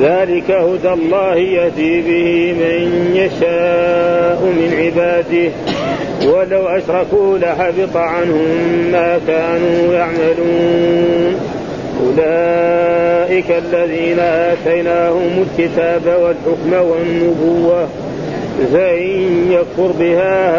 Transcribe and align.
ذلك 0.00 0.50
هدى 0.50 0.92
الله 0.92 1.36
يهدي 1.36 2.00
به 2.00 2.52
من 2.52 3.10
يشاء 3.14 4.42
من 4.44 4.74
عباده. 4.78 5.50
ولو 6.32 6.68
أشركوا 6.68 7.38
لحبط 7.38 7.96
عنهم 7.96 8.48
ما 8.92 9.20
كانوا 9.26 9.94
يعملون. 9.94 11.36
أولئك 12.06 13.50
الذين 13.50 14.18
آتيناهم 14.18 15.44
الكتاب 15.46 16.02
والحكم 16.06 16.72
والنبوة. 16.72 17.88
فإن 18.72 19.52
يكفر 19.52 19.92
بها 20.00 20.50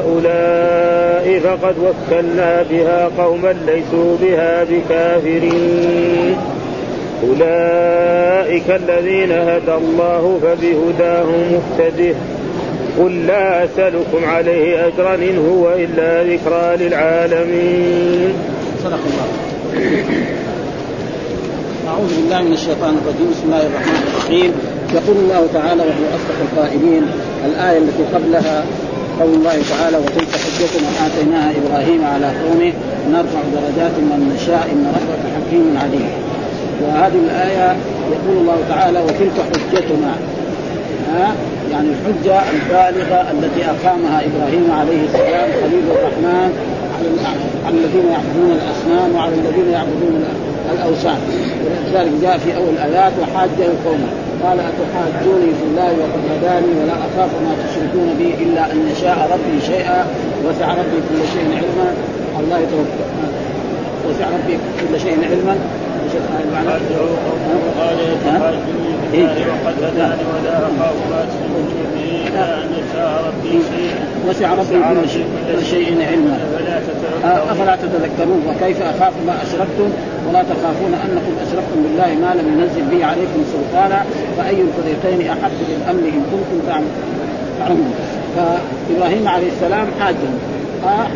هؤلاء 0.00 1.40
فقد 1.44 1.74
وكلنا 1.78 2.64
بها 2.70 3.10
قوما 3.18 3.54
ليسوا 3.66 4.16
بها 4.22 4.64
بكافرين. 4.64 6.36
أولئك 7.22 8.70
الذين 8.70 9.32
هدى 9.32 9.74
الله 9.74 10.40
فبهداه 10.42 11.26
مهتده 11.52 12.14
قل 12.98 13.26
لا 13.26 13.64
أسألكم 13.64 14.24
عليه 14.24 14.86
أجرا 14.86 15.14
إن 15.14 15.38
هو 15.50 15.72
إلا 15.72 16.22
ذكرى 16.22 16.86
للعالمين. 16.86 18.32
صدق 18.84 19.02
الله. 19.10 19.28
أعوذ 21.88 22.10
بالله 22.16 22.42
من 22.42 22.52
الشيطان 22.52 22.98
الرجيم. 23.00 23.30
بسم 23.30 23.44
الله 23.44 23.66
الرحمن 23.66 24.02
الرحيم. 24.08 24.52
يقول 24.94 25.16
الله 25.16 25.48
تعالى 25.54 25.82
وهو 25.82 26.04
أصدق 26.16 26.38
القائلين 26.46 27.04
الآية 27.46 27.78
التي 27.78 28.04
قبلها 28.14 28.64
قول 29.20 29.34
الله 29.34 29.56
تعالى 29.70 29.96
وتلك 29.96 30.32
حجتنا 30.44 30.88
آتيناها 31.06 31.50
إبراهيم 31.50 32.04
على 32.04 32.26
قومه. 32.26 32.72
نرفع 33.12 33.40
درجات 33.54 33.94
من 33.98 34.20
نشاء 34.36 34.68
إن 34.72 34.92
ربك 34.96 35.22
حكيم 35.34 35.78
عليم. 35.82 36.23
وهذه 36.84 37.18
الآية 37.26 37.76
يقول 38.14 38.36
الله 38.42 38.58
تعالى 38.68 39.00
وتلك 39.00 39.36
حجتنا. 39.50 40.14
ها؟ 41.14 41.34
يعني 41.72 41.88
الحجة 41.88 42.36
البالغة 42.54 43.20
التي 43.32 43.62
أقامها 43.64 44.22
إبراهيم 44.28 44.66
عليه 44.78 45.04
السلام 45.04 45.48
خليل 45.62 45.84
الرحمن 45.94 46.50
على 47.66 47.76
الذين 47.78 48.06
يعبدون 48.10 48.50
الأصنام 48.58 49.14
وعلى 49.16 49.34
الذين 49.34 49.72
يعبدون 49.72 50.24
الأوثان. 50.72 51.18
ولذلك 51.64 52.12
جاء 52.22 52.38
في 52.38 52.56
أول 52.56 52.68
الآيات 52.68 53.12
وحاجه 53.22 53.68
قومه 53.86 54.10
قال 54.44 54.58
أتحاجوني 54.70 55.50
في 55.58 55.64
الله 55.70 55.90
وقد 56.00 56.22
هداني 56.32 56.72
ولا 56.80 56.92
أخاف 56.92 57.30
ما 57.44 57.52
تشركون 57.64 58.08
به 58.18 58.34
إلا 58.44 58.72
أن 58.72 58.88
يشاء 58.92 59.18
ربي 59.32 59.60
شيئا 59.66 60.06
وسع 60.46 60.68
ربي 60.68 60.98
كل 61.08 61.20
شيء 61.32 61.48
علما. 61.60 61.88
الله 62.40 62.58
يتوفى 62.58 63.04
وسع 64.08 64.26
ربي 64.36 64.58
كل 64.80 65.00
شيء 65.00 65.18
علما. 65.30 65.56
ولا 72.34 72.62
أن 72.62 72.68
يشاء 72.72 73.24
ربي 73.28 73.54
شيئا 73.70 73.98
وسع 74.28 74.54
ربي 74.54 74.78
كل 75.56 75.64
شيء, 75.64 76.06
علما 76.10 76.38
أفلا 77.24 77.76
تتذكرون 77.76 78.42
وكيف 78.48 78.82
أخاف 78.82 79.12
ما 79.26 79.34
أشركتم 79.42 79.88
ولا 80.28 80.42
تخافون 80.42 80.94
أنكم 81.04 81.32
أشركتم 81.46 81.82
بالله 81.82 82.10
ما 82.26 82.34
لم 82.34 82.46
ينزل 82.60 82.84
به 82.90 83.04
عليكم 83.06 83.44
سلطانا 83.52 84.04
فأي 84.38 84.58
الفريقين 84.60 85.28
أحق 85.28 85.50
بالامن 85.68 86.04
إن 86.14 86.22
كنتم 86.32 86.58
تعلمون. 87.58 87.94
فإبراهيم 88.36 89.28
عليه 89.28 89.48
السلام 89.48 89.86
حاج 90.00 90.14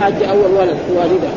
حاج 0.01 0.23
أول 0.23 0.51
ولد 0.59 0.79
والدة. 0.97 1.29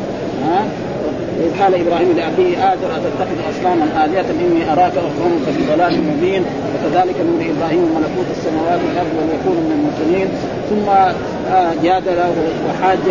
إذ 1.39 1.61
قال 1.61 1.75
إبراهيم 1.75 2.11
لأبيه 2.17 2.57
اذر 2.57 2.89
أتتخذ 2.97 3.37
أصناما 3.51 4.05
آلهة 4.05 4.25
إني 4.43 4.71
أراك 4.73 4.93
وقومك 4.95 5.45
في 5.55 5.61
ضلال 5.73 5.93
مبين 6.09 6.43
وكذلك 6.71 7.15
نور 7.27 7.41
إبراهيم 7.53 7.83
ملكوت 7.95 8.27
السماوات 8.37 8.79
والأرض 8.87 9.11
وليكون 9.17 9.55
من 9.63 9.71
الموقنين 9.77 10.27
ثم 10.69 10.89
آه، 11.51 11.71
جادل 11.83 12.19
وحاج 12.67 13.05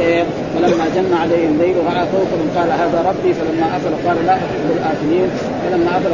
فلما 0.54 0.84
جن 0.96 1.14
عليه 1.22 1.46
الليل 1.48 1.76
رأى 1.86 2.02
كوكبا 2.12 2.46
قال 2.56 2.70
هذا 2.70 2.98
ربي. 3.08 3.34
فلما 3.34 3.66
افل 3.76 4.08
قال 4.08 4.26
لا 4.26 4.32
احب 4.32 4.66
الآفلين. 4.76 5.28
فلما 5.62 5.90
افل 5.96 6.12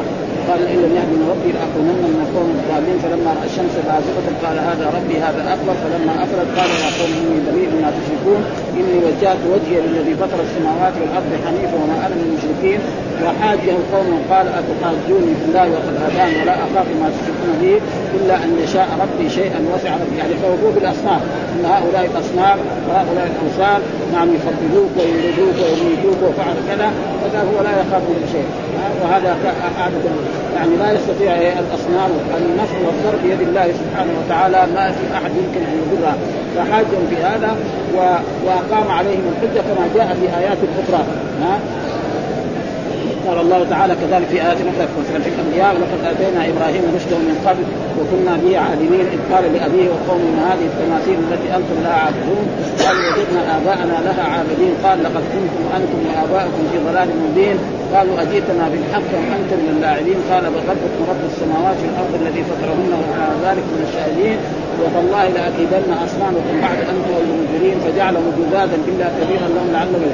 قال 0.48 0.60
إن 0.72 0.78
لم 0.84 0.92
يهدني 0.98 1.24
ربي 1.32 1.50
لأكونن 1.56 2.02
من 2.14 2.20
القوم 2.24 2.48
الضالين 2.56 2.98
فلما 3.04 3.30
رأى 3.38 3.46
الشمس 3.50 3.74
بازغه 3.88 4.26
قال 4.44 4.56
هذا 4.70 4.86
ربي 4.96 5.16
هذا 5.26 5.42
أكبر. 5.54 5.74
فلما 5.82 6.12
افلت 6.24 6.48
قال 6.58 6.70
يا 6.82 6.90
قوم 6.98 7.12
إني 7.20 7.38
بريء 7.46 7.68
مما 7.74 7.90
تشركون 7.98 8.40
إني 8.78 8.96
وجهت 9.06 9.40
وجهي 9.52 9.78
للذي 9.86 10.14
فطر 10.22 10.38
السماوات 10.46 10.94
والأرض 11.00 11.30
حنيفا 11.44 11.76
وما 11.82 11.96
أنا 12.06 12.14
من 12.18 12.26
المشركين. 12.28 12.80
وحاجه 13.24 13.76
قوم 13.92 14.10
قال 14.30 14.46
اتحاجوني 14.60 15.32
في 15.38 15.44
الله 15.48 15.66
وقد 15.74 15.94
هدان 16.04 16.30
ولا 16.42 16.54
أخاف 16.66 16.86
ما 17.00 17.08
تشركون 17.14 17.52
به 17.62 17.74
إلا 18.18 18.34
أن 18.44 18.50
يشاء 18.64 18.88
ربي 19.02 19.30
شيئا 19.30 19.60
وسع 19.72 19.90
ربي. 20.02 20.16
يعني 20.18 20.34
فوقوه 20.42 20.72
بالاصنام 20.74 21.20
إن 21.54 21.64
هؤلاء 21.64 22.04
الأصنام 22.12 22.58
وهؤلاء 22.88 23.26
الاوثان 23.32 23.80
نعم 24.12 24.28
يفضلوك 24.36 24.90
ويريدوك 24.98 25.56
ويميتوك 25.62 26.18
وفعل 26.26 26.56
كذا 26.68 26.88
فقال 27.20 27.46
هو 27.52 27.58
لا 27.66 27.72
يخاف 27.80 28.02
من 28.02 28.28
شيء. 28.32 28.48
وهذا 29.02 29.36
عادة 29.80 30.10
يعني 30.56 30.76
لا 30.76 30.92
يستطيع 30.92 31.32
الأصنام 31.32 32.10
النفع 32.38 32.76
والضر 32.86 33.16
بيد 33.24 33.40
الله 33.48 33.66
سبحانه 33.80 34.12
وتعالى 34.20 34.60
ما 34.74 34.90
في 34.90 35.04
أحد 35.14 35.30
يمكن 35.40 35.60
أن 35.70 35.74
يضرها. 35.82 36.16
فحاجهم 36.56 37.04
في 37.10 37.16
هذا 37.16 37.56
وأقام 38.46 38.90
عليهم 38.90 39.24
الحجة 39.32 39.60
كما 39.60 39.88
جاء 39.94 40.16
في 40.20 40.38
آيات 40.38 40.58
أخرى. 40.82 41.04
ها 41.42 41.58
قال 43.26 43.38
الله 43.40 43.66
تعالى 43.70 43.94
كذلك 43.94 44.26
في 44.26 44.36
آيات 44.42 44.56
أخرى 44.56 44.86
في 45.24 45.28
الأنبياء 45.28 45.70
ولقد 45.74 46.00
آتينا 46.10 46.40
إبراهيم 46.50 46.82
رشده 46.96 47.18
من 47.28 47.36
قبل 47.46 47.64
وكنا 47.98 48.34
به 48.42 48.58
عالمين 48.58 49.06
إذ 49.14 49.20
قال 49.32 49.44
لأبيه 49.54 49.88
وقومه 49.92 50.28
من 50.36 50.42
هذه 50.50 50.66
التماثيل 50.72 51.18
التي 51.26 51.48
أنتم 51.56 51.76
لها 51.84 51.96
عابدون؟ 52.04 52.44
قالوا 52.84 53.02
وجدنا 53.10 53.42
آباءنا 53.56 53.96
لها 54.08 54.24
عابدين 54.34 54.72
قال 54.84 54.98
لقد 55.04 55.24
كنتم 55.34 55.64
أنتم 55.78 55.98
وآباؤكم 56.06 56.62
في 56.72 56.78
ضلال 56.88 57.08
مبين. 57.24 57.58
قالوا 57.94 58.14
أجئتنا 58.22 58.64
بالحق 58.72 59.10
وأنت 59.18 59.50
من 59.60 59.68
اللاعبين 59.74 60.18
قال 60.30 60.44
بل 60.54 60.62
ربكم 60.72 61.02
رب 61.12 61.22
السماوات 61.30 61.78
والأرض 61.84 62.12
الذي 62.22 62.42
فطرهن 62.50 62.92
وعلى 63.00 63.34
ذلك 63.46 63.64
من 63.74 63.82
الشاهدين. 63.88 64.38
وتالله 64.80 65.24
لأكيدن 65.36 65.92
أصنامكم 66.06 66.54
بعد 66.62 66.78
أن 66.90 66.96
تولوا 67.08 67.36
مدبرين 67.40 67.76
فجعلهم 67.84 68.32
جذاذا 68.38 68.76
إلا 68.88 69.06
كبيرا 69.18 69.48
لهم 69.54 69.68
لعلهم 69.72 70.12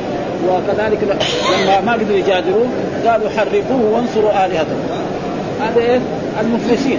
وكذلك 0.48 0.98
لما 1.02 1.80
ما 1.80 1.92
قدروا 1.92 2.18
يجادلون 2.18 2.68
قالوا 3.06 3.28
حرقوه 3.36 3.82
وانصروا 3.92 4.46
آلهتكم. 4.46 4.80
هذا 5.60 5.80
إيه؟ 5.80 6.00
المفلسين. 6.40 6.98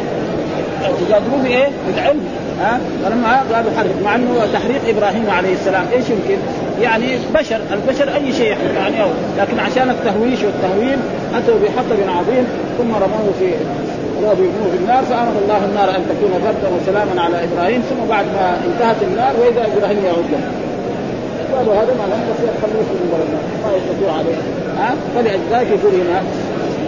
تجادلوا 1.00 1.40
بإيه؟ 1.44 1.68
بالعلم. 1.88 2.26
ها؟ 2.62 2.80
فلما 3.04 3.44
قالوا 3.54 3.72
حرق 3.78 3.96
مع 4.04 4.16
إنه 4.16 4.48
تحريق 4.54 4.98
إبراهيم 4.98 5.30
عليه 5.30 5.54
السلام 5.54 5.86
إيش 5.94 6.06
يمكن؟ 6.10 6.38
يعني 6.81 7.18
بشر 7.34 7.62
البشر 7.72 8.16
أي 8.16 8.34
شيء 8.34 8.58
يعني 8.75 9.04
أو 9.04 9.10
لكن 9.38 9.60
عشان 9.60 9.90
التهويش 9.90 10.40
والتهويل 10.44 11.00
أتوا 11.36 11.56
بحطب 11.64 12.00
عظيم 12.18 12.48
ثم 12.78 12.92
رموه 12.96 13.34
في 13.40 13.54
رموه 14.24 14.36
في 14.72 14.78
النار 14.81 15.04
فأمر 15.04 15.31
الله 15.44 15.66
النار 15.66 15.90
أن 15.90 16.04
تكون 16.10 16.31
بردا 16.44 16.75
وسلاما 16.75 17.22
على 17.22 17.44
إبراهيم 17.44 17.81
ثم 17.81 18.10
بعد 18.10 18.25
ما 18.25 18.58
انتهت 18.68 18.96
النار 19.12 19.34
وإذا 19.40 19.68
إبراهيم 19.78 20.06
يعود 20.06 20.25
له. 20.31 20.42
قالوا 21.58 21.74
هذا 21.74 21.94
ما 22.00 22.06
لم 22.14 22.22
يستطيع 22.30 22.54
خلوه 22.62 22.84
في 22.84 22.94
ما 23.64 23.72
يستطيع 23.78 24.14
عليه. 24.14 24.36
ها؟ 24.78 24.96
فلذلك 25.16 25.68
يقول 25.68 25.94
هنا 26.02 26.22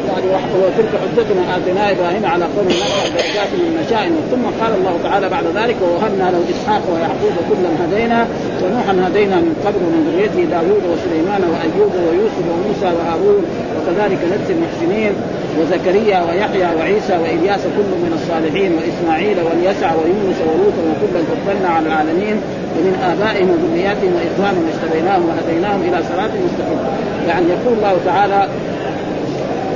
يعني 0.07 0.27
وتلك 0.65 0.93
حجتنا 1.03 1.57
آتينا 1.57 1.91
إبراهيم 1.91 2.25
على 2.25 2.45
قوم 2.45 2.67
نرفع 2.67 3.07
درجات 3.17 3.51
من 3.61 3.69
نشاء 3.81 4.03
ثم 4.31 4.45
قال 4.61 4.73
الله 4.79 4.95
تعالى 5.03 5.29
بعد 5.29 5.45
ذلك 5.55 5.75
ووهبنا 5.81 6.25
له 6.33 6.41
إسحاق 6.53 6.83
ويعقوب 6.91 7.35
كلا 7.49 7.71
هدينا 7.81 8.27
ونوحا 8.61 8.93
هدينا 9.07 9.35
من 9.35 9.53
قبل 9.65 9.81
من 9.93 10.01
ذريته 10.07 10.49
داوود 10.55 10.83
وسليمان 10.91 11.41
وأيوب 11.51 11.93
ويوسف 12.05 12.45
وموسى 12.51 12.89
وهارون 12.97 13.43
وكذلك 13.75 14.19
نجزي 14.31 14.53
المحسنين 14.57 15.13
وزكريا 15.59 16.19
ويحيى 16.27 16.69
وعيسى 16.77 17.15
وإلياس 17.21 17.61
كل 17.77 17.89
من 18.05 18.11
الصالحين 18.19 18.71
وإسماعيل 18.77 19.37
واليسع 19.45 19.89
ويونس 19.99 20.39
ولوطا 20.47 20.83
وكلا 20.89 21.21
فضلنا 21.29 21.69
على 21.75 21.87
العالمين 21.87 22.37
ومن 22.75 22.93
آبائهم 23.11 23.47
وذرياتهم 23.51 24.11
وإخوانهم 24.17 24.63
واجتبيناهم 24.67 25.23
وهديناهم 25.29 25.81
إلى 25.87 25.97
صراط 26.09 26.31
مستقيم. 26.45 26.79
يعني 27.27 27.45
يقول 27.55 27.73
الله 27.77 27.95
تعالى 28.05 28.49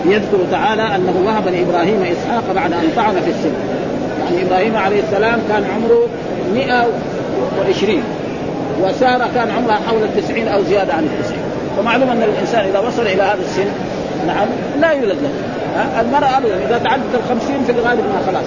يذكر 0.06 0.38
تعالى 0.52 0.96
أنه 0.96 1.24
وهب 1.26 1.48
لإبراهيم 1.48 2.02
إسحاق 2.02 2.44
بعد 2.56 2.74
أن 2.74 2.90
طعن 2.96 3.14
في 3.14 3.30
السن 3.30 3.54
يعني 4.24 4.48
إبراهيم 4.48 4.76
عليه 4.78 5.00
السلام 5.00 5.40
كان 5.50 5.64
عمره 5.64 6.08
120 6.54 8.04
وسارة 8.82 9.30
كان 9.36 9.52
عمرها 9.58 9.80
حول 9.88 10.04
التسعين 10.04 10.48
أو 10.48 10.64
زيادة 10.64 10.94
عن 10.94 11.04
التسعين. 11.04 11.42
ومعلوم 11.80 12.10
أن 12.10 12.24
الإنسان 12.24 12.66
إذا 12.66 12.80
وصل 12.80 13.02
إلى 13.02 13.24
هذا 13.24 13.42
السن 13.42 13.68
نعم 14.28 14.48
لا 14.82 14.92
يولد 14.92 15.18
له. 15.22 15.30
المرأة 16.02 16.38
أبدا 16.38 16.56
إذا 16.68 16.82
تعدت 16.84 17.16
الخمسين 17.16 17.64
في 17.66 17.72
الغالب 17.72 18.00
ما 18.00 18.32
خلاص. 18.32 18.46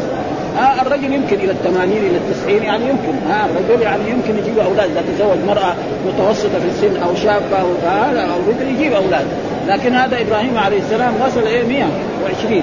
ها؟ 0.57 0.83
الرجل 0.83 1.13
يمكن 1.13 1.37
إلى 1.37 1.53
الثمانين 1.53 1.99
إلى 1.99 2.17
التسعين 2.17 2.63
يعني 2.63 2.85
يمكن. 2.85 3.31
ها؟ 3.31 3.47
الرجل 3.47 3.83
يعني 3.83 4.03
يمكن 4.11 4.39
يجيب 4.39 4.59
أولاد 4.59 4.91
إذا 4.91 5.03
تزوج 5.15 5.39
مرأة 5.47 5.75
متوسطة 6.07 6.59
في 6.59 6.69
السن 6.69 7.17
شابة 7.23 7.57
أو 7.61 7.67
هذا 7.89 8.21
أو 8.21 8.53
رجل 8.53 8.75
يجيب 8.75 8.93
أولاد. 8.93 9.27
لكن 9.69 9.95
هذا 9.95 10.21
إبراهيم 10.21 10.59
عليه 10.59 10.79
السلام 10.79 11.15
وصل 11.27 11.47
إيه 11.47 11.63
120 11.63 12.63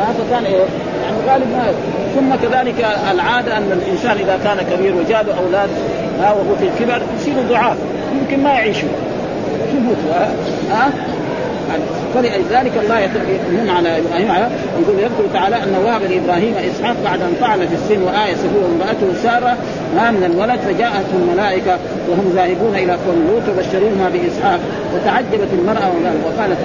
هذا 0.00 0.24
كان 0.30 0.44
إيه؟ 0.44 0.64
يعني 1.04 1.16
غالب 1.28 1.46
ما 1.52 1.72
ثم 2.14 2.34
كذلك 2.48 2.86
العادة 3.10 3.56
أن 3.56 3.72
الإنسان 3.72 4.16
إذا 4.16 4.38
كان 4.44 4.76
كبير 4.76 4.94
وجاء 4.94 5.24
له 5.24 5.38
أولاد 5.38 5.70
ها 6.20 6.32
وهو 6.32 6.56
في 6.56 6.64
الكبر 6.64 7.02
يصيروا 7.16 7.42
ضعاف 7.48 7.76
يمكن 8.20 8.42
ما 8.42 8.50
يعيشوا 8.50 8.88
يموتوا 9.74 10.26
ها؟ 10.70 10.90
فلذلك 12.14 12.72
الله 12.82 13.00
يمن 13.48 13.70
على 13.70 13.98
إبراهيم 13.98 14.28
يقول 14.82 14.98
يذكر 14.98 15.24
تعالى 15.32 15.56
أن 15.56 15.74
وهب 15.84 16.02
لابراهيم 16.02 16.54
إسحاق 16.70 16.96
بعد 17.04 17.22
أن 17.22 17.34
فعل 17.40 17.68
في 17.68 17.74
السن 17.74 18.02
وآية 18.02 18.34
هو 18.34 18.62
وامرأته 18.62 19.22
سارة 19.22 19.56
ما 19.96 20.10
من 20.10 20.24
الولد 20.24 20.60
فجاءته 20.60 21.14
الملائكة 21.22 21.78
وهم 22.08 22.32
ذاهبون 22.34 22.74
إلى 22.74 22.92
قوم 22.92 23.28
لوط 23.28 23.42
وبشروها 23.48 24.08
بإسحاق 24.12 24.60
وتعجبت 24.94 25.48
المرأة 25.52 25.90
وقالت 26.26 26.58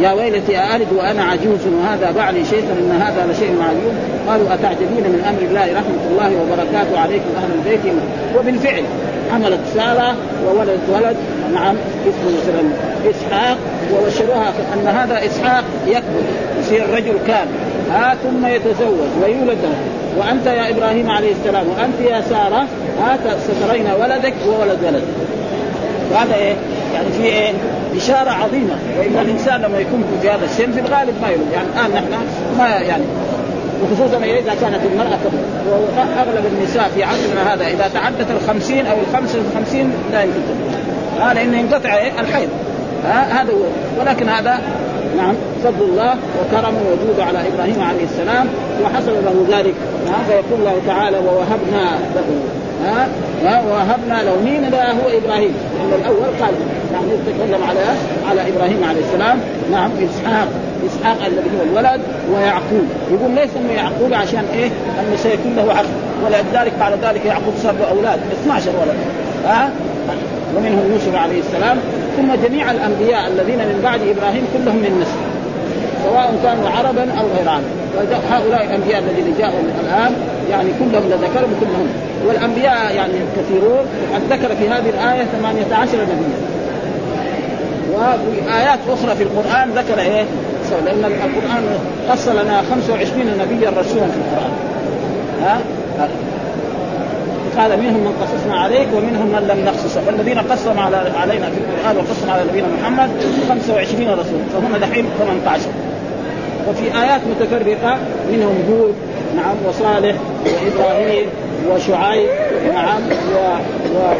يا 0.00 0.12
ويلتي 0.12 0.58
أألد 0.58 0.92
وأنا 0.92 1.22
عجوز 1.22 1.60
وهذا 1.66 2.10
بعلي 2.16 2.44
شيخا 2.44 2.72
إن 2.72 3.00
هذا 3.00 3.32
لشيء 3.32 3.52
معلوم. 3.58 3.94
قالوا 4.28 4.54
أتعجبين 4.54 5.04
من 5.12 5.24
أمر 5.28 5.42
الله 5.48 5.64
رحمة 5.64 6.02
الله 6.10 6.42
وبركاته 6.42 6.98
عليكم 6.98 7.30
أهل 7.36 7.50
البيت 7.54 7.94
وبالفعل 8.38 8.84
حملت 9.32 9.60
سارة 9.74 10.16
وولدت 10.46 10.80
ولد 10.88 11.16
نعم 11.54 11.76
اسمه 12.02 12.40
مثلا 12.40 12.62
إسحاق 13.10 13.56
وبشروها 13.94 14.52
أن 14.74 14.86
هذا 14.86 15.26
إسحاق 15.26 15.64
يكبر 15.86 16.22
يصير 16.60 16.90
رجل 16.94 17.14
كامل. 17.26 17.72
ها 17.90 18.14
ثم 18.22 18.46
يتزوج 18.46 19.08
ويولد 19.22 19.58
وأنت 20.16 20.46
يا 20.46 20.70
إبراهيم 20.70 21.10
عليه 21.10 21.32
السلام 21.32 21.66
وأنت 21.68 22.00
يا 22.10 22.20
سارة 22.20 22.66
ها 23.02 23.18
سترين 23.48 23.86
ولدك 24.00 24.34
وولد 24.48 24.78
ولد 24.84 25.02
وهذا 26.12 26.34
إيه؟ 26.34 26.54
يعني 26.94 27.08
في 27.16 27.24
إيه؟ 27.24 27.52
إشارة 27.96 28.30
عظيمة. 28.30 28.76
وإن 28.98 29.18
الإنسان 29.20 29.60
لما 29.60 29.78
يكون 29.78 30.04
في 30.22 30.30
هذا 30.30 30.44
السن 30.44 30.72
في 30.72 30.80
الغالب 30.80 31.14
ما 31.22 31.28
يولد 31.28 31.52
يعني 31.52 31.66
الآن 31.74 31.90
نحن 31.90 32.06
ما 32.58 32.68
يعني 32.68 33.04
وخصوصا 33.82 34.16
إذا 34.16 34.54
كانت 34.60 34.80
المرأة 34.92 35.18
كبر 35.24 35.38
وأغلب 35.70 36.46
النساء 36.46 36.90
في 36.94 37.04
عصرنا 37.04 37.54
هذا 37.54 37.66
إذا 37.66 37.90
تعدت 37.94 38.30
الخمسين 38.30 38.86
أو 38.86 38.96
الخمسة 39.08 39.38
والخمسين 39.38 39.92
لا 40.12 40.22
يمكن. 40.22 40.40
هذا 41.20 41.42
انه 41.42 41.58
ينقطع 41.58 41.94
الحيض. 42.18 42.48
هذا 43.04 43.52
هو. 43.52 44.00
ولكن 44.00 44.28
هذا 44.28 44.60
نعم 45.16 45.34
فضل 45.64 45.84
الله 45.84 46.14
وكرمه 46.40 46.78
وجوده 46.92 47.24
على 47.24 47.38
إبراهيم 47.38 47.82
عليه 47.82 48.04
السلام 48.04 48.46
وحصل 48.84 49.12
له 49.12 49.58
ذلك. 49.58 49.74
فيقول 50.28 50.60
الله 50.60 50.76
تعالى 50.86 51.18
ووهبنا 51.18 51.98
له 52.14 52.24
ها؟ 52.84 53.08
وهبنا 53.44 54.22
له 54.22 54.36
مين 54.44 54.70
لا 54.70 54.92
هو 54.92 55.08
إبراهيم. 55.18 55.54
لأن 55.78 56.00
الأول 56.00 56.30
قال 56.40 56.54
نعم 56.92 57.04
يتكلم 57.10 57.64
على 57.68 57.80
على 58.28 58.48
إبراهيم 58.48 58.84
عليه 58.88 59.00
السلام. 59.00 59.38
نعم 59.72 59.90
إسحاق. 59.90 60.48
إسحاق 60.86 61.26
الذي 61.26 61.50
هو 61.58 61.62
الولد 61.62 62.00
ويعقوب. 62.34 62.86
يقول 63.12 63.30
ليس 63.30 63.50
إنه 63.56 63.72
يعقوب 63.72 64.14
عشان 64.14 64.44
إيه؟ 64.54 64.70
أنه 65.00 65.16
سيكون 65.16 65.56
له 65.56 65.72
عقل. 65.72 65.86
ولذلك 66.24 66.72
بعد 66.80 66.92
ذلك 66.92 67.24
يعقوب 67.26 67.54
صار 67.62 67.74
له 67.80 67.90
أولاد. 67.90 68.20
12 68.42 68.70
ولد. 68.80 68.96
ها؟ 69.46 69.70
ومنهم 70.56 70.92
يوسف 70.92 71.14
عليه 71.16 71.40
السلام. 71.40 71.78
ثم 72.16 72.46
جميع 72.48 72.70
الأنبياء 72.70 73.28
الذين 73.28 73.58
من 73.58 73.80
بعد 73.84 74.00
إبراهيم 74.00 74.46
كلهم 74.52 74.76
من 74.76 75.00
نسل 75.00 75.31
سواء 76.02 76.34
كانوا 76.42 76.68
عربا 76.68 77.02
أو 77.20 77.26
غير 77.36 77.48
عرب 77.48 77.64
هؤلاء 78.30 78.64
الأنبياء 78.64 79.02
الذين 79.02 79.34
جاءوا 79.38 79.60
الآن 79.84 80.12
يعني 80.50 80.68
كلهم 80.78 81.04
لذكرهم 81.08 81.52
كلهم. 81.60 81.88
والأنبياء 82.26 82.94
يعني 82.94 83.12
كثيرون 83.36 83.84
قد 84.14 84.22
ذكر 84.30 84.56
في 84.56 84.68
هذه 84.68 84.88
الآية 84.88 85.24
18 85.24 85.98
نبيا. 86.02 86.42
وفي 87.94 88.54
ايات 88.58 88.78
أخرى 88.88 89.14
في 89.16 89.22
القرآن 89.22 89.70
ذكر 89.70 90.00
إيه؟ 90.00 90.24
لأن 90.84 91.04
القرآن 91.04 91.64
قص 92.10 92.28
لنا 92.28 92.62
25 92.70 93.26
نبيا 93.40 93.70
رسولا 93.70 94.06
في 94.06 94.16
القرآن. 94.16 94.52
ها؟ 95.42 95.60
قال 97.58 97.80
منهم 97.80 98.00
من 98.00 98.14
قصصنا 98.22 98.60
عليك 98.60 98.88
ومنهم 98.96 99.26
من 99.26 99.48
لم 99.48 99.64
نقصص. 99.64 99.98
فالذين 99.98 100.38
قصهم 100.38 100.78
على 100.78 100.96
علينا 100.96 101.46
في 101.46 101.58
القرآن 101.58 101.96
وقصهم 101.96 102.30
على 102.30 102.42
نبينا 102.50 102.66
محمد 102.82 103.10
25 103.48 104.08
رسول 104.08 104.40
فهم 104.52 104.76
دحين 104.76 105.04
18 105.18 105.91
وفي 106.68 107.02
آيات 107.02 107.20
متفرقة 107.30 107.98
منهم 108.32 108.54
هود 108.70 108.94
نعم 109.36 109.54
وصالح 109.68 110.16
وإبراهيم 110.44 111.26
وشعيب 111.70 112.28
نعم 112.74 113.00
و, 113.34 113.38
و 113.96 114.14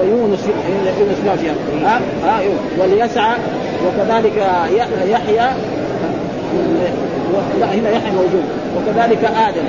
ويونس 0.00 0.40
يونس 1.00 1.18
ما 1.26 1.36
فيها. 1.36 1.54
ها؟ 1.84 2.00
ها 2.24 2.40
واليسع 2.78 3.32
وكذلك 3.86 4.46
يحيى 5.08 5.50
لا 7.60 7.66
هنا 7.66 7.90
يحيى 7.90 8.12
موجود. 8.12 8.44
وكذلك 8.76 9.24
آدم. 9.24 9.64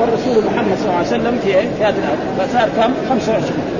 والرسول 0.00 0.44
محمد 0.44 0.76
صلى 0.78 0.86
الله 0.86 0.96
عليه 0.96 1.06
وسلم 1.06 1.38
في 1.44 1.54
هذه 1.84 1.94
فصار 2.38 2.68
كم؟ 2.76 2.92
25 3.10 3.77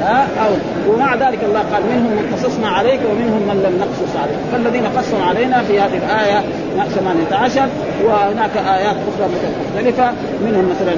ها؟ 0.00 0.26
أو 0.44 0.52
ومع 0.92 1.14
ذلك 1.14 1.38
الله 1.44 1.60
قال 1.72 1.82
منهم 1.82 2.10
من 2.10 2.34
قصصنا 2.36 2.68
عليك 2.68 3.00
ومنهم 3.10 3.42
من 3.48 3.56
لم 3.64 3.74
نقصص 3.78 4.16
عليك. 4.22 4.38
فالذين 4.52 4.86
قصوا 4.86 5.22
علينا 5.28 5.62
في 5.62 5.80
هذه 5.80 5.96
الآية 5.96 6.42
18 6.94 7.68
وهناك 8.04 8.56
آيات 8.56 8.96
أخرى 9.08 9.28
مختلفة 9.34 10.12
منهم 10.44 10.70
مثلا 10.70 10.94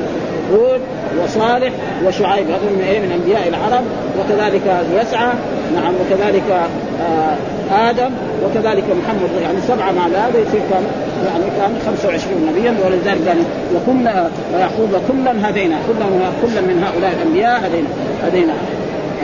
هود 0.53 0.81
وصالح 1.23 1.73
وشعيب 2.07 2.47
هذول 2.47 2.73
من 2.77 2.85
إيه؟ 2.89 3.01
من 3.01 3.13
أنبياء 3.13 3.49
العرب. 3.49 3.85
وكذلك 4.19 4.63
يسعى 5.01 5.33
نعم 5.75 5.95
وكذلك 6.01 6.43
آه 7.03 7.37
آدم 7.91 8.11
وكذلك 8.45 8.85
محمد 8.85 9.31
يعني 9.43 9.61
سبعة 9.69 9.93
مع 9.93 10.07
هذا 10.07 10.39
يصير 10.39 10.61
كان 10.71 10.83
يعني 11.27 11.45
كان 11.59 11.73
25 11.87 12.49
نبيا. 12.51 12.75
ولذلك 12.85 13.29
قال 13.29 13.39
وكنا 13.75 14.31
ويعقوب 14.55 14.91
كلا 15.09 15.51
هدينا 15.51 15.77
كلا 15.89 16.07
كلا 16.43 16.61
من 16.61 16.85
هؤلاء 16.85 17.13
الأنبياء 17.13 17.61
هدينا 17.67 17.89
هدينا. 18.27 18.53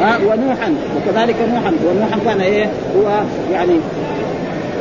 ها 0.01 0.17
ونوحا 0.17 0.75
وكذلك 0.97 1.37
نوحا 1.55 1.73
ونوحا 1.87 2.19
كان 2.25 2.41
إيه 2.41 2.67
هو 2.97 3.21
يعني 3.53 3.77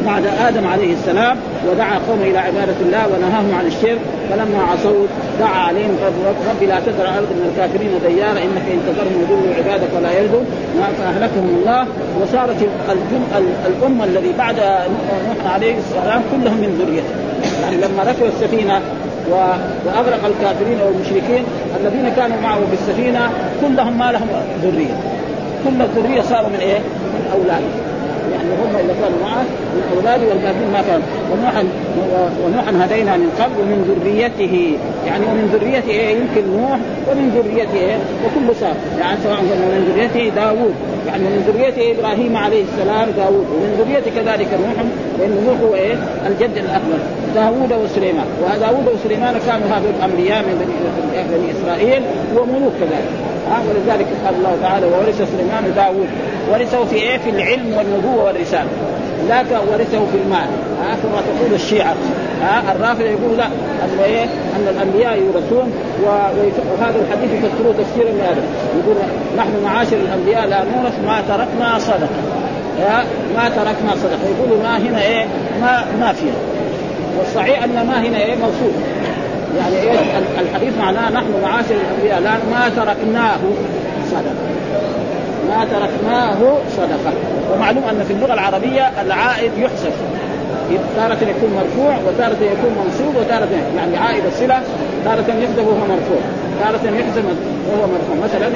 بعد 0.06 0.24
آدم 0.48 0.68
عليه 0.68 0.94
السلام 0.94 1.38
ودعا 1.70 2.00
قومه 2.08 2.24
إلى 2.24 2.38
عبادة 2.38 2.76
الله 2.82 3.08
ونهاهم 3.08 3.56
عن 3.56 3.66
الشرك 3.66 4.00
فلما 4.30 4.64
عصوا 4.72 5.06
دعا 5.40 5.60
عليهم 5.68 5.98
رب 6.50 6.64
لا 6.64 6.80
تذر 6.80 7.08
ارض 7.08 7.30
من 7.32 7.52
الكافرين 7.52 7.92
ديارا 8.08 8.32
إنك 8.32 8.66
إن 8.74 8.80
تذرهم 8.88 9.22
يضلوا 9.22 9.56
عبادك 9.58 9.90
ولا 9.98 10.20
يلدوا 10.20 10.42
فأهلكهم 10.98 11.50
الله 11.60 11.88
وصارت 12.22 12.70
الأمة 13.68 14.04
الذي 14.06 14.34
بعد 14.38 14.56
نوح 14.56 15.54
عليه 15.54 15.76
السلام 15.78 16.22
كلهم 16.32 16.58
من 16.58 16.82
ذريته. 16.82 17.16
يعني 17.64 17.76
لما 17.78 18.04
ركبوا 18.12 18.28
السفينة 18.28 18.82
وأغرق 19.30 20.26
الكافرين 20.26 20.78
والمشركين 20.86 21.44
الذين 21.82 22.10
كانوا 22.10 22.38
معه 22.44 22.60
في 22.60 22.74
السفينه 22.74 23.30
كلهم 23.62 23.98
ما 23.98 24.12
لهم 24.12 24.28
ذرية 24.64 24.96
كل 25.64 25.82
الذرية 25.82 26.22
صاروا 26.22 26.50
من 26.50 26.60
إيه؟ 26.60 26.80
من 27.14 27.30
اولاده 27.34 27.95
يعني 28.34 28.50
هم 28.62 28.74
اللي 28.82 28.94
كانوا 29.02 29.20
معه 29.26 29.44
من 29.76 29.84
اولاده 29.96 30.24
والباقيين 30.30 30.72
ما 30.74 30.82
كانوا. 30.88 31.08
ونوحا 31.32 31.64
ونوحا 32.44 32.86
هدينا 32.86 33.18
من 33.18 33.30
قبل 33.40 33.56
ومن 33.62 33.80
ذريته. 33.92 34.56
يعني 35.08 35.26
ومن 35.26 35.46
ذريته 35.54 35.90
إيه؟ 35.90 36.12
يمكن 36.20 36.44
نوح 36.58 36.80
ومن 37.08 37.26
ذريته 37.38 37.78
إيه؟ 37.88 37.98
وكل 38.24 38.56
صار 38.62 38.76
يعني 39.00 39.18
سواء 39.24 39.40
من 39.42 39.82
ذريته 39.92 40.36
داوود. 40.36 40.76
يعني 41.08 41.24
من 41.24 41.42
ذريته 41.48 41.84
إبراهيم 41.94 42.38
عليه 42.38 42.64
السلام 42.70 43.08
داوود. 43.18 43.46
ومن 43.54 43.72
ذريته 43.80 44.10
كذلك 44.18 44.50
نوح 44.64 44.78
لأن 45.20 45.34
نوح 45.48 45.58
هو 45.66 45.76
إيه؟ 45.76 45.96
الجد 46.28 46.56
الأكبر. 46.66 47.00
داوود 47.36 47.72
وسليمان. 47.84 48.28
وداوود 48.44 48.88
وسليمان 48.96 49.34
كانوا 49.48 49.68
هذول 49.74 49.94
الأنبياء 50.00 50.40
من 50.48 50.56
بني, 50.62 51.52
إسرائيل 51.56 52.02
وملوك 52.36 52.74
كذلك. 52.82 53.12
ولذلك 53.70 54.08
قال 54.26 54.36
الله 54.36 54.56
تعالى 54.62 54.86
وورث 54.86 55.18
سليمان 55.32 55.64
داوود 55.76 56.08
ورثه 56.52 56.86
في 56.86 56.96
إيه؟ 56.96 57.18
في 57.18 57.30
العلم 57.30 57.74
والنبوة. 57.78 58.15
والرساله 58.16 58.70
لا 59.30 59.40
ورثه 59.40 60.06
في 60.12 60.18
المال. 60.26 60.48
ها 60.82 60.96
كما 61.04 61.22
تقول 61.22 61.54
الشيعة. 61.54 61.96
ها 62.42 62.72
الرافضه 62.76 63.04
يقول 63.04 63.38
لا. 63.38 63.46
ان 63.46 64.00
إيه؟ 64.04 64.24
أن 64.24 64.68
الأنبياء 64.70 65.20
يورثون 65.20 65.72
وهذا 66.04 67.00
الحديث 67.02 67.32
يفسروه 67.34 67.74
تفسيرا 67.78 68.10
لهذا 68.10 68.44
يقول 68.80 68.96
نحن 69.38 69.50
معاشر 69.64 69.98
الأنبياء 69.98 70.48
لا 70.48 70.58
نورث 70.58 70.94
ما 71.06 71.22
تركنا 71.28 71.80
صدقة. 71.80 72.10
ما 73.36 73.50
تركنا 73.50 73.96
صدقة. 73.96 74.20
يقولوا 74.38 74.64
ما 74.64 74.78
هنا 74.78 75.02
إيه؟ 75.02 75.26
ما 75.62 75.86
ما 76.00 76.14
فيها. 76.14 76.34
والصحيح 77.20 77.64
أن 77.64 77.88
ما 77.88 78.02
هنا 78.02 78.18
إيه؟ 78.18 78.36
موصول. 78.36 78.72
يعني 79.58 79.76
إيه؟ 79.76 80.00
الحديث 80.40 80.78
معناه 80.80 81.10
نحن 81.10 81.28
معاشر 81.44 81.76
الأنبياء 81.76 82.20
لا 82.20 82.32
ما 82.32 82.70
تركناه 82.70 83.40
صدقة. 84.12 84.46
ما 85.50 85.66
تركناه 85.66 86.58
صدقة. 86.78 87.14
ومعلوم 87.54 87.84
أن 87.84 88.04
في 88.08 88.14
اللغة 88.14 88.34
العربية 88.34 89.02
العائد 89.02 89.52
يحسب. 89.58 89.92
تارة 90.96 91.18
يكون 91.22 91.50
مرفوع 91.56 91.96
وتارة 92.08 92.38
يكون 92.42 92.72
منصوب 92.86 93.16
وتارة 93.16 93.48
يعني 93.78 93.98
عائد 93.98 94.26
الصلة 94.26 94.62
تارة 95.06 95.26
يحسب 95.42 95.68
وهو 95.68 95.78
مرفوع. 95.78 96.22
تارة 96.60 96.96
يحسب 97.00 97.26
وهو 97.70 97.88
مرفوع. 97.88 98.16
مثلا 98.24 98.48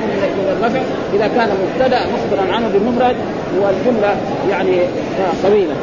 الرفع 0.52 0.80
إذا 1.14 1.28
كان 1.28 1.50
مبتدأ 1.64 2.00
مخبرا 2.00 2.56
عنه 2.56 2.68
بالمفرد 2.74 3.16
والجملة 3.62 4.16
يعني 4.50 4.78
طويلة. 5.44 5.74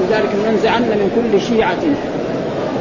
لذلك 0.00 0.30
ننزعن 0.48 0.82
من 0.82 1.10
كل 1.16 1.40
شيعة. 1.40 1.84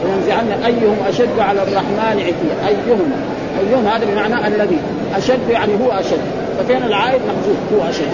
وننزعن 0.05 0.63
أيهم 0.65 0.97
أشد 1.09 1.39
على 1.39 1.63
الرحمن 1.63 2.19
عتيا. 2.19 2.67
أيهم. 2.67 3.11
أيهم 3.59 3.87
هذا 3.87 4.05
بمعنى 4.05 4.47
الذي 4.47 4.77
أشد 5.17 5.49
يعني 5.49 5.73
هو 5.73 5.91
أشد. 5.91 6.46
فكان 6.57 6.83
العائد 6.83 7.21
محذوف 7.21 7.57
هو 7.73 7.89
أشد. 7.89 8.11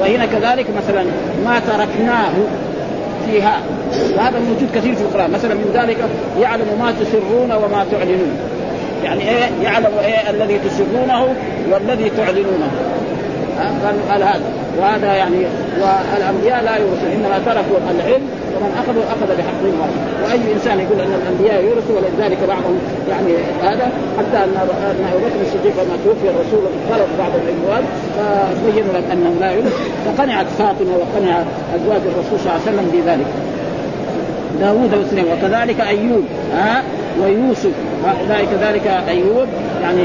وهنا 0.00 0.26
كذلك 0.26 0.66
مثلا 0.76 1.04
ما 1.44 1.60
تركناه 1.60 2.32
فيها 3.26 3.60
وهذا 4.16 4.38
موجود 4.38 4.68
كثير 4.74 4.94
في 4.94 5.02
القرآن. 5.02 5.30
مثلا 5.30 5.54
من 5.54 5.70
ذلك 5.74 5.98
يعلم 6.40 6.66
ما 6.80 6.92
تسرون 7.00 7.52
وما 7.52 7.86
تعلنون. 7.92 8.38
يعني 9.04 9.20
إيه؟ 9.20 9.44
يعلم 9.62 9.92
إيه 10.04 10.30
الذي 10.30 10.58
تسرونه 10.58 11.34
والذي 11.72 12.10
تعلنونه. 12.10 12.70
قال 13.58 14.10
قال 14.10 14.22
هذا. 14.22 14.44
وهذا 14.78 15.14
يعني 15.14 15.38
والأنبياء 15.80 16.64
لا 16.64 16.76
يورثون 16.76 17.10
إنما 17.16 17.38
تركوا 17.46 17.78
العلم 17.90 18.26
ومن 18.54 18.70
اخذه 18.80 19.02
أخذ 19.14 19.36
بحق 19.38 19.62
وأي 20.24 20.54
إنسان 20.54 20.80
يقول 20.80 21.00
أن 21.00 21.12
الأنبياء 21.22 21.64
يورثوا 21.64 21.96
ولذلك 21.96 22.38
بعضهم 22.48 22.78
يعني 23.10 23.32
هذا 23.62 23.86
حتى 24.18 24.38
ان 24.44 24.54
أبو 25.12 25.18
بكر 25.26 25.40
الصديق 25.46 25.74
لما 25.84 25.96
توفي 26.04 26.28
الرسول 26.28 26.64
طلب 26.90 27.08
بعض 27.18 27.32
الاموال 27.44 27.84
فبين 28.16 28.84
لهم 28.94 29.04
أنه 29.12 29.40
لا 29.40 29.50
يورث. 29.50 29.74
فقنعت 30.06 30.46
فاطمة 30.58 30.92
وقنع 31.00 31.42
أزواج 31.76 32.00
الرسول 32.12 32.38
صلى 32.38 32.52
الله 32.52 32.60
عليه 32.66 32.70
وسلم 32.70 32.90
بذلك. 32.92 33.26
داوود 34.60 34.94
وسليمان 34.94 35.38
وكذلك 35.38 35.80
أيوب 35.80 36.24
ها؟ 36.54 36.82
ويوسف 37.22 37.70
كذلك 38.28 38.86
أيوب 39.08 39.46
يعني 39.82 40.02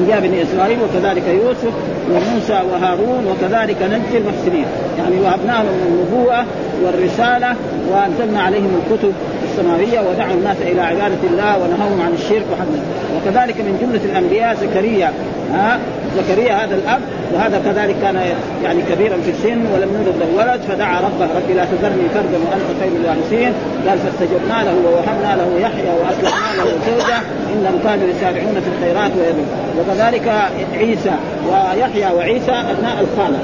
من 0.00 0.06
انبياء 0.06 0.20
بني 0.20 0.42
إسرائيل 0.42 0.78
وكذلك 0.82 1.22
يوسف 1.28 1.72
وموسى 2.10 2.60
وهارون 2.72 3.26
وكذلك 3.26 3.76
نجزي 3.82 4.18
المحسنين. 4.18 4.66
يعني 4.98 5.20
وهبناهم 5.20 5.66
النبوة 5.88 6.44
والرسالة 6.84 7.56
وأنزلنا 7.90 8.42
عليهم 8.42 8.80
الكتب 8.80 9.12
السماوية 9.50 10.00
ودعوا 10.00 10.34
الناس 10.34 10.56
إلى 10.62 10.80
عبادة 10.80 11.22
الله 11.30 11.58
ونهوهم 11.58 12.00
عن 12.00 12.12
الشرك 12.12 12.44
وحده 12.52 12.80
وكذلك 13.16 13.56
من 13.56 13.78
جملة 13.80 14.04
الأنبياء 14.04 14.54
زكريا 14.54 15.12
ها 15.52 15.78
زكريا 16.16 16.64
هذا 16.64 16.74
الأب 16.74 17.00
وهذا 17.34 17.60
كذلك 17.64 17.96
كان 18.02 18.20
يعني 18.64 18.82
كبيرا 18.90 19.16
في 19.24 19.30
السن 19.30 19.60
ولم 19.74 19.88
يولد 19.94 20.16
له 20.20 20.28
ولد 20.36 20.60
فدعا 20.68 21.00
ربه 21.00 21.28
ربي 21.36 21.54
لا 21.54 21.64
تذرني 21.64 22.08
فردا 22.14 22.38
وأنت 22.46 22.80
خير 22.80 22.92
الوارثين. 23.00 23.52
قال 23.88 23.98
فاستجبنا 23.98 24.64
له 24.64 24.74
ووهبنا 24.84 25.42
له 25.42 25.60
يحيى 25.60 25.90
واصلحنا 26.00 26.62
له 26.62 26.64
زوجة 26.64 27.18
انهم 27.54 27.80
كانوا 27.84 28.08
يسارعون 28.08 28.60
في 28.60 28.70
الخيرات 28.76 29.10
ويدعون 29.16 29.46
وكذلك 29.78 30.50
عيسى 30.78 31.12
ويحيى 31.48 32.16
وعيسى 32.16 32.52
أبناء 32.52 32.96
الخالة. 33.00 33.38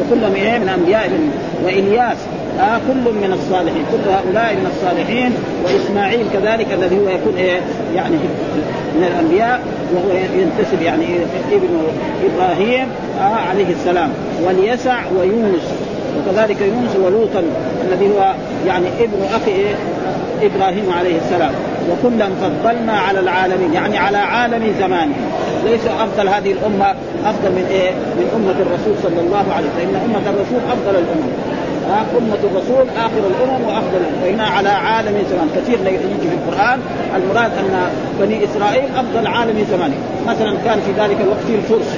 وكلهم 0.00 0.34
إيه؟ 0.34 0.58
من 0.58 0.68
أنبياء 0.68 1.10
وإلياس. 1.64 2.16
آه 2.60 2.78
كل 2.88 3.12
من 3.12 3.32
الصالحين 3.32 3.84
كل 3.92 4.10
هؤلاء 4.10 4.54
من 4.54 4.66
الصالحين. 4.74 5.32
وإسماعيل 5.64 6.26
كذلك 6.32 6.66
الذي 6.72 6.98
هو 6.98 7.08
يكون 7.08 7.34
إيه؟ 7.36 7.60
يعني 7.94 8.16
من 8.96 9.04
الأنبياء 9.04 9.60
وهو 9.94 10.16
ينتسب 10.16 10.82
يعني 10.82 11.04
ابن 11.52 11.68
إبراهيم 12.24 12.88
عليه 13.50 13.72
السلام 13.72 14.10
واليسع 14.44 14.98
ويونس 15.18 15.72
وكذلك 16.18 16.56
يونس 16.60 16.96
ولوطا 16.96 17.42
الذي 17.88 18.10
هو 18.10 18.32
يعني 18.66 18.86
ابن 19.00 19.22
أخي 19.34 19.64
إبراهيم 20.42 20.86
عليه 20.98 21.16
السلام. 21.16 21.52
وكلا 21.90 22.26
فضلنا 22.42 22.92
على 22.92 23.20
العالمين 23.20 23.72
يعني 23.74 23.98
على 23.98 24.16
عالم 24.18 24.74
زمانه. 24.78 25.14
ليس 25.64 25.86
أفضل 25.86 26.28
هذه 26.28 26.52
الأمة 26.52 26.94
أفضل 27.24 27.50
من 27.50 27.66
إيه؟ 27.70 27.90
من 27.90 28.26
أمة 28.36 28.56
الرسول 28.66 28.94
صلى 29.02 29.20
الله 29.20 29.44
عليه 29.56 29.66
وسلم. 29.66 29.92
فان 29.92 30.10
أمة 30.10 30.30
الرسول 30.30 30.60
أفضل 30.72 30.90
الامم 30.90 31.32
أمة 32.18 32.38
الرسول 32.44 32.86
آخر 32.96 33.22
الأمم 33.30 33.64
وأفضل 33.66 34.00
وهنا 34.24 34.44
على 34.44 34.68
عالم 34.68 35.14
زمان 35.30 35.48
كثير 35.56 35.78
يجي 35.86 36.28
في 36.28 36.34
القرآن. 36.34 36.80
المراد 37.16 37.50
أن 37.58 37.90
بني 38.20 38.44
إسرائيل 38.44 38.84
أفضل 38.96 39.26
عالم 39.26 39.66
زمانه 39.70 39.94
مثلا 40.26 40.56
كان 40.64 40.80
في 40.80 40.92
ذلك 41.00 41.20
الوقت 41.20 41.44
في 41.46 41.54
الفرس 41.54 41.96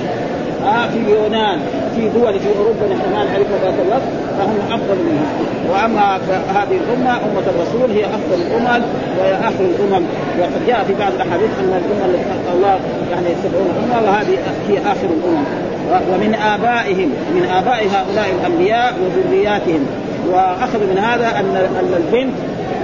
آه 0.64 0.88
في 0.88 0.99
اليونان 0.99 1.59
في 1.97 2.09
دول 2.09 2.41
في 2.41 2.49
أوروبا 2.59 2.87
نحن 2.95 3.12
ما 3.12 3.25
نعرفها 3.25 3.59
ذات 3.62 3.75
الوقت 3.87 4.09
فهم 4.38 4.59
أفضل 4.71 4.97
منها 5.07 5.29
وأما 5.71 6.17
هذه 6.49 6.76
الأمة 6.76 7.11
أمة 7.11 7.45
الرسول 7.47 7.91
هي 7.97 8.05
أفضل 8.05 8.43
الأمم 8.47 8.85
وهي 9.19 9.35
آخر 9.35 9.64
الأمم. 9.64 10.07
وقد 10.41 10.67
جاء 10.67 10.85
في 10.85 10.95
بعض 10.95 11.12
الأحاديث 11.12 11.50
أن 11.61 11.69
الأمة 11.69 12.05
التي 12.14 12.53
الله 12.55 12.79
يعني 13.11 13.29
سبعون 13.43 13.69
أمة 13.85 14.11
وهذه 14.11 14.38
هي 14.69 14.79
آخر 14.79 15.09
الأمم. 15.19 15.45
ومن 15.91 16.35
آبائهم 16.35 17.09
من 17.35 17.49
آباء 17.57 17.76
هؤلاء 17.76 18.35
الأنبياء 18.41 18.95
وذرياتهم. 19.03 19.87
وأخذ 20.33 20.79
من 20.79 20.99
هذا 20.99 21.41
أن 21.41 21.57
أن 21.57 21.95
البنت 21.97 22.35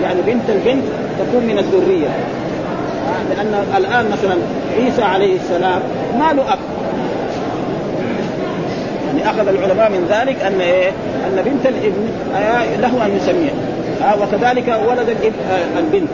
يعني 0.02 0.21
بنت 0.26 0.50
البنت 0.50 0.85
تكون 1.19 1.45
من 1.45 1.59
الذرية. 1.59 2.09
لأن 3.30 3.64
الآن 3.76 4.11
مثلا 4.12 4.35
عيسى 4.78 5.02
عليه 5.02 5.37
السلام 5.37 5.80
ما 6.19 6.33
له 6.33 6.52
أب. 6.52 6.59
يعني 9.07 9.30
أخذ 9.30 9.49
العلماء 9.49 9.90
من 9.90 10.07
ذلك 10.11 10.42
أن 10.42 10.61
إيه؟ 10.61 10.88
أن 11.26 11.42
بنت 11.45 11.66
الابن 11.66 12.09
له 12.80 13.07
أن 13.07 13.16
يسميها 13.16 14.14
وكذلك 14.23 14.80
ولد 14.88 15.09
الابن 15.09 15.37
البنت. 15.78 16.11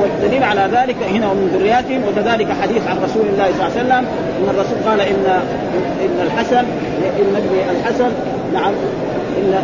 والدليل 0.00 0.42
على 0.42 0.68
ذلك 0.72 0.96
هنا 1.14 1.30
ومن 1.30 1.58
ذرياتهم 1.58 2.00
وكذلك 2.08 2.46
حديث 2.62 2.82
عن 2.88 2.96
رسول 3.04 3.26
الله 3.32 3.44
صلى 3.44 3.66
الله 3.66 3.70
عليه 3.76 3.80
وسلم 3.80 4.04
إن 4.38 4.48
الرسول 4.54 4.78
قال 4.86 5.00
إن 5.00 5.40
إن 6.04 6.26
الحسن 6.26 6.64
إن 7.20 7.36
ابن 7.36 7.78
الحسن 7.80 8.10
نعم 8.54 8.72
إن 9.38 9.54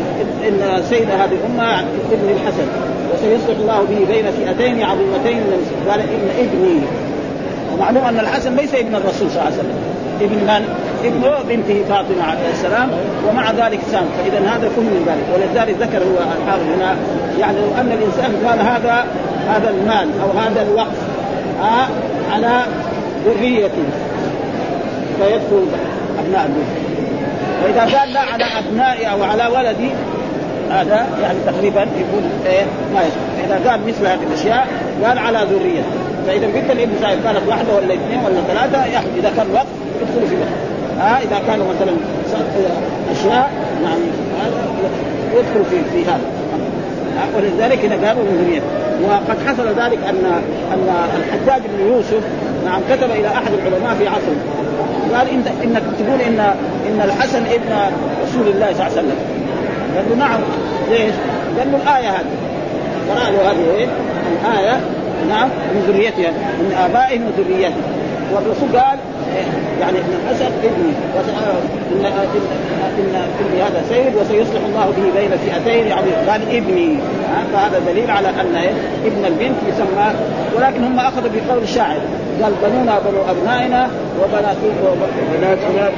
إن 0.48 0.82
سيد 0.90 1.10
هذه 1.10 1.32
الأمة 1.32 1.80
ابن 2.12 2.28
الحسن. 2.36 2.66
وسيصلح 3.12 3.58
الله 3.58 3.80
به 3.90 4.14
بين 4.14 4.24
فئتين 4.24 4.82
عظيمتين 4.82 5.36
من 5.36 5.88
قال 5.88 6.00
إن 6.00 6.28
ابني. 6.38 6.80
ومعلوم 7.72 8.04
أن 8.04 8.18
الحسن 8.20 8.56
ليس 8.56 8.74
ابن 8.74 8.94
الرسول 8.94 9.30
صلى 9.30 9.42
الله 9.42 9.52
عليه 9.52 9.56
وسلم. 9.56 9.78
ابن 10.20 10.36
من؟ 10.36 10.62
ابن 11.04 11.22
بنته 11.48 11.84
فاطمة 11.88 12.22
عليه 12.22 12.50
السلام. 12.52 12.88
ومع 13.28 13.50
ذلك 13.50 13.80
سام. 13.92 14.04
فإذا 14.18 14.38
هذا 14.38 14.70
كل 14.76 14.82
من 14.82 15.02
ذلك. 15.06 15.26
ولذلك 15.34 15.76
ذكر 15.80 15.98
هو 15.98 16.18
الحافظ 16.42 16.62
هنا 16.76 16.96
يعني 17.40 17.56
لو 17.58 17.80
أن 17.80 17.92
الإنسان 17.92 18.46
قال 18.46 18.60
هذا 18.60 19.04
هذا 19.48 19.70
المال 19.70 20.08
أو 20.22 20.38
هذا 20.38 20.62
الوقف 20.62 20.98
آه 21.62 21.86
على 22.34 22.62
ذريته 23.26 23.84
فيدخل 25.18 25.66
أبناء 26.18 26.46
البيت 26.46 26.92
وإذا 27.64 27.98
قال 27.98 28.12
لا 28.12 28.20
على 28.20 28.44
أبنائي 28.44 29.10
أو 29.10 29.22
على 29.22 29.46
ولدي 29.46 29.90
هذا 30.70 31.06
يعني 31.22 31.38
تقريبا 31.46 31.80
يكون 31.80 32.30
إيه 32.46 32.64
ما 32.94 33.00
يصح 33.00 33.46
إذا 33.46 33.70
قال 33.70 33.80
مثل 33.86 34.06
هذه 34.06 34.20
الأشياء 34.30 34.66
قال 35.04 35.18
على 35.18 35.38
ذريه 35.50 35.82
فإذا 36.26 36.46
قلت 36.46 36.70
الابن 36.70 36.92
صاحب 37.02 37.18
كانت 37.24 37.48
واحدة 37.48 37.74
ولا 37.74 37.94
اثنين 37.94 38.18
ولا 38.24 38.40
ثلاثة 38.48 38.78
إذا 39.18 39.32
كان 39.36 39.46
وقف 39.54 39.66
يدخل 40.02 40.28
في 40.28 40.34
وقف 40.36 40.72
ها 40.98 41.16
آه 41.16 41.18
إذا 41.18 41.42
كانوا 41.46 41.66
مثلا 41.66 41.92
أشياء 43.12 43.50
نعم 43.82 43.98
يدخل 45.34 45.64
في 45.92 46.04
هذا. 46.04 46.14
آه 46.14 46.41
ولذلك 47.36 47.84
هنا 47.84 48.08
قالوا 48.08 48.24
ذريته 48.24 48.66
وقد 49.04 49.36
حصل 49.46 49.68
ذلك 49.68 49.98
ان 50.08 50.42
أن 50.72 50.88
الحجاج 51.16 51.62
بن 51.76 51.86
يوسف 51.86 52.22
نعم 52.64 52.80
كتب 52.90 53.10
إلى 53.10 53.28
أحد 53.28 53.52
العلماء 53.52 53.94
في 53.94 54.08
عصره. 54.08 54.36
قال 55.14 55.28
انت 55.28 55.46
انك 55.64 55.82
تقول 55.98 56.20
ان 56.20 56.40
إن 56.88 57.00
الحسن 57.04 57.42
ابن 57.42 57.92
رسول 58.22 58.48
الله 58.48 58.72
صلى 58.72 58.86
الله 58.86 58.90
عليه 58.90 58.92
وسلم. 58.92 59.18
قال 59.96 60.04
له 60.10 60.16
نعم. 60.16 60.40
ليش؟ 60.90 61.14
قال 61.58 61.72
له 61.72 61.78
الآية 61.82 62.10
هذه. 62.10 62.34
قرأ 63.10 63.30
له 63.30 63.50
هذه 63.50 63.76
إيه؟ 63.78 63.86
الآية. 64.42 64.80
نعم. 65.28 65.48
من 65.48 65.84
ذريتها. 65.88 66.30
من 66.30 66.76
ابائهم 66.84 67.22
وذريتهم 67.26 67.82
والرسول 68.32 68.80
قال 68.80 68.98
يعني 69.80 69.98
ابن 69.98 70.12
الأسد 70.24 70.52
إبني 70.64 70.92
ان 71.92 72.04
ان 72.98 73.28
ابني 73.40 73.62
هذا 73.62 73.82
سيد 73.88 74.16
وسيصلح 74.16 74.60
الله 74.68 74.86
به 74.86 75.20
بين 75.20 75.30
فئتين 75.30 75.86
يعني 75.86 76.10
قال 76.30 76.56
إبني. 76.56 76.98
فهذا 77.52 77.78
دليل 77.86 78.10
على 78.10 78.28
أن 78.28 78.56
إبن 79.06 79.24
البنت 79.24 79.56
يسمى 79.68 80.12
ولكن 80.56 80.84
هم 80.84 80.98
أخذوا 80.98 81.30
بقول 81.34 81.62
الشاعر 81.62 82.00
قال 82.42 82.52
بنونا 82.62 82.98
بنو 82.98 83.20
أبنائنا 83.30 83.90
وبنات 84.20 84.56
بناتنا 85.34 85.90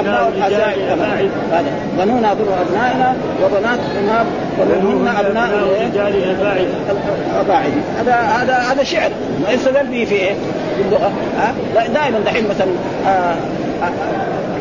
أبناء 0.00 0.32
الحسائد 0.36 1.30
هذا. 1.52 1.72
بنونا 1.98 2.34
بنو 2.34 2.52
أبنائنا 2.66 3.14
وبناتنا 3.44 4.24
بنوهن 4.58 5.08
أبناء 5.18 5.48
الرجال 5.48 6.14
الاباعد 7.30 7.72
هذا 7.98 8.14
هذا 8.14 8.54
هذا 8.54 8.82
شعر. 8.84 9.10
ما 9.46 9.52
يستدل 9.52 9.86
به 9.86 10.04
في 10.04 10.14
إيه؟ 10.14 10.34
في 10.76 10.82
اللغة. 10.86 11.12
ها؟ 11.38 11.54
دائما 11.94 12.20
دحين 12.26 12.44
مثلا 12.48 12.68
آه 13.06 13.34
آه 13.84 13.90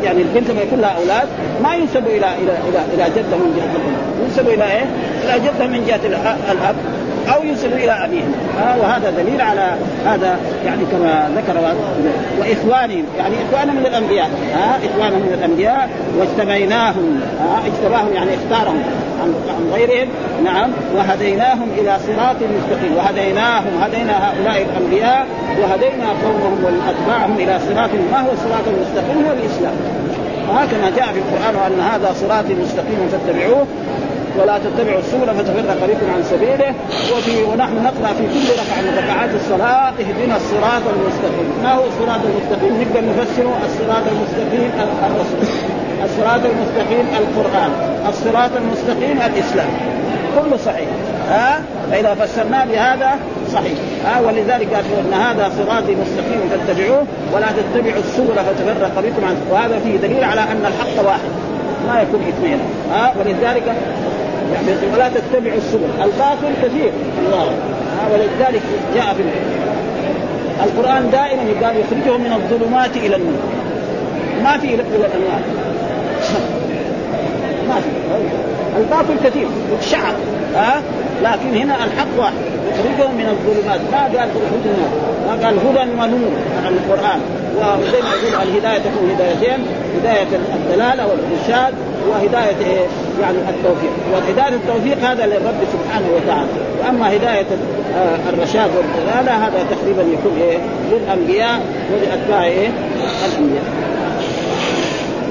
يعني 0.03 0.21
البنت 0.21 0.49
لما 0.49 0.61
يكون 0.61 0.81
لها 0.81 0.89
أولاد 0.89 1.27
ما 1.63 1.75
ينسب 1.75 2.07
إلى 2.07 2.17
إلى 2.17 2.53
إلى 2.69 2.79
إلى 2.93 3.03
جده 3.15 3.37
من 3.37 3.53
جهة 3.57 3.71
الأم. 3.75 4.25
ينسب 4.25 4.49
إلى 4.49 4.63
إيه؟ 4.71 4.85
إلى 5.23 5.39
جده 5.39 5.67
من 5.67 5.85
جهة 5.87 6.01
الأب. 6.51 6.75
أو 7.27 7.43
ينسب 7.43 7.73
إلى 7.73 7.91
ابيهم 7.91 8.33
آه 8.63 8.77
وهذا 8.81 9.09
دليل 9.09 9.41
على 9.41 9.75
هذا 10.05 10.37
يعني 10.65 10.81
كما 10.91 11.29
ذكر 11.35 11.57
واخوانهم 12.39 13.05
يعني 13.17 13.35
اخوانهم 13.49 13.75
من 13.75 13.85
الأنبياء. 13.85 14.29
ها 14.53 14.75
آه 14.75 14.77
اخوانهم 14.87 15.19
من 15.19 15.33
الأنبياء 15.33 15.89
واجتبيناهم. 16.17 17.21
آه 17.41 17.67
اجتباهم 17.67 18.13
يعني 18.13 18.29
اختارهم 18.35 18.83
عن 19.21 19.33
عن 19.49 19.71
غيرهم. 19.73 20.07
نعم. 20.43 20.69
وهديناهم 20.95 21.67
إلى 21.77 21.97
صراط 22.07 22.35
مستقيم. 22.35 22.97
وهديناهم 22.97 23.71
هدينا 23.81 24.29
هؤلاء 24.29 24.65
الأنبياء 24.69 25.25
وهدينا 25.61 26.07
قومهم 26.23 26.57
وأتباعهم 26.63 27.35
إلى 27.37 27.59
صراط 27.67 27.89
ما 28.11 28.19
هو 28.21 28.31
الصراط 28.31 28.65
المستقيم 28.67 29.25
هو 29.25 29.31
الإسلام. 29.31 29.73
وهكذا 30.49 30.91
جاء 30.97 31.07
في 31.13 31.19
القرآن 31.19 31.55
وان 31.55 31.79
هذا 31.79 32.13
صراطي 32.13 32.53
مستقيم 32.53 33.09
فاتبعوه. 33.11 33.67
ولا 34.37 34.57
تتبعوا 34.57 34.99
السبل 34.99 35.27
فتفرق 35.37 35.79
بكم 35.87 36.07
عن 36.15 36.23
سبيله. 36.23 36.73
وفي 37.13 37.43
ونحن 37.43 37.75
نقرأ 37.83 38.13
في 38.13 38.23
كل 38.33 38.47
ركعة 38.61 38.81
من 38.81 38.93
ركعات 39.03 39.29
الصلاة. 39.35 39.93
اهدنا 40.01 40.35
الصراط 40.37 40.83
المستقيم، 40.95 41.49
ما 41.63 41.71
هو 41.73 41.83
الصراط 41.91 42.21
المستقيم؟ 42.29 42.73
نقدر 42.81 43.01
نفسره 43.09 43.53
الصراط 43.67 44.05
المستقيم 44.13 44.71
الرسول، 45.05 45.47
الصراط 46.05 46.41
المستقيم 46.53 47.05
القرآن، 47.21 47.71
الصراط 48.09 48.51
المستقيم 48.61 49.17
الإسلام، 49.27 49.71
كله 50.35 50.57
صحيح، 50.57 50.89
ها؟ 51.29 51.61
فإذا 51.91 52.13
فسرناه 52.13 52.65
بهذا 52.65 53.09
صحيح، 53.53 53.77
ها؟ 54.05 54.19
ولذلك 54.21 54.73
قال 54.73 54.85
إن 54.99 55.13
هذا 55.13 55.51
صراطي 55.57 55.95
مستقيم 56.03 56.41
فاتبعوه. 56.49 57.03
ولا 57.33 57.47
تتبعوا 57.57 57.99
السبل 57.99 58.35
فتفرق 58.35 58.95
بكم 59.05 59.25
عن 59.25 59.35
وهذا 59.51 59.79
فيه 59.79 59.97
دليل 59.97 60.23
على 60.23 60.41
أن 60.41 60.65
الحق 60.65 61.05
واحد. 61.05 61.31
ما 61.87 62.01
يكون 62.01 62.21
اثنين. 62.29 62.59
ها؟ 62.91 63.13
ولذلك 63.19 63.75
يعني 64.53 64.93
ولا 64.93 65.09
تتبعوا 65.09 65.57
السبل. 65.57 65.89
الباطل 66.03 66.53
كثير. 66.63 66.91
الله. 67.25 67.43
ها 67.43 68.07
ولذلك 68.13 68.61
جاء 68.95 69.13
في 69.13 69.23
القرآن 70.63 71.09
دائما 71.11 71.41
قال 71.67 71.75
يخرجهم 71.77 72.21
من 72.21 72.33
الظلمات 72.33 72.97
إلى 72.97 73.15
النور. 73.15 73.39
ما 74.43 74.57
في 74.57 74.67
إلى 74.67 74.83
الأنوار 74.83 75.41
ما 77.69 77.75
في. 77.75 77.89
الباطل 78.77 79.29
كثير. 79.29 79.47
شعر 79.81 80.13
ها 80.55 80.81
لكن 81.23 81.55
هنا 81.55 81.75
الحق 81.75 82.07
واحد. 82.17 82.33
يخرجهم 82.69 83.15
من 83.15 83.29
الظلمات. 83.29 83.79
ما 83.91 84.19
قال 84.19 84.29
يخرجهم 84.29 84.91
ما 85.27 85.45
قال 85.45 85.59
هدى 85.59 85.91
ونور 85.91 86.31
عن 86.65 86.73
القرآن. 86.73 87.19
وزي 87.57 88.01
ما 88.01 88.09
يقول 88.09 88.47
الهداية 88.47 88.77
تكون 88.77 89.11
هدايتين. 89.15 89.65
هداية 89.99 90.27
الدلالة 90.55 91.07
والإرشاد. 91.07 91.73
وهداية 92.09 92.57
إيه؟ 92.65 92.85
يعني 93.21 93.37
التوفيق. 93.37 93.91
وهداية 94.13 94.55
التوفيق 94.55 94.97
هذا 95.09 95.25
للرب 95.25 95.59
سبحانه 95.73 96.07
وتعالى. 96.15 96.47
وأما 96.79 97.15
هداية 97.15 97.45
الرشاد 98.33 98.69
والدلالة 98.77 99.47
هذا 99.47 99.65
تقريبا 99.71 100.01
يكون 100.01 100.41
إيه؟ 100.41 100.57
للأنبياء 100.91 101.59
ولأتباع 101.93 102.43
إيه 102.43 102.67
الأنبياء. 103.37 103.88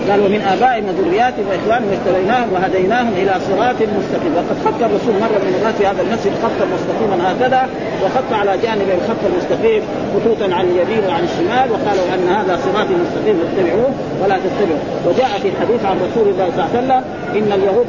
قال 0.08 0.20
ومن 0.20 0.42
ابائهم 0.54 0.84
وذرياتهم 0.88 1.46
وإخوانهم 1.50 1.88
واجتبيناهم 1.90 2.48
وهديناهم 2.52 3.12
إلى 3.22 3.34
صراط 3.48 3.78
مستقيم. 3.98 4.32
وقد 4.38 4.56
خط 4.64 4.80
الرسول 4.88 5.14
مرة 5.24 5.38
من 5.44 5.52
المرات 5.54 5.74
في 5.74 5.86
هذا 5.86 6.02
المسجد 6.02 6.32
خطا 6.44 6.64
مستقيما 6.76 7.16
هكذا 7.28 7.62
وخط 8.02 8.30
على 8.40 8.52
جانب 8.64 8.88
الخط 8.98 9.22
المستقيم 9.30 9.82
خطوطا 10.14 10.46
عن 10.56 10.64
اليمين 10.70 11.02
وعن 11.08 11.22
الشمال 11.28 11.66
وقالوا 11.72 12.06
أن 12.14 12.24
هذا 12.38 12.54
صراط 12.64 12.88
مستقيم 13.04 13.36
فاتبعوه 13.42 13.90
ولا 14.20 14.36
تتبعوا. 14.44 14.82
وجاء 15.06 15.32
في 15.42 15.48
الحديث 15.52 15.80
عن 15.90 15.96
رسول 16.06 16.26
الله 16.32 16.46
صلى 16.50 16.58
الله 16.58 16.70
عليه 16.72 16.78
وسلم 16.80 17.00
إن 17.38 17.48
اليهود 17.58 17.86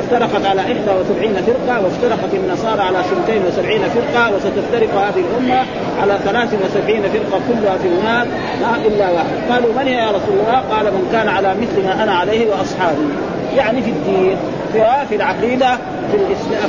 افترقت 0.00 0.44
على 0.50 0.60
71 0.60 1.34
فرقة 1.48 1.74
وافترقت 1.82 2.32
النصارى 2.40 2.82
على 2.88 2.98
72 3.00 3.80
فرقة 3.96 4.24
وستفترق 4.34 4.92
هذه 5.06 5.22
الأمة 5.26 5.60
على 6.00 6.14
73 6.24 7.02
فرقة 7.14 7.38
كلها 7.48 7.76
في 7.82 7.88
النار 7.88 8.26
لا 8.62 8.72
إلا 8.88 9.06
واحد. 9.16 9.36
قالوا 9.50 9.72
من 9.78 9.86
يا 9.88 10.08
رسول 10.16 10.36
الله؟ 10.42 10.58
قال 10.72 10.84
من 10.84 11.04
كان 11.12 11.15
على 11.18 11.54
مثل 11.54 11.84
ما 11.84 12.02
أنا 12.02 12.12
عليه 12.12 12.46
وأصحابي. 12.50 13.08
يعني 13.56 13.82
في 13.82 13.90
الدين 13.90 14.36
في 14.72 14.84
في 15.08 15.16
العقيدة 15.16 15.76
في 16.12 16.18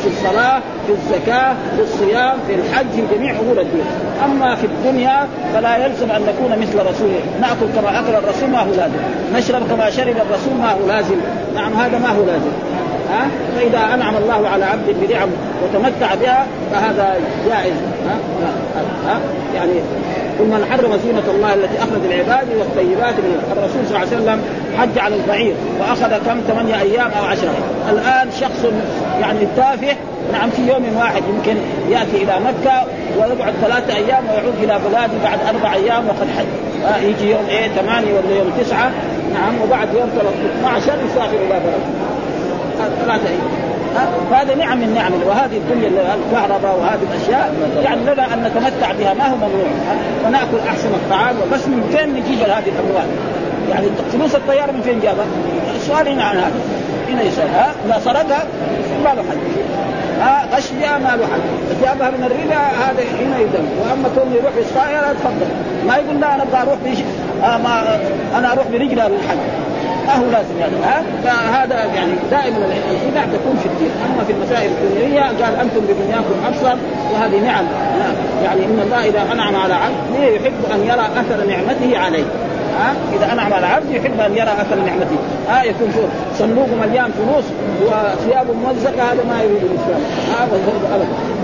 في 0.04 0.08
الصلاة 0.08 0.62
في 0.88 0.94
الزكاة 0.94 1.54
في 1.76 1.82
الصيام 1.82 2.34
في 2.48 2.56
الحج 2.56 2.86
في 2.96 3.16
جميع 3.16 3.32
أمور 3.32 3.62
الدين. 3.62 3.86
أما 4.26 4.56
في 4.56 4.68
الدنيا 4.68 5.28
فلا 5.54 5.86
يلزم 5.86 6.12
أن 6.12 6.22
نكون 6.22 6.60
مثل 6.60 6.80
رسوله 6.80 7.20
نأكل 7.42 7.68
كما 7.76 8.00
أكل 8.00 8.16
الرسول 8.16 8.50
ما 8.50 8.60
هو 8.60 8.72
لازم. 8.78 9.00
نشرب 9.36 9.62
كما 9.70 9.90
شرب 9.90 10.16
الرسول 10.18 10.54
ما 10.60 10.72
هو 10.72 10.88
لازم. 10.88 11.16
نعم 11.56 11.74
هذا 11.74 12.00
ما 12.00 12.10
هو 12.10 12.24
لازم. 12.26 12.52
ها؟ 13.12 13.28
فإذا 13.58 13.93
أنعم 13.93 14.15
الله 14.17 14.50
على 14.50 14.65
عبد 14.65 14.96
بنعم 15.02 15.30
وتمتع 15.63 16.15
بها 16.15 16.46
فهذا 16.72 17.15
جائز. 17.50 17.74
ها, 18.08 18.17
ها, 18.43 18.52
ها؟ 19.08 19.20
يعني 19.56 19.74
قل 20.39 20.46
من 20.46 20.65
حرم 20.72 20.98
زينة 21.06 21.24
الله 21.36 21.54
التي 21.54 21.78
أخرج 21.78 22.02
العباد 22.06 22.48
والطيبات 22.60 23.13
من 23.13 23.41
الرسول 23.52 23.88
صلى 23.88 23.98
الله 23.98 24.00
عليه 24.00 24.17
وسلم 24.17 24.41
حج 24.78 25.00
على 25.00 25.15
البعير 25.15 25.54
وأخذ 25.80 26.26
كم؟ 26.26 26.39
ثمانية 26.48 26.82
أيام 26.82 27.12
أو 27.20 27.26
عشرة. 27.26 27.54
الآن 27.89 28.32
شخص 28.32 28.65
يعني 29.22 29.39
تافه 29.56 29.96
نعم 30.34 30.50
في 30.50 30.62
يوم 30.67 30.98
واحد 30.98 31.24
يمكن 31.30 31.56
يأتي 31.89 32.24
إلى 32.24 32.39
مكة 32.39 32.84
ويقعد 33.17 33.54
ثلاثة 33.62 33.96
أيام 33.96 34.24
ويعود 34.30 34.54
إلى 34.63 34.80
بلاده 34.89 35.13
بعد 35.24 35.39
أربع 35.56 35.74
أيام 35.74 36.08
وقد 36.08 36.28
حج. 36.38 36.46
يجي 37.04 37.32
يوم 37.32 37.46
إيه؟ 37.50 37.67
ثمانية 37.67 38.13
ولا 38.13 38.36
يوم 38.38 38.52
تسعة. 38.60 38.91
نعم 39.34 39.62
وبعد 39.63 39.88
يوم 39.93 40.10
12 40.60 40.93
يسافر 41.06 41.38
إلى 41.38 41.60
بلده. 41.60 42.07
أيام 43.13 43.67
فهذا 44.32 44.56
نعم 44.56 44.78
من 44.78 44.93
نعم. 44.93 45.12
وهذه 45.28 45.58
الدنيا 45.58 46.15
الكهرباء 46.15 46.80
وهذه 46.80 47.00
الأشياء 47.12 47.54
يعني 47.84 48.02
لنا 48.02 48.34
أن 48.34 48.43
نتمتع 48.43 48.91
بها 48.91 49.13
ما 49.13 49.28
هو 49.28 49.36
ممنوع. 49.36 49.67
ونأكل 50.26 50.67
أحسن 50.67 50.88
الطعام. 50.88 51.36
وبس 51.36 51.67
من 51.67 51.96
فين 51.98 52.10
نجيب 52.10 52.39
هذه 52.39 52.70
الأموال؟ 52.70 53.08
يعني 53.70 53.88
فلوس 54.12 54.36
الطيارة 54.36 54.72
من 54.72 54.82
فين 54.82 55.00
جابها؟ 55.00 55.26
السؤال 55.76 56.08
هنا 56.08 56.24
عن 56.24 56.38
هذا. 56.38 56.60
هنا 57.10 57.22
يسأل 57.22 57.48
ها؟ 57.48 57.72
إذا 57.86 58.00
سرقها 58.06 58.43
ما 59.04 59.10
له 59.10 59.24
حد 59.30 59.38
ها؟ 60.22 60.56
غش 60.56 60.72
بها 60.72 60.98
ما 60.98 61.15
له 61.17 61.26
حد 61.28 61.41
جابها 61.82 62.10
من 62.10 62.24
الربا 62.24 62.56
هذا 62.56 63.04
هنا 63.22 63.39
يدم. 63.39 63.65
وأما 63.82 64.10
كون 64.15 64.34
يروح 64.34 64.52
بالطائره 64.56 65.13
تفضل. 65.13 65.48
ما 65.88 65.96
يقول 65.96 66.22
لا 66.22 66.36
أنا 66.36 66.43
أبغى 66.43 66.62
أروح 66.62 66.76
بيش 66.84 67.00
آه 67.43 67.58
ما 67.58 68.00
أنا 68.38 68.54
أروح 68.54 68.67
برجلي 68.67 68.96
للحج 68.96 69.38
ما 70.08 70.15
هو 70.15 70.32
لازم 70.32 70.60
يعني 70.60 70.76
ها؟ 70.84 71.04
فهذا 71.24 71.86
يعني 71.96 72.12
دائما 72.32 72.58
الخداع 72.91 73.26
تكون 73.26 73.58
في 73.63 73.65
الدين 73.65 73.91
أما 74.06 74.24
في 74.24 74.32
المسائل 74.32 74.72
الدنيوية 74.72 75.22
قال 75.22 75.56
أنتم 75.56 75.80
بدنياكم 75.80 76.36
أبصر 76.48 76.76
وهذه 77.13 77.39
نعم 77.39 77.65
يعني 78.43 78.65
إن 78.65 78.80
الله 78.86 79.06
إذا 79.06 79.32
أنعم 79.32 79.56
على 79.56 79.74
عبد 79.74 80.20
يحب 80.20 80.54
أن 80.74 80.84
يرى 80.84 81.08
أثر 81.22 81.46
نعمته 81.48 81.98
عليه 81.98 82.26
ها؟ 82.80 82.93
إذا 83.13 83.34
أنعم 83.34 83.54
على 83.54 83.65
عبد 83.65 83.89
يحب 83.91 84.20
أن 84.20 84.32
يرى 84.32 84.52
أثر 84.52 84.76
نعمته 84.76 85.17
ها؟ 85.50 85.63
يكون 85.63 85.88
شوف 85.96 86.10
صندوق 86.39 86.67
مليان 86.82 87.12
فلوس 87.12 87.46
وثياب 87.82 88.48
ممزقة 88.63 89.13
هذا 89.13 89.24
ما 89.30 89.41
يريد 89.41 89.63
الإسلام 89.63 90.02
هذا 90.39 90.58
هو 90.67 90.96
ابدا. 90.96 91.37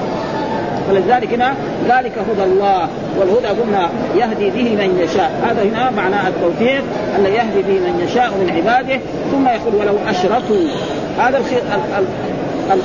فلذلك 0.90 1.34
هنا 1.34 1.54
ذلك 1.90 2.12
هدى 2.18 2.44
الله 2.44 2.88
والهدى 3.20 3.48
قلنا 3.48 3.90
يهدي 4.16 4.50
به 4.50 4.76
من 4.76 5.00
يشاء. 5.04 5.32
هذا 5.48 5.64
هنا 5.64 5.92
معنى 5.92 6.28
التوفيق 6.28 6.84
ان 7.18 7.26
يهدي 7.26 7.62
به 7.68 7.80
من 7.80 8.08
يشاء 8.08 8.30
من 8.30 8.50
عباده. 8.56 9.00
ثم 9.32 9.48
يقول 9.48 9.76
ولو 9.76 9.96
أشركوا. 10.08 10.68
هذا 11.20 11.38
الخير 11.38 11.58
ال 11.60 11.82
ال 11.98 12.06
ال 12.74 12.80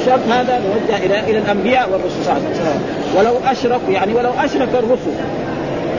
الشرط 0.00 0.20
هذا 0.30 0.60
موجه 0.60 1.06
إلى 1.06 1.20
إلى 1.30 1.38
الأنبياء 1.38 1.90
والرسل 1.92 2.24
صلى 2.24 2.36
الله 2.36 2.46
عليه 2.46 2.60
وسلم. 2.60 2.82
ولو 3.16 3.50
أشركوا 3.52 3.92
يعني 3.92 4.14
ولو 4.14 4.30
أشرك 4.44 4.68
الرسل. 4.74 5.14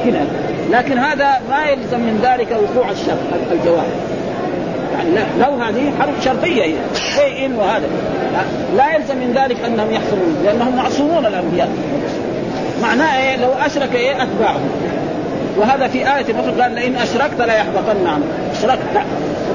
هنا. 0.05 0.25
لكن 0.71 0.97
هذا 0.97 1.41
ما 1.49 1.65
يلزم 1.65 1.99
من 1.99 2.19
ذلك 2.23 2.47
وقوع 2.51 2.91
الشر 2.91 3.17
الجواب. 3.51 3.91
يعني 4.97 5.09
لا 5.09 5.45
لو 5.45 5.53
هذه 5.53 5.91
حرب 5.99 6.13
شرطيه 6.25 6.63
هي. 6.63 6.73
زي 7.17 7.45
ان 7.45 7.53
وهذا 7.53 7.87
لا 8.77 8.95
يلزم 8.95 9.17
من 9.17 9.33
ذلك 9.43 9.57
أنهم 9.65 9.91
يحصلون 9.91 10.37
لأنهم 10.43 10.75
معصومون 10.75 11.25
الأنبياء. 11.25 11.69
معناه 12.81 13.17
إيه؟ 13.17 13.35
لو 13.35 13.49
أشرك 13.65 13.95
إيه؟ 13.95 14.23
أتباعهم. 14.23 14.69
وهذا 15.57 15.87
في 15.87 15.97
آية 15.97 16.25
أخرى 16.39 16.61
قال 16.61 16.71
لئن 16.75 16.95
أشركت 16.95 17.39
لا 17.39 17.57
يحبطن 17.57 18.07
عملك 18.07 18.27
أشركت. 18.51 18.81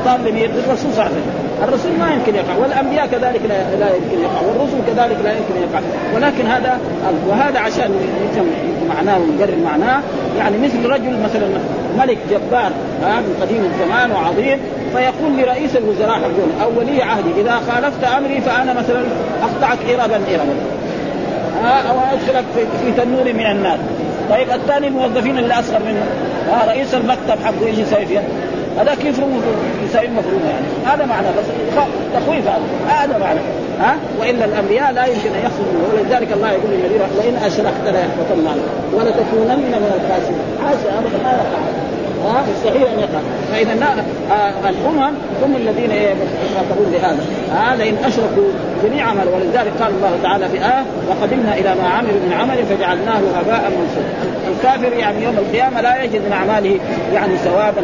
خطاب 0.00 0.26
لمين؟ 0.26 0.50
للرسول 0.50 0.92
صلى 0.92 0.92
الله 0.92 1.02
عليه 1.02 1.12
وسلم 1.12 1.46
الرسول 1.62 1.92
ما 1.98 2.10
يمكن 2.14 2.34
يقع. 2.34 2.56
والأنبياء 2.62 3.06
كذلك 3.06 3.40
لا, 3.48 3.76
لا 3.80 3.94
يمكن 3.94 4.22
يقع. 4.22 4.40
والرسل 4.48 4.78
كذلك 4.86 5.16
لا 5.24 5.30
يمكن 5.32 5.54
يقع. 5.62 5.80
ولكن 6.14 6.46
هذا 6.46 6.80
وهذا 7.28 7.58
عشان 7.58 7.90
معناه 8.88 9.18
ونقرر 9.18 9.56
معناه. 9.64 10.00
يعني 10.38 10.58
مثل 10.58 10.86
رجل 10.86 11.18
مثلا 11.24 11.46
ملك 11.98 12.18
جبار 12.30 12.70
من 13.02 13.36
قديم 13.42 13.70
الزمان 13.72 14.10
وعظيم. 14.10 14.58
فيقول 14.96 15.36
لرئيس 15.36 15.76
الوزراء 15.76 16.14
حقون 16.14 16.52
أو 16.62 16.78
ولي 16.78 17.02
عهدي 17.02 17.40
إذا 17.40 17.60
خالفت 17.68 18.04
أمري 18.04 18.40
فأنا 18.40 18.72
مثلا 18.72 19.02
أقطعك 19.42 19.78
اربا 19.90 20.16
اربا. 20.16 20.56
أو 21.90 21.96
أدخلك 22.12 22.44
في 22.84 22.92
تنور 22.92 23.32
من 23.32 23.46
النار. 23.46 23.78
طيب 24.30 24.50
الثاني 24.50 24.86
الموظفين 24.86 25.38
اللي 25.38 25.54
اصغر 25.54 25.78
منه 25.78 26.04
آه 26.52 26.68
رئيس 26.68 26.94
المكتب 26.94 27.44
حقه 27.44 27.66
إيش 27.66 27.78
يسوي 27.78 28.06
فيها؟ 28.06 28.22
هذاك 28.78 29.04
يفرم 29.04 29.42
يسوي 29.84 30.08
مفرومه 30.08 30.48
يعني. 30.50 30.66
هذا 30.86 31.06
معنى 31.06 31.26
بس. 31.26 31.44
تخويف 32.14 32.48
هذا. 32.48 32.62
هذا 32.88 33.18
معنى. 33.18 33.40
ها؟ 33.80 33.96
وإلا 34.20 34.44
الأنبياء 34.44 34.92
لا 34.92 35.04
يمكن 35.04 35.30
أن 35.30 35.40
يخرجوا. 35.46 36.02
ولذلك 36.02 36.32
الله 36.32 36.50
يقول 36.50 36.70
للنبي 36.70 36.98
لئن 37.22 37.36
أشركت 37.36 37.84
لا 37.84 37.98
عنك 38.50 38.62
ولتكونن 38.92 39.58
من 39.58 39.92
الخاسرين 39.96 40.38
حاشا 40.64 40.98
ابدا 40.98 41.22
ما 41.24 41.30
يقع. 41.30 41.75
ها 42.26 42.44
مستحيل 42.52 42.86
ان 42.86 42.98
يقع 42.98 43.20
فإذا 43.52 43.72
آه 44.30 44.68
الأمم 44.68 45.14
هم 45.44 45.56
الذين 45.56 45.90
يخاطبون 45.90 46.92
بهذا. 46.92 47.18
هذا 47.52 47.84
إن 47.84 47.96
أشركوا 48.04 48.50
جميع 48.84 49.06
عمل 49.06 49.28
ولذلك 49.28 49.72
قال 49.80 49.92
الله 49.96 50.18
تعالى 50.22 50.48
في 50.48 50.58
آه 50.58 50.84
وقدمنا 51.08 51.54
إلى 51.54 51.74
ما 51.82 51.88
عملوا 51.88 52.20
من 52.26 52.32
عمل 52.32 52.56
فجعلناه 52.66 53.20
هباء 53.38 53.72
منصورا 53.78 54.36
الكافر 54.50 54.92
يعني 54.92 55.24
يوم 55.24 55.36
القيامة 55.38 55.80
لا 55.80 56.02
يجد 56.02 56.20
من 56.26 56.32
أعماله 56.32 56.78
يعني 57.14 57.36
ثوابا 57.36 57.82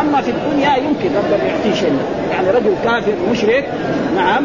أما 0.00 0.20
في 0.20 0.30
الدنيا 0.30 0.76
يمكن 0.76 1.10
ربنا 1.16 1.44
يعطيه 1.44 1.80
شيء. 1.80 1.98
يعني 2.32 2.50
رجل 2.50 2.74
كافر 2.84 3.12
مشرك 3.30 3.68
نعم 4.16 4.44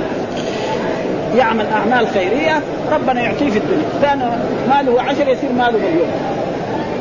يعمل 1.38 1.66
أعمال 1.68 2.08
خيرية 2.08 2.62
ربنا 2.92 3.22
يعطيه 3.22 3.50
في 3.50 3.58
الدنيا. 3.58 3.86
كان 4.02 4.40
ماله 4.70 5.02
عشر 5.02 5.28
يصير 5.28 5.52
ماله 5.58 5.78
مليون. 5.78 6.08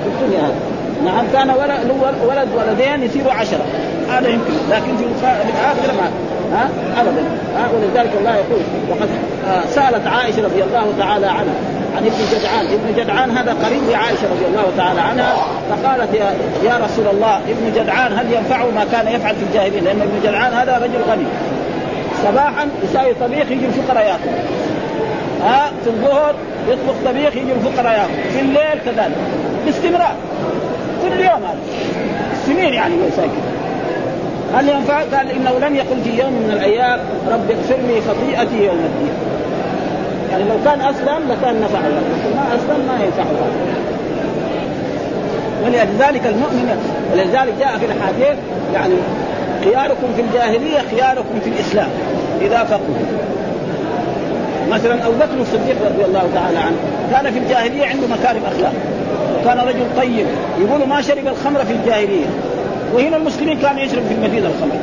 في 0.03 0.25
الدنيا 0.25 0.41
هذا 0.41 0.74
نعم 1.05 1.25
كان 1.33 1.51
ولد 1.51 1.91
ولد 2.27 2.49
ولدين 2.57 3.03
يصيروا 3.03 3.33
عشرة. 3.33 3.65
هذا 4.11 4.29
يمكن. 4.29 4.53
لكن 4.71 4.97
في 4.97 5.05
الآخرة 5.25 5.93
ما. 5.93 6.11
ها؟ 6.53 6.69
ابدا. 7.01 7.23
ها؟ 7.57 7.69
ولذلك 7.75 8.13
الله 8.21 8.35
يقول 8.35 8.63
وقد 8.91 9.09
آه، 9.49 9.63
سألت 9.75 10.07
عائشة 10.07 10.45
رضي 10.45 10.63
الله 10.63 10.95
تعالى 10.99 11.27
عنها 11.27 11.55
عن 11.97 12.07
ابن 12.07 12.25
جدعان، 12.33 12.67
ابن 12.67 13.03
جدعان 13.03 13.31
هذا 13.31 13.57
قريب 13.65 13.83
لعائشة 13.91 14.23
رضي 14.23 14.47
الله 14.47 14.73
تعالى 14.77 15.01
عنها 15.01 15.35
فقالت 15.71 16.15
يا 16.15 16.35
يا 16.65 16.81
رسول 16.85 17.07
الله 17.13 17.37
ابن 17.37 17.73
جدعان 17.77 18.13
هل 18.13 18.33
ينفعه 18.33 18.71
ما 18.71 18.85
كان 18.93 19.09
يفعل 19.09 19.35
في 19.37 19.43
الجاهلية؟ 19.43 19.81
لأن 19.81 20.01
ابن 20.01 20.21
جدعان 20.25 20.53
هذا 20.53 20.79
رجل 20.79 21.11
غني. 21.11 21.27
صباحا 22.25 22.69
يساوي 22.83 23.15
طبيخ 23.15 23.51
يجي 23.51 23.67
الفقراء 23.67 24.07
ياكل 24.07 24.37
ها؟ 25.45 25.71
في 25.85 25.91
الظهر 25.91 26.35
يطبخ 26.69 26.95
طبيخ 27.05 27.37
يجي 27.37 27.53
الفقراء 27.53 27.93
ياكل 27.93 28.31
في 28.33 28.41
الليل 28.41 28.79
كذلك. 28.85 29.17
باستمرار. 29.67 30.17
كل 31.05 31.21
يوم 31.21 31.43
هذا. 31.45 31.59
سنين 32.47 32.75
يعني 32.75 32.95
ساكن. 33.17 33.31
هل 34.55 34.69
ينفع؟ 34.69 34.99
قال 34.99 35.31
إنه 35.31 35.69
لم 35.69 35.77
يقل 35.77 35.97
في 36.05 36.11
يوم 36.23 36.33
من 36.33 36.51
الأيام 36.53 37.01
رب 37.33 37.51
اغفر 37.51 37.77
لي 37.89 38.01
خطيئتي 38.01 38.65
يوم 38.67 38.79
الدين. 38.79 39.15
يعني 40.31 40.45
لو 40.45 40.57
كان 40.65 40.81
اسلم 40.81 41.31
لكان 41.31 41.61
نفعه 41.61 41.89
ما 42.37 42.57
اسلم 42.57 42.87
ما 42.87 43.05
ينفعه 43.05 43.27
ولذلك 45.65 46.27
المؤمن 46.27 46.79
ولذلك 47.13 47.55
جاء 47.61 47.79
في 47.79 47.87
الحديث 47.87 48.39
يعني 48.75 48.95
خياركم 49.65 50.07
في 50.17 50.23
الجاهلية 50.23 50.79
خياركم 50.91 51.41
في 51.45 51.51
الإسلام 51.51 51.89
إذا 52.41 52.65
فقهوا. 52.65 53.05
مثلا 54.71 55.07
أبو 55.07 55.13
بكر 55.13 55.41
الصديق 55.41 55.77
رضي 55.87 56.05
الله 56.05 56.29
تعالى 56.35 56.59
عنه 56.59 56.77
كان 57.11 57.33
في 57.33 57.39
الجاهلية 57.39 57.87
عنده 57.87 58.07
مكارم 58.07 58.43
أخلاق. 58.55 58.73
وكان 59.45 59.59
رجل 59.59 59.87
طيب 59.97 60.27
يقول 60.59 60.89
ما 60.89 61.01
شرب 61.01 61.27
الخمر 61.27 61.65
في 61.65 61.73
الجاهلية. 61.73 62.27
وهنا 62.95 63.17
المسلمين 63.17 63.59
كانوا 63.59 63.83
يشربوا 63.83 64.09
في 64.09 64.15
المدينة 64.15 64.47
الخمر. 64.47 64.77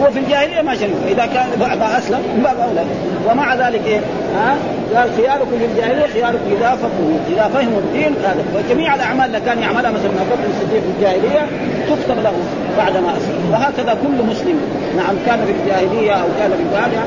هو 0.00 0.10
في 0.10 0.18
الجاهلية 0.18 0.62
ما 0.62 0.74
شرب. 0.74 0.90
إذا 1.08 1.26
كان 1.26 1.46
بعد 1.60 1.82
أسلم 1.82 2.18
باب 2.44 2.56
أولى. 2.60 2.84
ومع 3.30 3.54
ذلك 3.54 3.80
إيه؟ 3.86 4.00
ها؟ 4.36 4.56
قال 4.96 5.10
خياركم 5.16 5.58
في 5.58 5.64
الجاهلية 5.64 6.06
خياركم 6.06 6.44
إذا 6.58 6.70
فقهوا 6.70 7.18
إذا 7.32 7.50
فهموا 7.54 7.78
الدين 7.78 8.14
هذا. 8.24 8.44
وجميع 8.56 8.94
الأعمال 8.94 9.26
اللي 9.26 9.40
كان 9.40 9.58
يعملها 9.58 9.90
مثلا 9.90 10.10
ابو 10.10 10.34
بكر 10.34 10.68
في 10.70 10.78
الجاهلية 10.96 11.46
تكتب 11.88 12.22
له 12.22 12.32
بعد 12.78 12.96
ما 12.96 13.10
أسلم. 13.16 13.50
وهكذا 13.52 13.98
كل 14.02 14.24
مسلم. 14.30 14.60
نعم 14.96 15.14
كان 15.26 15.38
في 15.46 15.52
الجاهلية 15.52 16.12
أو 16.12 16.26
كان 16.40 16.50
في 16.50 16.62
الجاهليه 16.62 17.04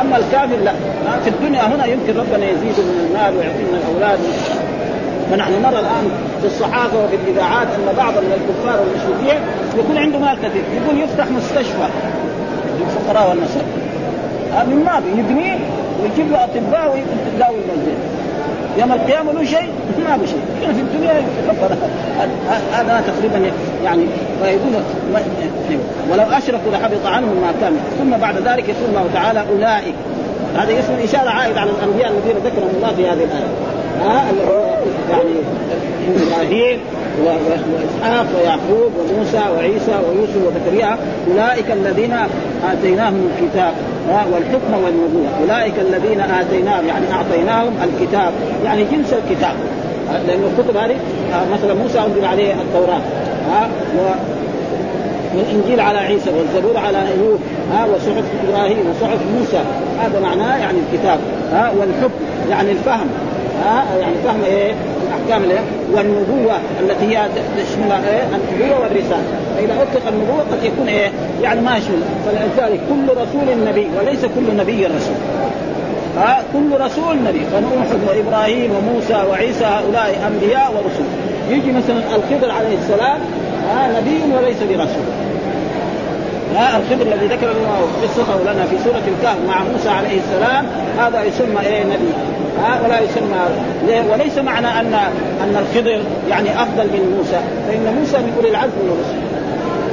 أما 0.00 0.16
الكافر 0.16 0.56
لا. 0.64 0.72
في 1.24 1.30
الدنيا 1.30 1.62
هنا 1.62 1.86
يمكن 1.86 2.16
ربنا 2.20 2.46
يزيد 2.50 2.78
من 2.78 3.06
المال 3.06 3.36
ويعطي 3.36 3.62
من 3.62 3.80
الأولاد. 3.82 4.18
فنحن 5.30 5.52
نرى 5.62 5.80
الآن 5.80 6.10
في 6.40 6.46
الصحافة 6.46 7.04
وفي 7.04 7.16
الإذاعات 7.16 7.68
أن 7.68 7.96
بعض 7.96 8.12
من 8.12 8.32
الكفار 8.38 8.80
والمشركين 8.80 9.40
يكون 9.78 9.98
عنده 9.98 10.18
مال 10.18 10.36
كثير 10.42 10.62
يقول 10.76 11.00
يفتح 11.00 11.30
مستشفى 11.30 11.88
للفقراء 12.80 13.28
والنساء 13.28 13.64
من 14.66 14.84
ما 14.84 15.02
يبنيه 15.18 15.58
ويجيب 16.02 16.32
له 16.32 16.44
أطباء 16.44 16.92
ويداوي 16.92 17.56
المسجد 17.56 17.98
يوم 18.78 18.92
القيامة 18.92 19.32
له 19.32 19.44
شيء 19.44 19.68
ما 20.08 20.16
له 20.16 20.26
شيء. 20.26 20.40
في 20.76 20.80
الدنيا 20.80 21.22
هذا 22.72 23.04
تقريبا 23.06 23.50
يعني 23.84 24.06
فيقول 24.42 24.82
ولو 26.10 26.22
أشركوا 26.22 26.72
لحبط 26.72 27.06
عنهم 27.06 27.36
ما 27.40 27.52
كان 27.60 27.76
ثم 27.98 28.16
بعد 28.16 28.36
ذلك 28.36 28.68
يقول 28.68 28.88
الله 28.88 29.06
تعالى 29.14 29.44
أولئك. 29.52 29.94
هذا 30.56 30.80
اسم 30.80 30.92
إشارة 31.04 31.30
عائد 31.30 31.58
على 31.58 31.70
الأنبياء 31.70 32.10
الذين 32.10 32.36
ذكرهم 32.44 32.70
الله 32.76 32.94
في 32.96 33.08
هذه 33.08 33.24
الآية. 33.24 33.75
ها 34.00 34.24
يعني 35.10 35.30
إبراهيم 36.16 36.78
وإسحاق 37.24 38.26
ويعقوب 38.36 38.92
وموسى 38.98 39.42
وعيسى 39.56 39.98
ويوسف 40.08 40.36
وزكريا 40.46 40.98
أولئك 41.30 41.70
الذين 41.70 42.16
آتيناهم 42.72 43.28
الكتاب. 43.30 43.72
والحكم 44.32 44.84
والنبوة. 44.84 45.28
أولئك 45.42 45.74
الذين 45.78 46.20
اتيناهم 46.20 46.86
يعني 46.86 47.12
أعطيناهم 47.12 47.72
الكتاب. 47.84 48.32
يعني 48.64 48.84
جنس 48.84 49.12
الكتاب. 49.12 49.54
لأن 50.26 50.40
الكتب 50.44 50.76
هذه 50.76 50.96
مثلا 51.52 51.74
موسى 51.74 51.98
أنزل 51.98 52.24
عليه 52.24 52.52
التوراة. 52.52 53.00
ها 53.50 53.68
والانجيل 55.36 55.80
على 55.80 55.98
عيسى 55.98 56.30
والزبور 56.30 56.76
على 56.76 56.98
ايوب 56.98 57.40
ها 57.72 57.84
وصحف 57.84 58.24
إبراهيم 58.48 58.78
وصحف 58.90 59.18
موسى. 59.38 59.60
هذا 60.00 60.20
معناه 60.20 60.56
يعني 60.56 60.78
الكتاب. 60.78 61.18
ها 61.52 61.72
والحكم 61.78 62.20
يعني 62.50 62.70
الفهم. 62.72 63.06
ها 63.64 63.84
يعني 64.00 64.14
فهم 64.24 64.44
إيه؟ 64.44 64.72
الاحكام 65.06 65.44
الايه 65.44 65.60
والنبوة 65.92 66.56
التي 66.80 67.04
هي 67.04 67.28
تشمل 67.58 67.92
إيه؟ 67.92 68.22
النبوة 68.22 68.80
والرسالة. 68.80 69.24
فإذا 69.56 69.74
أطلق 69.82 70.08
النبوة 70.08 70.40
قد 70.40 70.64
يكون 70.64 70.88
إيه؟ 70.88 71.10
يعني 71.42 71.60
ما 71.60 71.76
يشمل. 71.76 72.02
فلذلك 72.26 72.80
كل 72.88 73.20
رسول 73.20 73.64
نبي 73.68 73.86
وليس 73.98 74.20
كل 74.24 74.56
نبي 74.56 74.86
رسول. 74.86 75.16
ها 76.16 76.42
كل 76.52 76.80
رسول 76.80 77.16
نبي. 77.28 77.40
فنوح 77.52 77.86
وابراهيم 78.08 78.70
وموسى 78.76 79.24
وعيسى 79.30 79.64
هؤلاء 79.64 80.26
أنبياء 80.26 80.72
ورسل. 80.74 81.06
يجي 81.50 81.72
مثلا 81.72 81.98
الخضر 82.16 82.50
عليه 82.50 82.76
السلام 82.78 83.20
ها 83.68 84.00
نبي 84.00 84.36
وليس 84.36 84.62
برسول. 84.62 85.25
ها 86.56 86.76
الخضر 86.76 87.12
الذي 87.12 87.26
ذكر 87.26 87.48
قصته 88.02 88.52
لنا 88.52 88.66
في 88.66 88.78
سورة 88.84 89.02
الكهف 89.08 89.36
مع 89.48 89.62
موسى 89.72 89.88
عليه 89.88 90.18
السلام 90.20 90.66
هذا 90.98 91.22
يسمى 91.22 91.60
إيه 91.60 91.84
نبي؟ 91.84 92.12
ها 92.62 92.80
ولا 92.84 93.00
يسمى 93.00 93.36
وليس 94.10 94.38
معنى 94.38 94.66
أن 94.66 94.94
أن 95.42 95.56
الخضر 95.56 96.00
يعني 96.30 96.62
أفضل 96.62 96.84
من 96.84 97.14
موسى 97.16 97.40
فإن 97.68 97.96
موسى 98.00 98.18
من 98.18 98.32
أولي 98.36 98.48
العزم 98.48 98.72
من 98.82 98.92
الرسل. 98.92 99.26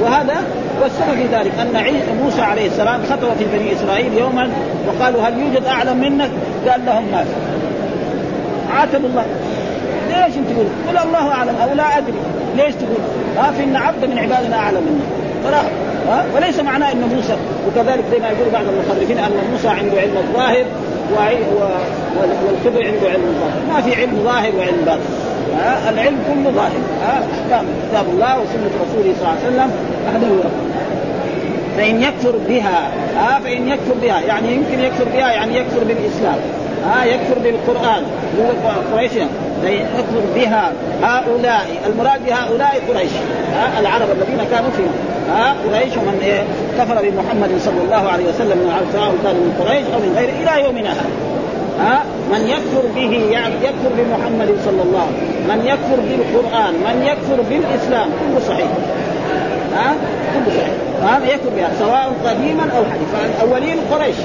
وهذا 0.02 0.44
والسبب 0.82 1.14
في 1.14 1.36
ذلك 1.36 1.52
أن 1.60 2.16
موسى 2.24 2.40
عليه 2.40 2.66
السلام 2.66 3.00
خطب 3.10 3.28
في 3.38 3.44
بني 3.58 3.72
إسرائيل 3.72 4.18
يوما 4.18 4.50
وقالوا 4.86 5.22
هل 5.22 5.38
يوجد 5.38 5.64
أعلم 5.64 5.96
منك؟ 5.96 6.30
قال 6.68 6.86
لهم 6.86 7.04
ما 7.12 7.24
في. 7.24 7.30
عاتب 8.76 9.04
الله. 9.04 9.24
ليش 10.08 10.36
أنت 10.36 10.48
تقول؟ 10.50 10.66
قل 10.88 11.08
الله 11.08 11.32
أعلم 11.32 11.54
أو 11.62 11.74
لا 11.74 11.98
أدري. 11.98 12.18
ليش 12.56 12.74
تقول؟ 12.74 13.00
ها 13.36 13.64
ان 13.64 13.76
عبد 13.76 14.04
من 14.04 14.18
عبادنا 14.18 14.56
أعلم 14.56 14.82
منك. 14.82 15.24
ها؟ 16.08 16.24
وليس 16.34 16.60
معناه 16.60 16.92
ان 16.92 17.00
موسى. 17.16 17.36
وكذلك 17.68 18.04
زي 18.10 18.18
ما 18.18 18.28
يقول 18.28 18.50
بعض 18.52 18.64
المخرفين 18.68 19.18
أن 19.18 19.32
موسى 19.52 19.68
عنده 19.68 20.00
علم 20.00 20.16
الظاهر 20.16 20.64
والكبر 22.46 22.86
عنده 22.86 23.08
علم 23.08 23.36
ظاهر 23.40 23.74
ما 23.74 23.82
في 23.82 24.00
علم 24.00 24.20
ظاهر 24.24 24.52
وعلم 24.58 24.82
باطن. 24.86 25.00
العلم 25.88 26.18
كله 26.28 26.50
ظاهر. 26.50 26.80
أحكام 27.04 27.66
كتاب 27.90 28.06
الله 28.12 28.40
وسنة 28.40 28.70
رسوله 28.84 29.14
صلى 29.20 29.28
الله 29.28 29.36
عليه 29.44 29.48
وسلم. 29.48 29.70
وحده 30.06 30.50
فإن 31.76 32.02
يكفر 32.02 32.34
بها 32.48 32.88
آه 33.18 33.38
فإن 33.38 33.68
يكفر 33.68 33.94
بها. 34.02 34.20
يعني 34.20 34.54
يمكن 34.54 34.80
يكفر 34.80 35.04
بها 35.04 35.32
يعني 35.32 35.56
يكفر 35.56 35.84
بالإسلام. 35.84 36.38
ها؟ 36.86 37.04
يكفر 37.04 37.38
بالقرآن. 37.38 38.02
قريش 38.92 39.12
يكفر 39.62 40.22
بها 40.34 40.72
هؤلاء. 41.02 41.66
المراد 41.86 42.26
بهؤلاء 42.26 42.80
قريش. 42.88 43.12
ها 43.54 43.80
العرب 43.80 44.08
الذين 44.10 44.40
كانوا 44.50 44.70
فيهم 44.76 44.94
ها 45.30 45.54
قريش 45.64 45.96
ومن 45.96 46.20
إيه؟ 46.22 46.42
كفر 46.78 46.94
بمحمد 46.94 47.50
صلى 47.60 47.80
الله 47.84 48.10
عليه 48.12 48.24
وسلم 48.24 48.58
من 48.58 48.88
سواء 48.92 49.14
كانوا 49.24 49.40
من 49.40 49.54
قريش 49.60 49.84
أو 49.94 49.98
من 49.98 50.14
غيره 50.16 50.36
إلى 50.42 50.64
يومنا 50.64 50.92
هذا. 50.92 51.10
ها 51.80 52.04
من 52.32 52.48
يكفر 52.48 52.82
به 52.96 53.12
يعني 53.30 53.54
يكفر 53.54 53.90
بمحمد 53.98 54.48
صلى 54.64 54.82
الله 54.82 55.06
عليه 55.08 55.22
وسلم. 55.26 55.48
من 55.48 55.66
يكفر 55.66 55.98
بالقرآن 56.08 56.74
من 56.74 56.96
يكفر 57.06 57.38
بالإسلام 57.50 58.08
كله 58.20 58.40
صحيح. 58.48 58.68
ها 59.76 59.94
كله 60.34 60.54
صحيح. 60.56 60.74
هذا 61.12 61.26
يكفر 61.32 61.48
بها 61.56 61.70
سواء 61.78 62.12
قديما 62.26 62.62
أو 62.76 62.82
حديثا. 62.84 63.38
فالاولين 63.38 63.78
قريش. 63.92 64.16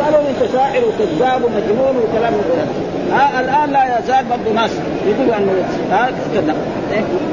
قالوا 0.00 0.20
أنت 0.30 0.52
شاعر 0.52 0.82
وكذاب 0.84 1.44
ومجنون 1.44 1.96
وكلام 1.96 2.32
ها 3.12 3.40
الآن 3.40 3.70
لا 3.70 3.98
يزال 3.98 4.24
برضه 4.24 4.52
ناس 4.54 4.70
يقولوا 5.06 5.36
أنه 5.36 5.52
ها 5.90 6.10
كذا. 6.34 6.54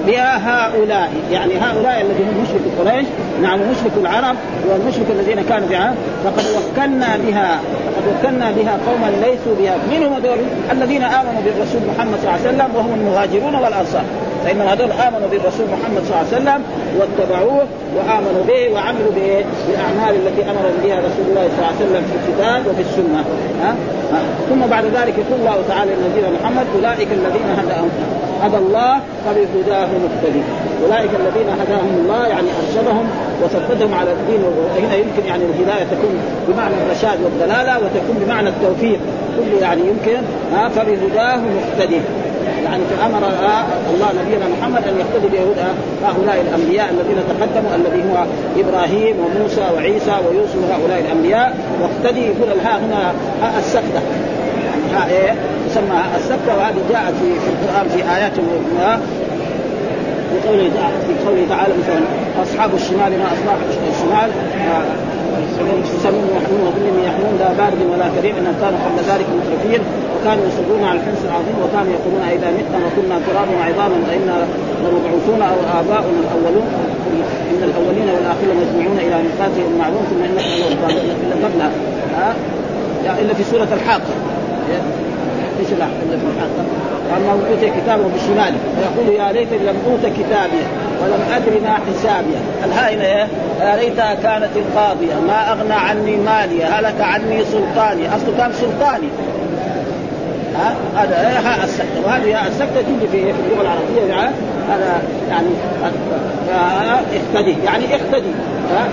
بها 0.08 0.38
هؤلاء 0.38 1.10
يعني 1.32 1.54
هؤلاء 1.58 2.02
الذين 2.02 2.28
هم 2.28 2.44
مشرك 2.44 2.62
قريش 2.80 3.06
نعم 3.42 3.60
مشرك 3.60 3.92
العرب 3.98 4.36
والمشرك 4.70 5.06
الذين 5.10 5.44
كانوا 5.50 5.68
بها 5.68 5.94
فقد 6.24 6.44
وكلنا 6.56 7.18
بها 7.28 7.60
فقد 7.96 8.08
وكلنا 8.08 8.52
بها 8.52 8.78
قوما 8.88 9.12
ليسوا 9.22 9.56
بها. 9.60 9.76
من 9.92 10.04
هم 10.04 10.14
هذول؟ 10.14 10.38
الذين 10.72 11.04
آمنوا 11.04 11.42
بالرسول 11.46 11.82
محمد 11.96 12.18
صلى 12.22 12.30
الله 12.30 12.48
عليه 12.48 12.50
وسلم 12.50 12.76
وهم 12.76 12.94
المهاجرون 12.94 13.56
والأنصار. 13.56 14.04
فإن 14.44 14.62
هذول 14.62 14.92
آمنوا 14.92 15.28
بالرسول 15.32 15.66
محمد 15.76 16.02
صلى 16.06 16.16
الله 16.16 16.28
عليه 16.28 16.38
وسلم 16.38 16.62
واتبعوه 17.00 17.66
وآمنوا 17.96 18.44
به 18.48 18.74
وعملوا 18.74 19.12
به 19.16 19.46
بالأعمال 19.68 20.16
التي 20.22 20.42
أمر 20.52 20.66
بها 20.84 20.98
رسول 21.08 21.26
الله 21.30 21.46
صلى 21.50 21.60
الله 21.60 21.74
عليه 21.74 21.86
وسلم 21.86 22.04
في 22.10 22.16
الكتاب 22.20 22.62
وفي 22.68 22.82
السنة 22.82 23.24
ها؟ 23.62 23.76
ها؟ 24.14 24.22
ثم 24.50 24.62
بعد 24.70 24.86
ذلك 24.86 25.16
يقول 25.18 25.40
الله 25.40 25.58
تعالى 25.68 25.92
لنبينا 25.96 26.30
محمد 26.40 26.66
أولئك 26.76 27.08
الذين 27.12 27.48
هداهم 27.60 27.90
هدى 28.44 28.58
الله 28.58 29.00
فبهداه 29.26 29.88
مقتدي 30.06 30.42
أولئك 30.84 31.10
الذين 31.22 31.50
هداهم 31.62 31.94
الله 32.04 32.28
يعني 32.28 32.48
أرشدهم 32.62 33.06
وثبتهم 33.44 33.94
على 33.94 34.12
الدين 34.12 34.42
وهنا 34.44 34.96
يمكن 34.96 35.26
يعني 35.26 35.44
الهداية 35.44 35.84
تكون 35.84 36.14
بمعنى 36.48 36.74
الرشاد 36.86 37.18
والدلالة 37.24 37.78
وتكون 37.78 38.24
بمعنى 38.26 38.50
التوفيق. 38.50 39.00
كله 39.38 39.60
يعني 39.62 39.82
يمكن. 39.82 40.22
ها؟ 40.54 40.70
فبهداه 40.70 41.36
مقتدي 41.38 42.00
يعني 42.66 42.84
فامر 43.00 43.28
الله 43.94 44.10
نبينا 44.22 44.46
محمد 44.48 44.84
أن 44.88 45.00
يقتدي 45.00 45.28
بيهود 45.28 45.58
هؤلاء 46.04 46.42
الأنبياء 46.42 46.90
الذين 46.90 47.18
تقدموا 47.30 47.76
الذي 47.76 48.04
هو 48.10 48.26
إبراهيم 48.60 49.16
وموسى 49.20 49.66
وعيسى 49.76 50.16
ويوسف 50.28 50.72
هؤلاء 50.72 51.00
الأنبياء. 51.00 51.58
واقتدي 51.82 52.22
يقول 52.26 52.52
الهاء 52.52 52.80
هنا 52.80 53.14
هاء 53.44 53.60
السكتة. 53.60 54.02
يعني 54.66 54.86
هاء 54.96 55.10
إيه؟ 55.10 55.36
تسمى 55.70 56.02
السكتة 56.18 56.58
وهذه 56.58 56.82
جاءت 56.90 57.14
في, 57.22 57.50
القرآن 57.54 57.90
في 57.90 58.16
آيات 58.16 58.34
في 60.32 60.48
قوله 60.48 60.70
في 61.08 61.28
قوله 61.28 61.46
تعالى 61.50 61.74
مثلا 61.84 62.02
أصحاب 62.44 62.76
الشمال 62.76 63.20
ما 63.20 63.26
اصحاب 63.26 63.58
الشمال. 63.70 64.30
سمين 66.04 66.26
يحمون 66.38 66.62
وظل 66.68 66.86
يحمون 67.10 67.34
لا 67.40 67.50
بارد 67.60 67.82
ولا 67.92 68.08
كريم 68.16 68.36
انهم 68.40 68.56
كانوا 68.62 68.80
قبل 68.86 69.00
ذلك 69.12 69.28
مترفين 69.38 69.82
وكانوا 70.14 70.44
يصرون 70.50 70.84
على 70.90 71.00
الحنس 71.00 71.22
العظيم 71.30 71.56
وكانوا 71.64 71.92
يقولون 71.98 72.24
إذا 72.36 72.50
متنا 72.58 72.80
وكنا 72.88 73.16
ترابا 73.28 73.54
وعظاما 73.60 73.98
فإنا 74.08 74.36
لمبعوثون 74.84 75.42
أو 75.52 75.58
آباؤنا 75.80 76.20
الأولون 76.26 76.68
إن 77.52 77.62
الأولين 77.70 78.08
والاخرين 78.16 78.56
مجموعون 78.62 78.98
إلى 79.06 79.16
ميقاتهم 79.26 79.66
المعلوم 79.74 80.04
ثم 80.10 80.22
إنك 80.24 80.46
إلا 81.56 81.70
ها؟ 82.18 82.36
إلا 83.22 83.34
في 83.34 83.44
سورة 83.44 83.68
الحاقه 83.74 84.14
إيش 85.60 85.70
إلا 85.72 86.18
في 86.22 86.26
الحاقه 86.34 86.64
واما 87.10 87.32
أوتي 87.50 87.70
كتابه 87.78 88.04
بشماله 88.16 88.60
ويقول 88.78 89.16
يا 89.20 89.32
ليت 89.32 89.54
لم 89.54 89.78
أوت 89.88 90.14
كتابي. 90.18 90.62
ولم 91.02 91.22
ادري 91.36 91.60
ما 91.60 91.74
حسابي. 91.74 92.36
الهاء 92.66 92.94
هنا 92.94 93.04
يا 93.04 93.76
ليتها 93.76 94.14
كانت 94.14 94.50
القاضية. 94.56 95.16
ما 95.28 95.52
أغنى 95.52 95.74
عني 95.74 96.16
مالي 96.16 96.64
هلك 96.64 97.02
عني 97.02 97.46
سلطاني. 97.46 98.16
اصله 98.16 98.38
كان 98.38 98.54
سلطاني. 98.54 99.10
ها؟ 100.56 100.76
هذا 100.96 101.42
هاء 101.46 101.64
السكتة. 101.64 102.06
وهذه 102.06 102.48
السكتة 102.48 102.82
تيجي 102.82 103.08
في 103.12 103.18
اللغة 103.18 103.62
العربية 103.62 104.14
يعني 104.14 104.32
هذا 104.70 105.02
يعني 105.30 105.50
اقتدي. 107.14 107.56
يعني 107.66 107.86
اقتدي. 107.96 108.32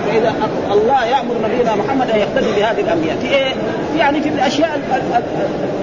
فإذا 0.07 0.33
الله 0.71 1.05
يأمر 1.05 1.35
نبينا 1.43 1.75
محمد 1.75 2.09
أن 2.09 2.19
يقتدي 2.19 2.51
بهذه 2.57 2.79
الأنبياء. 2.79 3.17
في 3.21 3.27
إيه؟ 3.27 3.53
يعني 3.97 4.21
في 4.21 4.29
الأشياء 4.29 4.79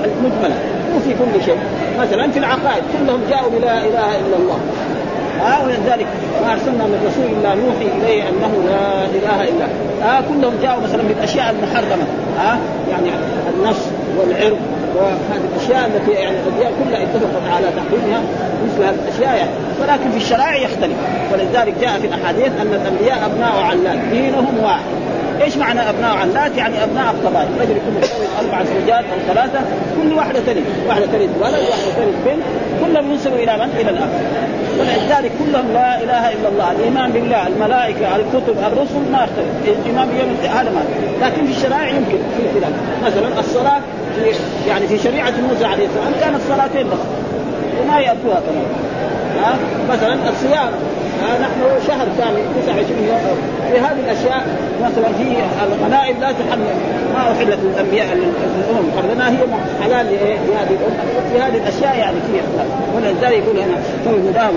المجملة. 0.05 0.55
مو 0.93 1.01
في 1.01 1.11
كل 1.11 1.45
شيء. 1.45 1.59
مثلا 2.01 2.31
في 2.31 2.39
العقائد 2.39 2.83
كلهم 2.93 3.21
جاءوا 3.31 3.51
بلا 3.51 3.79
إله 3.79 4.17
إلا 4.19 4.37
الله. 4.37 4.59
ها 5.41 5.65
ولذلك 5.65 6.07
ما 6.43 6.53
أرسلنا 6.53 6.85
من 6.85 6.99
رسول 7.09 7.27
إلا 7.39 7.55
نوحي 7.55 7.89
إليه 7.99 8.23
أنه 8.23 8.53
لا 8.69 9.05
إله 9.05 9.49
إلا 9.49 9.67
ها 10.03 10.23
كلهم 10.29 10.55
جاءوا 10.63 10.83
مثلا 10.83 11.03
بالأشياء 11.03 11.51
المحرمه 11.51 12.07
ها 12.39 12.59
يعني 12.91 13.11
النفس 13.55 13.91
والعرض 14.19 14.59
وهذه 14.97 15.45
الأشياء 15.55 15.87
التي 15.87 16.11
يعني 16.11 16.37
الاديان 16.47 16.73
كلها 16.85 17.03
اتفقت 17.03 17.43
على 17.57 17.67
تحريمها 17.67 18.21
مثل 18.65 18.85
هذه 18.85 18.95
الأشياء 19.05 19.37
يعني. 19.37 19.51
ولكن 19.81 20.11
في 20.11 20.17
الشرائع 20.17 20.57
يختلف. 20.57 20.97
ولذلك 21.33 21.75
جاء 21.81 21.99
في 22.01 22.07
الأحاديث 22.07 22.53
أن 22.61 22.81
الأنبياء 22.81 23.27
أبناء 23.27 23.53
علات 23.63 23.99
دينهم 24.13 24.59
واحد. 24.65 24.83
إيش 25.43 25.57
معنى 25.57 25.81
أبناء 25.91 26.17
علات؟ 26.17 26.57
يعني 26.57 26.85
أبناء 26.85 27.15
القبائل، 27.15 27.49
رجل 27.61 27.77
يكون 27.77 28.01
أربع 28.41 28.65
زوجات 28.65 29.05
أو 29.05 29.35
ثلاثة، 29.35 29.61
كل 30.03 30.13
واحدة 30.13 30.41
تلد، 30.47 30.65
واحدة 30.89 31.07
تلد 31.07 31.31
ولد، 31.41 31.65
واحدة 31.71 31.91
تلد 31.97 32.15
بنت، 32.27 32.43
كلهم 32.85 33.11
ينسبوا 33.11 33.39
إلى 33.39 33.57
من؟ 33.57 33.69
إلى 33.81 33.91
الأب. 33.91 34.09
ولذلك 34.81 35.33
كلهم 35.39 35.73
لا 35.73 36.03
إله 36.03 36.33
إلا 36.33 36.49
الله، 36.49 36.73
الإيمان 36.73 37.13
بالله، 37.13 37.47
الملائكة، 37.47 38.17
الكتب، 38.17 38.57
الرسل 38.67 39.13
ما 39.13 39.25
يختلف، 39.25 39.79
الايمان 39.81 40.09
بيوم 40.09 40.37
هذا 40.43 40.71
ما 40.71 40.83
لكن 41.27 41.47
في 41.47 41.53
الشرائع 41.53 41.89
يمكن 41.89 42.19
في 42.37 42.61
خلاف، 42.61 42.73
مثلا 43.05 43.41
الصلاة 43.41 43.81
في 44.15 44.69
يعني 44.69 44.87
في 44.87 44.99
شريعة 44.99 45.33
موسى 45.49 45.65
عليه 45.65 45.87
السلام 45.87 46.13
كانت 46.21 46.41
صلاتين 46.49 46.87
بس 46.87 46.99
وما 47.83 47.99
يأتوها 48.01 48.41
كمان. 48.41 48.67
ها؟ 49.45 49.55
مثلا 49.91 50.15
الصيام. 50.31 50.71
نحن 51.41 51.61
شهر 51.87 52.07
كامل 52.19 52.43
29 52.63 53.09
يوم. 53.09 53.19
في 53.73 53.79
هذه 53.79 54.01
الأشياء 54.05 54.47
مثلا 54.83 55.09
في 55.19 55.37
الغنائم 55.67 56.21
لا 56.21 56.33
تحمل 56.33 56.75
ما 57.15 57.33
أحلت 57.33 57.59
للانبياء 57.63 58.07
الأمم. 58.13 58.91
قبلنا 58.99 59.31
هي 59.31 59.39
حلال 59.83 60.07
لهذه 60.07 60.77
الأمة. 60.79 61.31
في 61.33 61.41
هذه 61.41 61.57
الأشياء 61.57 61.99
يعني 61.99 62.17
اختلاف 62.19 62.67
ولذلك 62.97 63.43
يقول 63.45 63.59
هنا 63.59 64.31
هداه 64.31 64.51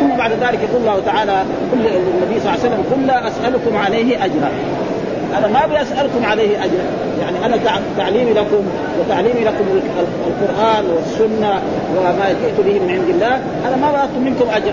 ثم 0.00 0.16
بعد 0.18 0.30
ذلك 0.30 0.58
يقول 0.70 0.80
الله 0.80 1.00
تعالى 1.06 1.42
كل 1.72 1.86
النبي 1.86 2.40
صلى 2.40 2.54
الله 2.54 2.64
عليه 2.64 2.68
وسلم 2.68 2.84
قل 2.92 3.06
لا 3.06 3.28
أسألكم 3.28 3.76
عليه 3.76 4.24
أجرا. 4.24 4.50
أنا 5.38 5.46
ما 5.46 5.64
أبي 5.64 5.82
أسألكم 5.82 6.24
عليه 6.24 6.64
اجرا 6.64 6.84
يعني 7.20 7.46
أنا 7.46 7.58
تعليمي 7.98 8.32
لكم 8.32 8.62
وتعليمي 9.00 9.44
لكم 9.44 9.64
القرآن 10.26 10.84
والسنة 10.90 11.62
وما 11.96 12.34
جئت 12.42 12.66
به 12.66 12.80
من 12.80 12.90
عند 12.90 13.08
الله 13.08 13.40
أنا 13.68 13.76
ما 13.76 13.92
باخذ 13.92 14.18
منكم 14.18 14.46
أجر. 14.54 14.72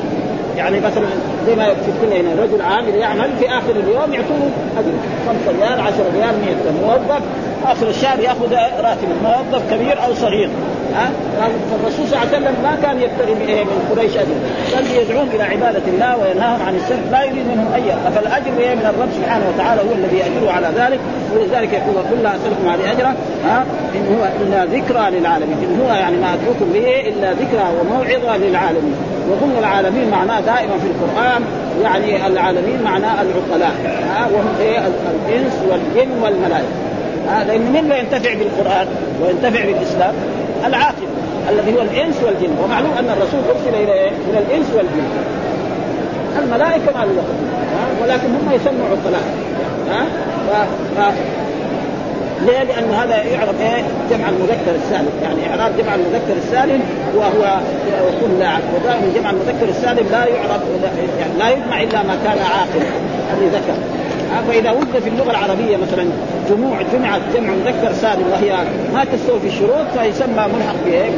يعني 0.58 0.80
مثلا 0.80 1.06
زي 1.48 1.56
ما 1.56 1.66
في 1.66 1.90
الدنيا 1.90 2.22
هنا 2.22 2.42
رجل 2.44 2.62
عامل 2.62 2.96
يعمل 2.96 3.30
في 3.40 3.50
آخر 3.50 3.72
اليوم 3.72 4.14
يعطوه 4.14 4.50
أجر. 4.78 4.92
5 5.28 5.60
ريال 5.60 5.80
10 5.80 6.06
ريال 6.16 6.36
100 6.46 6.88
موظف. 6.88 7.22
آخر 7.66 7.90
الشهر 7.90 8.20
يأخذ 8.20 8.54
راتب 8.84 9.08
موظف 9.24 9.74
كبير 9.74 10.04
أو 10.06 10.14
صغير. 10.14 10.50
ها 10.96 11.10
فالرسول 11.72 12.08
صلى 12.08 12.18
الله 12.18 12.28
عليه 12.28 12.38
وسلم 12.38 12.56
ما 12.64 12.78
كان 12.84 12.96
يبتغي 13.02 13.34
من 13.64 13.80
قريش 13.92 14.18
اجر 14.18 14.36
بل 14.74 14.86
يدعوهم 15.02 15.30
إلى 15.36 15.44
عبادة 15.44 15.86
الله 15.88 16.18
وينهاهم 16.18 16.62
عن 16.68 16.76
الشرك 16.76 17.04
لا 17.12 17.24
يريد 17.24 17.46
منهم 17.48 17.74
أي 17.76 17.82
فالأجر 18.16 18.52
من 18.52 18.86
الرب 18.90 19.10
سبحانه 19.18 19.46
وتعالى 19.54 19.82
هو 19.82 19.94
الذي 19.94 20.18
يأجره 20.18 20.52
على 20.52 20.68
ذلك. 20.76 21.00
ولذلك 21.34 21.74
يقول 21.74 21.96
قل 22.12 22.24
لا 22.24 22.30
أسألكم 22.30 22.70
عليه 22.70 22.92
اجرا 22.92 23.16
ها؟ 23.46 23.66
إن 23.96 24.16
هو 24.16 24.24
إلا 24.42 24.66
ذكرى 24.66 25.20
للعالمين. 25.20 25.58
إن 25.58 25.80
هو 25.82 25.96
يعني 25.96 26.18
ما 26.18 26.34
ادعوكم 26.34 26.68
به 26.74 26.88
إلا 27.10 27.32
ذكرى 27.32 27.66
وموعظة 27.80 28.38
للعالمين. 28.38 28.96
وهم 29.30 29.52
العالمين 29.60 30.10
معناه 30.10 30.40
دائما 30.40 30.76
في 30.84 30.88
القرآن 30.94 31.42
يعني 31.84 32.28
العالمين 32.28 32.84
معناه 32.84 33.22
العقلاء 33.22 33.76
ها؟ 34.10 34.28
وهم 34.34 34.56
إيه؟ 34.60 34.80
الإنس 34.80 35.54
والجن 35.70 36.12
والملائكة. 36.24 36.76
هذا 37.30 37.52
لأن 37.52 37.62
من 37.62 37.90
لا 37.90 37.98
ينتفع 37.98 38.34
بالقرآن 38.34 38.88
وينتفع 39.22 39.66
بالإسلام؟ 39.66 40.14
العاقل 40.66 41.08
الذي 41.50 41.76
هو 41.76 41.82
الإنس 41.82 42.16
والجن. 42.26 42.56
ومعلوم 42.64 42.92
أن 43.00 43.10
الرسول 43.10 43.40
أرسل 43.50 43.84
إلى 43.84 43.94
إيه؟ 43.94 44.12
إلى 44.30 44.40
الإنس 44.40 44.68
والجن. 44.76 45.08
الملائكة 46.44 46.92
ما 46.96 47.06
له 47.06 47.24
ولكن 48.02 48.28
هم 48.28 48.52
يسموا 48.52 48.88
عقلاء 48.88 49.24
ها؟ 49.90 50.06
ف... 50.48 50.52
ف... 51.00 51.14
ليه؟ 52.46 52.64
لأن 52.64 52.94
هذا 52.94 53.24
يعرف 53.24 53.62
إيه؟ 53.62 53.84
جمع 54.12 54.30
المذكر 54.30 54.76
السالم، 54.84 55.10
يعني 55.24 55.50
إعراب 55.50 55.78
جمع 55.78 55.96
المذكر 55.96 56.36
السالم 56.38 56.82
وهو 57.16 57.60
يكون 58.08 58.40
لاعب، 58.40 58.62
جمع 59.16 59.30
المذكر 59.30 59.70
السالم 59.70 60.08
لا 60.12 60.26
يعرف 60.26 60.62
يعني 61.20 61.34
لا 61.40 61.50
يجمع 61.50 61.82
إلا 61.84 62.04
ما 62.04 62.18
كان 62.24 62.38
عاقلا، 62.38 62.90
هذه 63.32 63.48
ذكر، 63.54 63.78
فإذا 64.42 64.72
وجد 64.72 65.00
في 65.04 65.10
اللغة 65.10 65.32
العربية 65.32 65.78
مثلا 65.78 66.06
جموع 66.50 66.82
جمعت 66.94 67.22
جمع 67.36 67.54
مذكر 67.54 67.94
سالم 67.94 68.24
وهي 68.32 68.58
ما 68.94 69.06
تستوفي 69.06 69.48
الشروط 69.48 69.86
فيسمى 69.98 70.46
ملحق 70.56 70.76
بايه؟ 70.86 71.12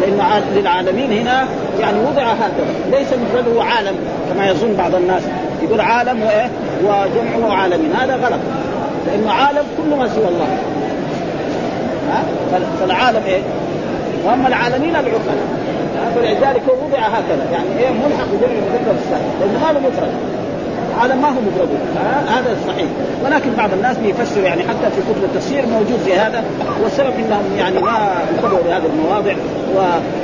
لأن 0.00 0.42
للعالمين 0.56 1.12
هنا 1.12 1.44
يعني 1.80 1.98
وضع 1.98 2.22
هكذا 2.22 2.98
ليس 2.98 3.08
مفرده 3.12 3.64
عالم 3.64 3.94
كما 4.32 4.48
يظن 4.48 4.74
بعض 4.78 4.94
الناس. 4.94 5.22
يقول 5.62 5.80
عالم 5.80 6.22
وإيه؟ 6.22 6.50
وجمعه 6.84 7.52
عالمين 7.52 7.92
هذا 7.92 8.16
غلط. 8.16 8.40
لأنه 9.06 9.32
عالم 9.32 9.62
كل 9.76 9.96
ما 9.96 10.08
سوى 10.08 10.28
الله. 10.28 10.58
ها؟ 12.12 12.22
فالعالم 12.80 13.22
إيه؟ 13.26 13.40
وأما 14.24 14.48
العالمين 14.48 14.90
العقلاء. 14.90 15.46
فلذلك 16.14 16.62
وضع 16.68 16.98
هكذا. 16.98 17.46
يعني 17.52 17.68
إيه؟ 17.78 17.90
ملحق 17.90 18.26
بجمع 18.32 18.52
المذكر 18.52 18.94
السالم. 19.04 19.30
لأنه 19.40 19.66
ما 19.66 19.72
له 19.72 19.80
مفرد. 19.88 20.37
هذا 21.04 21.14
ما 21.14 21.28
هو 21.28 21.40
مفرد 21.40 21.68
هذا 22.28 22.52
الصحيح 22.52 22.88
ولكن 23.24 23.50
بعض 23.58 23.72
الناس 23.72 23.96
بيفسر 23.96 24.42
يعني 24.42 24.62
حتى 24.62 24.90
في 24.96 25.00
كتب 25.12 25.24
التفسير 25.24 25.66
موجود 25.66 25.98
في 26.04 26.14
هذا 26.14 26.44
والسبب 26.82 27.12
إنهم 27.18 27.56
يعني 27.58 27.78
ما 27.78 28.22
انتبهوا 28.30 28.62
لهذه 28.68 28.86
المواضع 28.94 29.32
و... 29.76 29.78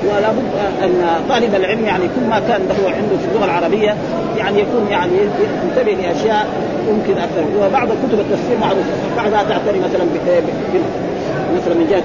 ولا 0.04 0.28
بد 0.28 0.44
أن 0.82 1.04
طالب 1.28 1.54
العلم 1.54 1.84
يعني 1.84 2.04
كل 2.04 2.30
ما 2.30 2.40
كان 2.48 2.60
له 2.60 2.90
عنده 2.90 3.16
في 3.16 3.28
اللغة 3.32 3.44
العربية 3.44 3.96
يعني 4.38 4.60
يكون 4.60 4.87
يعني 4.90 5.12
ينتبه 5.64 5.92
لأشياء 5.92 6.46
يمكن 6.88 7.20
أكثر. 7.22 7.44
وبعض 7.60 7.88
كتب 7.88 8.20
التفسير 8.20 8.58
معروف 8.60 8.84
بعضها 9.16 9.42
تعتني 9.42 9.78
مثلا 9.78 10.04
ب... 10.04 10.16
مثلا 11.56 11.74
من 11.74 11.87
جهة 11.90 12.02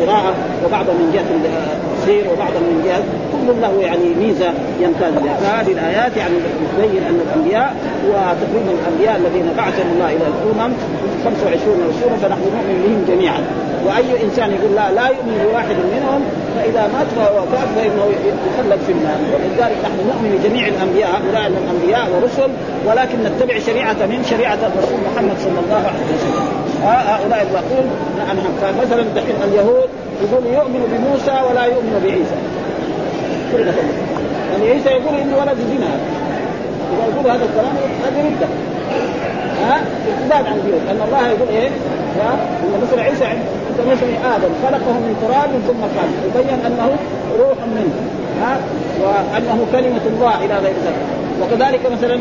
القراءة 0.00 0.34
وبعضها 0.64 0.94
من 0.94 1.10
جهة 1.14 1.28
التفسير 2.06 2.32
وبعضها 2.32 2.60
من 2.60 2.82
جهه 2.86 3.02
كل 3.32 3.60
له 3.60 3.74
يعني 3.86 4.08
ميزة 4.22 4.50
يمتاز 4.80 5.14
بها. 5.24 5.36
فهذه 5.36 5.72
الآيات 5.72 6.16
يعني 6.16 6.34
تبين 6.76 7.02
أن 7.10 7.18
الأنبياء 7.26 7.70
وتقريبا 8.08 8.72
الأنبياء 8.78 9.16
الذين 9.16 9.46
بعثهم 9.56 9.88
الله 9.94 10.08
إلى 10.16 10.26
الأمم 10.32 10.72
25 11.24 11.78
رسولا 11.90 12.16
فنحن 12.22 12.44
نؤمن 12.56 12.76
بهم 12.84 13.00
جميعا. 13.14 13.40
وأي 13.86 14.24
إنسان 14.24 14.48
يقول 14.56 14.72
لا 14.78 14.86
لا 14.98 15.06
يؤمن 15.16 15.36
بواحد 15.44 15.76
منهم 15.94 16.20
فإذا 16.56 16.82
مات 16.94 17.10
وهو 17.16 17.44
كافر 17.52 17.68
فإنه 17.76 18.04
يخلد 18.48 18.80
في 18.86 18.92
النار. 18.92 19.18
ولذلك 19.32 19.78
نحن 19.86 19.98
نؤمن 20.10 20.30
بجميع 20.34 20.64
الأنبياء 20.74 21.08
هؤلاء 21.16 21.46
الأنبياء 21.54 22.04
ورسل 22.12 22.50
ولكن 22.86 23.16
نتبع 23.28 23.58
شريعة 23.58 24.00
من؟ 24.12 24.20
شريعة 24.30 24.60
الرسول 24.68 24.98
محمد 25.08 25.36
صلى 25.46 25.60
الله 25.64 25.82
عليه 25.90 26.06
وسلم. 26.14 26.46
هؤلاء 26.84 27.40
الباقون 27.46 27.86
نعم. 28.18 28.36
فمثلا 28.60 29.02
دحين 29.16 29.36
اليهود 29.48 29.88
يقول 30.22 30.42
يؤمن 30.58 30.82
بموسى 30.92 31.36
ولا 31.50 31.64
يؤمن 31.64 31.94
بعيسى. 32.04 32.38
يعني 34.50 34.70
عيسى 34.70 34.88
يقول 34.88 35.14
انه 35.20 35.36
ولد 35.38 35.58
زنا. 35.70 35.92
إذا 36.92 37.04
يقول 37.10 37.30
هذا 37.30 37.44
الكلام 37.44 37.74
هذه 38.04 38.20
ردة. 38.26 38.48
ها؟ 39.66 39.76
ارتداد 40.08 40.46
عن 40.52 40.58
دينه 40.64 40.80
لأن 40.86 41.00
الله 41.06 41.28
يقول 41.28 41.48
إيه؟ 41.48 41.68
إن 42.64 42.80
مثل 42.82 43.00
عيسى 43.00 43.24
انت 43.70 43.80
مثل 43.92 44.08
آدم. 44.34 44.52
خلقه 44.64 44.92
من 45.06 45.12
تراب 45.22 45.50
ثم 45.68 45.82
قال 45.96 46.08
يبين 46.26 46.58
أنه 46.66 46.88
روح 47.38 47.58
منه. 47.76 47.96
ها؟ 48.42 48.52
وأنه 49.02 49.66
كلمة 49.72 50.04
الله 50.06 50.34
إلى 50.44 50.54
غير 50.54 50.76
ذلك. 50.86 51.04
وكذلك 51.42 51.80
مثلا 51.92 52.14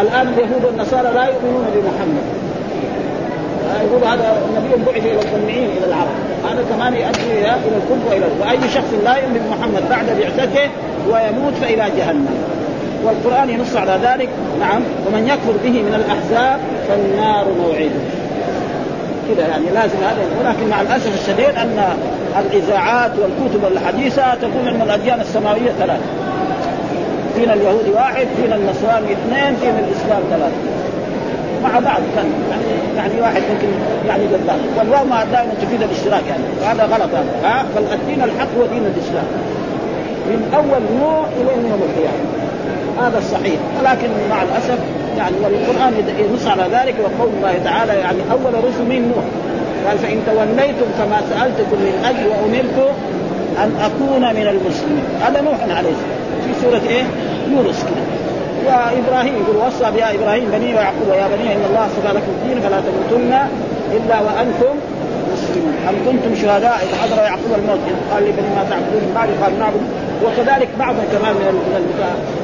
الآن 0.00 0.28
اليهود 0.28 0.64
والنصارى 0.64 1.10
لا 1.14 1.24
يؤمنون 1.24 1.64
بمحمد. 1.74 2.47
يقول 3.82 4.04
هذا 4.04 4.42
النبي 4.48 4.84
بعث 4.84 4.96
إلى 4.96 5.20
الجميعين 5.20 5.70
إلى 5.76 5.86
العرب. 5.86 6.16
هذا 6.44 6.64
كمان 6.70 6.94
يؤدي 6.94 7.38
إلى 7.38 7.54
الكفر 7.54 8.10
والى 8.10 8.26
وأي 8.40 8.68
شخص 8.74 8.90
لا 9.04 9.16
يؤمن 9.16 9.40
بمحمد 9.46 9.88
بعد 9.90 10.06
بعثته 10.20 10.70
ويموت 11.10 11.54
فإلى 11.60 11.84
جهنم. 11.98 12.28
والقرآن 13.04 13.50
ينص 13.50 13.76
على 13.76 13.98
ذلك. 14.02 14.28
نعم. 14.60 14.82
ومن 15.06 15.26
يكفر 15.26 15.52
به 15.64 15.82
من 15.82 15.94
الأحزاب 15.94 16.60
فالنار 16.88 17.44
موعده 17.62 18.04
كذا 19.28 19.46
يعني 19.48 19.64
لازم 19.74 19.98
هذا. 19.98 20.22
ولكن 20.40 20.68
مع 20.70 20.80
الأسف 20.80 21.20
الشديد 21.20 21.56
أن 21.56 21.96
الإذاعات 22.38 23.10
والكتب 23.18 23.64
الحديثه 23.72 24.34
تقول 24.34 24.68
إن 24.68 24.82
الأديان 24.82 25.20
السماوية 25.20 25.70
ثلاث 25.78 26.00
دين 27.36 27.50
اليهود 27.50 27.88
واحد 27.94 28.26
دين 28.42 28.52
النصراني 28.52 29.12
اثنين 29.12 29.56
دين 29.60 29.74
الإسلام 29.84 30.22
ثلاثة. 30.30 30.77
مع 31.62 31.78
بعض 31.78 32.02
كان 32.16 32.26
يعني 32.50 32.64
يعني 32.96 33.20
واحد 33.20 33.42
ممكن 33.52 33.68
يعني 34.08 34.24
قدام 34.24 34.58
والواو 34.78 35.04
ما 35.04 35.24
دائما 35.24 35.52
تفيد 35.62 35.82
الاشتراك 35.82 36.22
يعني. 36.28 36.42
وهذا 36.62 36.84
غلط 36.84 37.10
هذا. 37.14 37.32
ها؟ 37.44 37.64
فالدين 37.74 38.22
الحق 38.22 38.48
هو 38.58 38.66
دين 38.66 38.86
الإسلام. 38.86 39.24
من 40.26 40.40
أول 40.54 40.82
نوع 41.00 41.26
إلى 41.40 41.68
يوم 41.70 41.82
القيامة. 41.88 42.24
هذا 43.02 43.18
الصحيح. 43.18 43.58
ولكن 43.80 44.08
مع 44.30 44.42
الأسف 44.42 44.78
يعني 45.18 45.36
والقرآن 45.42 45.92
ينص 46.18 46.46
على 46.46 46.62
ذلك 46.62 46.94
وقول 47.02 47.30
الله 47.36 47.54
تعالى 47.64 47.92
يعني 47.92 48.18
أول 48.32 48.54
رسل 48.64 48.84
من 48.84 49.12
نوح. 49.14 49.24
قال 49.88 49.98
فإن 49.98 50.18
توليتم 50.26 50.88
كما 50.98 51.20
سألتكم 51.30 51.76
من 51.76 52.04
أجل 52.04 52.26
وأمرت 52.28 52.78
أن 53.62 53.70
أكون 53.80 54.20
من 54.20 54.46
المسلمين. 54.46 55.04
هذا 55.22 55.40
نوح 55.40 55.60
عليه 55.78 55.90
السلام. 55.96 56.18
في 56.46 56.60
سورة 56.62 56.82
إيه؟ 56.88 57.04
يونس 57.50 57.84
كده 57.84 57.97
وابراهيم 58.66 59.34
يقول 59.42 59.56
وصى 59.66 59.90
بها 59.96 60.14
إبراهيم 60.14 60.44
بني 60.52 60.74
ويعقوب 60.74 61.08
يا 61.08 61.28
بني 61.36 61.52
إن 61.56 61.62
الله 61.70 61.86
اصطفى 61.86 62.08
لكم 62.16 62.32
الدين 62.36 62.60
فلا 62.62 62.78
تموتن 62.86 63.32
إلا 63.96 64.16
وأنتم 64.20 64.74
مسلمون. 65.32 65.74
ام 65.88 65.94
كنتم 66.06 66.42
شهداء 66.42 66.76
إذ 66.84 66.90
حضر 67.00 67.22
يعقوب 67.22 67.52
الموت؟ 67.58 67.78
قال 68.12 68.22
لبني 68.22 68.50
ما 68.56 68.64
تعبدون 68.70 69.02
من 69.06 69.12
بعد 69.14 69.28
قال 69.42 69.58
نعبد. 69.58 69.84
وكذلك 70.24 70.68
بعض 70.78 70.94
كمان 71.12 71.34
من 71.34 71.46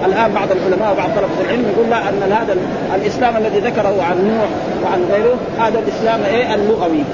الآن 0.05 0.33
بعض 0.33 0.48
العلماء 0.57 0.92
وبعض 0.92 1.09
طلبة 1.16 1.38
العلم 1.44 1.64
يقول 1.72 1.90
لا 1.90 1.98
أن 2.09 2.33
هذا 2.33 2.57
الإسلام 2.94 3.37
الذي 3.37 3.59
ذكره 3.59 4.03
عن 4.03 4.16
نوح 4.31 4.50
وعن 4.85 5.00
غيره 5.12 5.37
هذا 5.59 5.79
الإسلام 5.79 6.20
إيه؟ 6.24 6.55
اللغوي. 6.55 7.05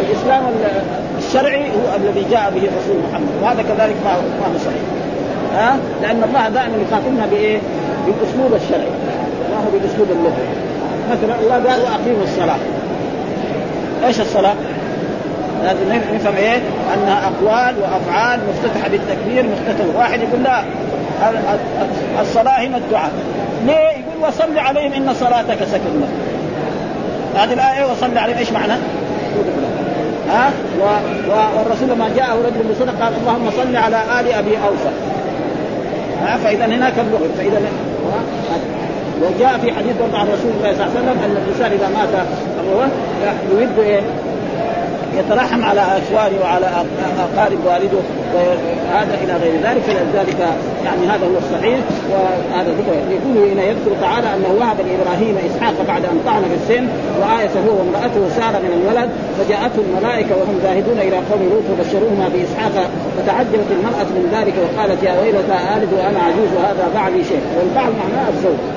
الإسلام 0.00 0.42
الشرعي 1.18 1.62
هو 1.62 1.96
الذي 1.96 2.24
جاء 2.30 2.52
به 2.54 2.62
الرسول 2.70 2.96
محمد 3.10 3.34
وهذا 3.42 3.62
كذلك 3.62 3.96
ما 4.04 4.12
هو 4.12 4.58
صحيح. 4.58 4.82
ها؟ 5.56 5.78
لأن 6.02 6.22
الله 6.28 6.48
دائما 6.48 6.76
يخاطبنا 6.88 7.26
بإيه؟ 7.30 7.58
بالاسلوب 8.06 8.54
الشرعي 8.54 8.90
ما 9.50 9.56
هو 9.56 9.70
بالاسلوب 9.72 10.08
اللغوي 10.10 10.66
مثلا 11.10 11.40
الله 11.40 11.70
قال 11.70 11.80
وأقيموا 11.80 12.24
الصلاة 12.24 12.58
إيش 14.06 14.20
الصلاة؟ 14.20 14.54
لازم 15.64 16.14
نفهم 16.14 16.36
إيه؟ 16.36 16.60
أنها 16.94 17.22
أقوال 17.26 17.74
وأفعال 17.82 18.40
مفتتحة 18.48 18.88
بالتكبير 18.88 19.46
مختتمه، 19.46 19.98
واحد 19.98 20.20
يقول 20.20 20.42
لا 20.42 20.62
الصلاة 22.20 22.66
هنا 22.66 22.76
الدعاء، 22.76 23.10
ليه؟ 23.66 23.74
يقول 23.74 24.28
وصل 24.28 24.58
عليهم 24.58 24.92
إن 24.92 25.14
صلاتك 25.14 25.64
سكن 25.64 26.00
لهم. 26.00 26.08
هذه 27.36 27.52
الآية 27.52 27.90
وصل 27.90 28.18
عليهم 28.18 28.38
إيش 28.38 28.52
معنى؟ 28.52 28.72
ها 30.30 30.50
و... 30.80 30.84
والرسول 31.30 31.88
لما 31.88 32.10
جاءه 32.16 32.34
رجل 32.34 32.68
بصدق 32.70 33.02
قال 33.02 33.12
اللهم 33.20 33.50
صل 33.50 33.76
على 33.76 33.96
آل 34.20 34.32
أبي 34.32 34.56
اوفى 34.56 34.90
ها 36.22 36.36
فإذا 36.36 36.66
هناك 36.66 36.92
اللغة 36.98 37.28
فإذا 37.38 37.60
وجاء 39.22 39.58
في 39.58 39.72
حديث 39.72 39.94
عن 40.14 40.26
رسول 40.26 40.50
الله 40.56 40.74
صلى 40.74 40.84
الله 40.84 40.84
عليه 40.84 41.00
وسلم 41.00 41.18
أن 41.24 41.36
الإنسان 41.36 41.72
إذا 41.72 41.88
مات 41.88 42.26
يود 43.50 43.78
إيه؟ 43.78 44.00
يترحم 45.18 45.64
على 45.64 45.80
اخوانه 45.80 46.40
وعلى 46.42 46.66
أقارب 47.18 47.58
والده. 47.66 47.98
وهذا 48.34 49.14
إلى 49.24 49.32
غير 49.42 49.54
ذلك 49.62 49.82
فلذلك 49.82 50.40
يعني 50.84 51.06
هذا 51.06 51.26
هو 51.26 51.38
الصحيح 51.38 51.78
وهذا 52.10 52.70
ذكر 52.70 52.92
يقول 53.16 53.50
هنا 53.50 53.64
يذكر 53.64 53.92
تعالى 54.00 54.34
أنه 54.34 54.50
وهب 54.60 54.76
لإبراهيم 54.86 55.36
إسحاق 55.48 55.74
بعد 55.88 56.04
أن 56.04 56.20
طعن 56.26 56.42
في 56.42 56.54
السن 56.62 56.86
وآية 57.20 57.54
هو 57.66 57.78
وامرأته 57.78 58.22
سار 58.36 58.54
من 58.64 58.72
الولد 58.78 59.10
فجاءته 59.38 59.80
الملائكة 59.88 60.36
وهم 60.36 60.58
ذاهبون 60.62 60.98
إلى 60.98 61.16
قوم 61.16 61.42
لوط 61.50 61.64
فبشروهما 61.70 62.28
بإسحاق 62.34 62.90
فتعجبت 63.16 63.68
المرأة 63.76 64.08
من 64.16 64.24
ذلك 64.36 64.54
وقالت 64.64 65.02
يا 65.02 65.20
ويلتى 65.20 65.58
آلد 65.76 65.92
وأنا 65.92 66.20
عجوز 66.26 66.50
وهذا 66.56 66.84
بعلي 66.94 67.24
شيء 67.24 67.42
والبعل 67.58 67.92
معناه 68.02 68.28
الزوج. 68.28 68.75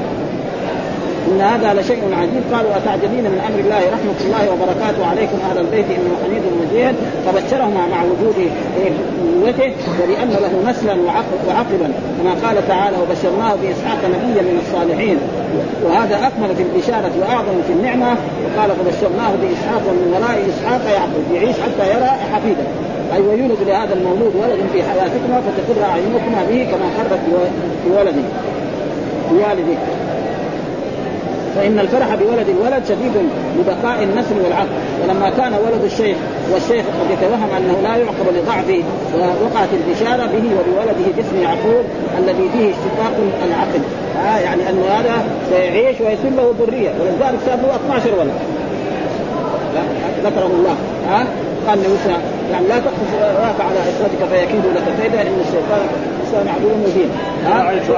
إن 1.30 1.42
هذا 1.42 1.82
لشيء 1.82 2.02
عجيب. 2.22 2.44
قالوا 2.54 2.72
أتعجبين 2.78 3.26
من 3.34 3.40
أمر 3.48 3.60
الله؟ 3.60 3.82
رحمة 3.96 4.20
الله 4.26 4.44
وبركاته. 4.54 5.02
عليكم 5.12 5.38
أهل 5.50 5.58
البيت 5.58 5.86
إنه 5.98 6.14
حميد 6.24 6.44
مجيد. 6.62 6.96
فبشرهما 7.26 7.84
مع 7.94 8.00
وجود 8.04 8.38
نبوته 9.38 9.74
ولأن 10.00 10.30
له 10.44 10.54
نسلا 10.70 10.96
وعقبا 11.48 11.90
كما 12.18 12.34
قال 12.44 12.68
تعالى 12.68 12.98
وبشرناه 13.02 13.54
بإسحاق 13.62 14.02
نبيا 14.16 14.42
من 14.50 14.58
الصالحين. 14.64 15.18
وهذا 15.84 16.16
أكمل 16.28 16.56
في 16.56 16.64
البشارة 16.68 17.12
وأعظم 17.22 17.58
في 17.68 17.74
النعمة. 17.74 18.12
وقال 18.44 18.70
فبشرناه 18.78 19.32
بإسحاق 19.42 19.82
ومن 19.88 20.06
وراء 20.14 20.38
إسحاق 20.52 20.84
يعقوب. 20.98 21.26
يعيش 21.36 21.56
حتى 21.66 21.86
يرى 21.94 22.12
حفيدا. 22.34 22.66
أي 23.14 23.22
ويولد 23.22 23.62
لهذا 23.68 23.94
المولود 23.94 24.34
ولد 24.36 24.60
في 24.74 24.84
حياتكما 24.84 25.42
فتقر 25.46 25.80
أعينكما 25.92 26.40
به 26.50 26.68
كما 26.72 26.88
قرت 26.98 27.20
في 27.84 27.90
ولده. 27.98 28.28
فإن 31.56 31.80
الفرح 31.80 32.16
بولد 32.16 32.50
الولد 32.50 32.84
شديد 32.86 33.16
لبقاء 33.60 34.04
النسل 34.04 34.36
والعقل. 34.44 34.68
ولما 35.04 35.30
كان 35.30 35.54
ولد 35.54 35.84
الشيخ 35.84 36.18
والشيخ 36.54 36.86
قد 36.86 37.08
يتوهم 37.12 37.50
أنه 37.58 37.76
لا 37.84 37.96
يعقب 37.96 38.28
لضعفه 38.36 38.84
ووقعت 39.16 39.70
البشارة 39.80 40.26
به 40.26 40.46
وبولده 40.58 41.06
باسم 41.18 41.42
يعقوب 41.42 41.86
الذي 42.20 42.50
فيه 42.54 42.70
اشتقاق 42.70 43.16
العقل. 43.48 43.82
آه 44.26 44.40
يعني 44.40 44.70
انه 44.70 44.86
هذا 44.86 45.24
سيعيش 45.50 45.96
ويكون 46.02 46.36
له 46.38 46.54
ذريه 46.60 46.90
ولذلك 47.00 47.40
صار 47.46 47.56
له 47.56 47.76
12 47.76 48.10
ولد. 48.20 48.34
ذكره 50.24 50.52
الله. 50.58 50.76
ها 51.10 51.26
قال 51.68 51.78
موسى 51.78 52.18
يعني 52.52 52.68
لا 52.68 52.76
راك 53.22 53.60
على 53.60 53.80
إخوتك 53.80 54.22
فيكيدوا 54.32 54.72
لك 54.76 54.84
كيدا 55.02 55.22
إن 55.22 55.40
الشيطان 55.42 55.88
الإنسان 56.34 56.56
عدو 56.56 56.70
مبين. 56.70 57.10
عشره 57.48 57.98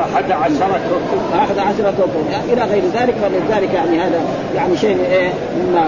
أحد 1.35 1.57
عشرة 1.59 1.91
كفر 1.91 2.53
إلى 2.53 2.63
غير 2.71 2.83
ذلك 2.97 3.15
فلذلك 3.21 3.73
يعني 3.73 3.99
هذا 3.99 4.19
يعني 4.55 4.77
شيء 4.77 4.97
إيه 5.11 5.29
مما 5.57 5.83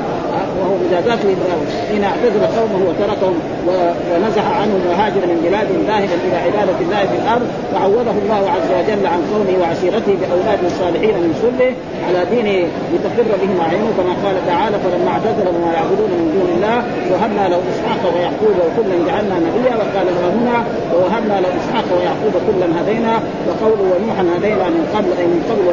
وهو 0.60 0.74
مجازات 0.88 1.20
إبراهيم 1.20 1.68
حين 1.90 2.04
اعتزل 2.04 2.44
قومه 2.58 2.80
وتركهم 2.90 3.36
ونزح 3.68 4.46
عنهم 4.60 4.82
وهاجر 4.90 5.24
من 5.32 5.38
بلاد 5.46 5.68
ذاهبا 5.88 6.18
إلى 6.26 6.38
عبادة 6.46 6.80
الله 6.86 7.02
في 7.12 7.18
الأرض 7.24 7.48
وعوضه 7.74 8.16
الله 8.24 8.42
عز 8.56 8.70
وجل 8.78 9.04
عن 9.14 9.22
قومه 9.32 9.54
وعشيرته 9.62 10.14
بأولاد 10.22 10.60
الصالحين 10.72 11.16
من 11.24 11.32
سله 11.44 11.72
على 12.08 12.22
دينه 12.34 12.58
لتقر 12.94 13.30
بهم 13.42 13.58
أعينه 13.66 13.90
كما 13.98 14.14
قال 14.24 14.36
تعالى 14.52 14.78
فلما 14.84 15.10
اعتزلهم 15.16 15.58
ما 15.66 15.72
يعبدون 15.78 16.12
من 16.20 16.28
دون 16.36 16.50
الله 16.56 16.78
وهبنا 17.12 17.44
له 17.52 17.60
إسحاق 17.74 18.02
ويعقوب 18.14 18.56
وكلا 18.64 18.96
جعلنا 19.08 19.36
نبيا. 19.48 19.74
وقال 19.82 20.08
هنا 20.38 20.58
ووهبنا 20.94 21.36
له 21.44 21.50
إسحاق 21.62 21.88
ويعقوب 21.98 22.33
كلا 22.48 22.82
هدينا 22.82 23.20
وقوله 23.48 23.82
ونوحا 23.96 24.24
هدينا 24.38 24.70
من 24.70 24.84
قبل 24.96 25.10
أي 25.20 25.26
من 25.28 25.42
قبل 25.50 25.66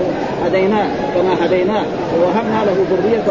هديناه 0.45 0.89
كما 1.15 1.47
هديناه 1.47 1.85
ووهبنا 2.17 2.65
له 2.67 2.77
ذريه 2.91 3.23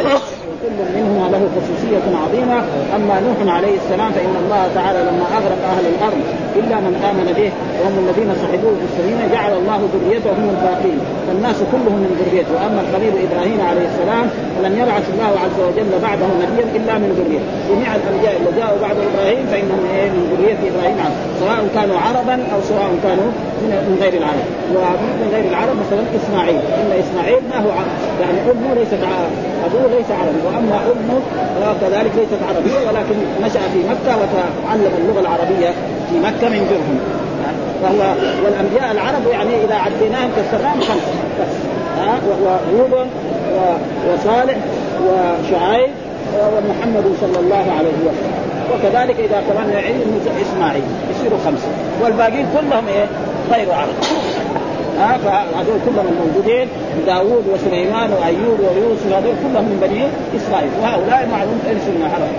كل 0.64 0.78
منهما 0.98 1.26
له 1.34 1.42
خصوصية 1.56 2.06
عظيمة. 2.24 2.58
أما 2.96 3.16
نوح 3.26 3.40
عليه 3.56 3.76
السلام 3.82 4.12
فإن 4.18 4.36
الله 4.44 4.64
تعالى 4.78 5.00
لما 5.10 5.26
أغرق 5.40 5.62
أهل 5.74 5.86
الأرض 5.94 6.22
إلا 6.60 6.78
من 6.86 6.94
آمن 7.10 7.28
به 7.38 7.50
وهم 7.80 7.96
الذين 8.04 8.30
صحبوه 8.44 8.74
في 8.80 8.86
السفينة 8.90 9.24
جعل 9.36 9.54
الله 9.62 9.80
ذريته 9.94 10.32
هم 10.40 10.48
الباقين. 10.56 11.00
فالناس 11.28 11.60
كلهم 11.74 12.00
من 12.06 12.12
ذريته. 12.22 12.52
وأما 12.58 12.80
الخليل 12.86 13.14
إبراهيم 13.26 13.60
عليه 13.70 13.86
السلام 13.92 14.26
فلم 14.56 14.74
يبعث 14.82 15.06
الله 15.14 15.32
عز 15.44 15.60
وجل 15.68 15.92
بعده 16.08 16.28
نبيا 16.44 16.66
إلا 16.78 16.94
من 17.02 17.10
ذريته. 17.20 17.48
جميع 17.70 17.90
الأنبياء 18.00 18.34
اللي 18.40 18.52
جاءوا 18.60 18.80
بعد 18.86 18.98
إبراهيم 19.10 19.44
فإنهم 19.52 19.82
من 20.16 20.24
ذرية 20.32 20.60
إبراهيم 20.70 20.98
سواء 21.42 21.60
كانوا 21.76 21.98
عربا 22.06 22.36
أو 22.54 22.60
سواء 22.72 22.90
كانوا 23.06 23.30
من 23.90 23.98
غير 24.04 24.14
العرب. 24.22 24.48
ومن 24.76 25.28
غير 25.34 25.46
العرب 25.52 25.76
مثلا 25.84 26.04
إسماعيل. 26.20 26.62
إن 26.80 26.90
إسماعيل 27.04 27.42
ما 27.52 27.58
هو 27.66 27.70
عرب. 27.80 27.94
يعني 28.22 28.38
أمه 28.52 28.70
ليست 28.80 29.02
أبوه 29.66 29.86
ليس 29.98 30.10
عربي. 30.20 30.40
وأما 30.50 30.80
أمه 30.92 31.20
كذلك 31.82 32.12
ليست 32.16 32.40
عربية 32.50 32.88
ولكن 32.88 33.16
نشأ 33.44 33.60
في 33.60 33.80
مكة 33.80 34.18
وتعلم 34.18 34.92
اللغة 34.98 35.20
العربية 35.20 35.70
في 36.10 36.20
مكة 36.20 36.50
من 36.50 36.68
جرهم. 36.70 37.00
وهو 37.84 38.14
والأنبياء 38.46 38.92
العرب 38.92 39.28
يعني 39.32 39.66
إذا 39.66 39.76
عديناهم 39.76 40.30
كالسلام 40.36 40.80
خمسه 40.80 41.14
بس 41.40 41.54
ها؟ 42.00 42.20
وهو 42.30 42.58
هود 42.74 43.08
وصالح 44.08 44.58
وشعيب 45.06 45.90
ومحمد 46.40 47.04
صلى 47.22 47.40
الله 47.40 47.66
عليه 47.78 47.98
وسلم. 48.06 48.34
وكذلك 48.74 49.20
إذا 49.20 49.44
كمان 49.50 49.70
يعين 49.70 50.02
إسماعيل 50.42 50.84
يصيروا 51.12 51.40
خمسة. 51.46 51.68
والباقيين 52.04 52.48
كلهم 52.58 52.88
إيه؟ 52.88 53.06
غير 53.54 53.72
عرب. 53.74 53.96
فهذول 55.00 55.80
كلهم 55.86 56.08
الموجودين 56.14 56.68
داوود 57.06 57.44
وسليمان 57.54 58.10
وأيوب 58.14 58.60
ويوسف 58.60 59.08
هذول 59.08 59.36
كلهم 59.44 59.66
من 59.66 59.78
بني 59.82 60.04
إسرائيل. 60.38 60.72
وهؤلاء 60.82 61.28
معلوم 61.32 61.60
من 61.66 62.06
العرب 62.06 62.34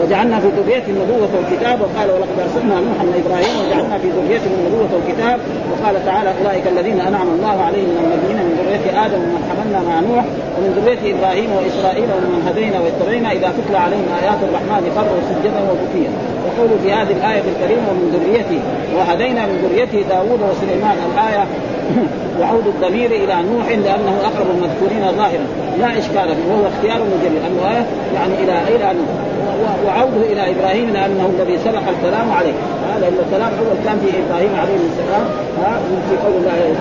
وجعلنا 0.00 0.40
في 0.40 0.48
ذريته 0.58 0.90
النبوة 0.94 1.28
والكتاب 1.36 1.76
وقال 1.80 2.08
ولقد 2.10 2.36
أرسلنا 2.44 2.76
نوحا 2.86 3.04
وإبراهيم 3.10 3.54
وجعلنا 3.62 3.98
في 3.98 4.08
ذريته 4.16 4.50
النبوة 4.58 4.88
والكتاب. 4.94 5.38
وقال 5.70 5.94
تعالى 6.06 6.30
أولئك 6.40 6.66
الذين 6.74 7.00
أنعم 7.00 7.28
الله 7.36 7.56
عليهم 7.66 7.88
من 7.94 8.02
النبيين 8.06 8.38
من 8.46 8.52
ذرية 8.60 8.86
آدم 9.06 9.20
ومن 9.24 9.42
حملنا 9.48 9.80
مع 9.88 10.00
نوح 10.00 10.24
ومن 10.54 10.70
ذرية 10.78 11.02
إبراهيم 11.14 11.50
وإسرائيل 11.56 12.08
ومن 12.14 12.40
هدينا 12.48 12.78
واتبعنا 12.80 13.28
إذا 13.32 13.48
تتلى 13.58 13.78
عليهم 13.78 14.06
آيات 14.22 14.40
الرحمن 14.48 14.82
فروا 14.96 15.20
سجدا 15.30 15.60
وبكيا. 15.70 16.10
يقول 16.58 16.78
في 16.84 16.92
هذه 16.92 17.12
الآية 17.12 17.42
الكريمة 17.52 17.82
ومن 17.90 18.06
ذريته 18.14 18.60
وهدينا 18.96 19.46
من 19.46 19.56
ذريته 19.64 20.08
داوود 20.08 20.40
وسليمان 20.50 20.96
الآية 21.12 21.44
يعود 22.40 22.66
الضمير 22.66 23.10
إلى 23.10 23.34
نوح 23.52 23.68
لأنه 23.68 24.14
أقرب 24.24 24.46
المذكورين 24.54 25.16
ظاهرا. 25.16 25.46
لا 25.80 25.98
إشكال 25.98 26.28
فيه 26.36 26.46
وهو 26.50 26.66
اختيار 26.68 26.98
مجرد. 26.98 27.36
انه 27.46 27.86
يعني 28.14 28.34
إلى 28.44 28.52
نوح 28.68 29.72
وعوده 29.86 30.32
إلى 30.32 30.50
إبراهيم 30.50 30.90
لأنه 30.90 31.30
الذي 31.38 31.58
سبق 31.58 31.82
الكلام 31.94 32.32
عليه. 32.32 32.52
هذا 32.94 33.08
الكلام 33.08 33.50
أول 33.58 33.76
كان 33.84 33.98
في 33.98 34.08
إبراهيم 34.22 34.52
عليه 34.60 34.76
السلام. 34.90 35.26
ها 35.62 35.80
في 36.10 36.16
قول 36.26 36.36
الله 36.36 36.74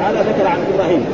تعالى 0.00 0.18
ذكر 0.18 0.46
عن 0.48 0.58
إبراهيم. 0.74 1.04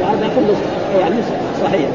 وهذا 0.00 0.30
كله 0.36 0.56
يعني 1.00 1.16
صحيح. 1.62 1.88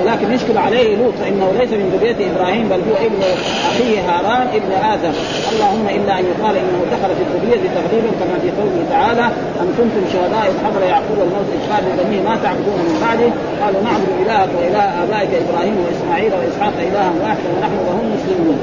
ولكن 0.00 0.32
يشكل 0.32 0.58
عليه 0.58 0.96
لوط 0.96 1.14
فانه 1.14 1.52
ليس 1.58 1.70
من 1.70 1.88
ذرية 1.94 2.30
إبراهيم 2.30 2.68
بل 2.68 2.80
هو 2.88 2.96
ابن 3.06 3.22
أخيه 3.70 4.00
هاران 4.08 4.46
ابن 4.58 4.72
اذر 4.92 5.14
اللهم 5.52 5.86
إلا 5.96 6.18
أن 6.18 6.24
يقال 6.32 6.56
إنه 6.56 6.80
دخل 6.94 7.10
في 7.16 7.22
الذرية 7.26 7.68
تقريبا 7.78 8.10
كما 8.20 8.36
في 8.42 8.50
قوله 8.60 8.80
تعالى 8.90 9.26
أم 9.60 9.68
كنتم 9.78 10.02
شهداء 10.12 10.52
حضر 10.64 10.82
يعقوب 10.92 11.18
الموت 11.26 11.48
إذ 11.56 11.72
قال 11.72 11.82
لبنيه 11.84 12.22
ما 12.28 12.36
تعبدون 12.42 12.78
من 12.88 12.96
بعده 13.04 13.30
قالوا 13.62 13.80
نعبد 13.88 14.10
إلهك 14.22 14.48
وإله 14.58 14.86
آبائك 15.04 15.30
إبراهيم 15.44 15.76
وإسماعيل 15.84 16.32
وإسحاق 16.34 16.72
الها 16.78 17.12
واحدا 17.22 17.48
ونحن 17.56 17.78
وهم 17.88 18.06
مسلمون. 18.16 18.58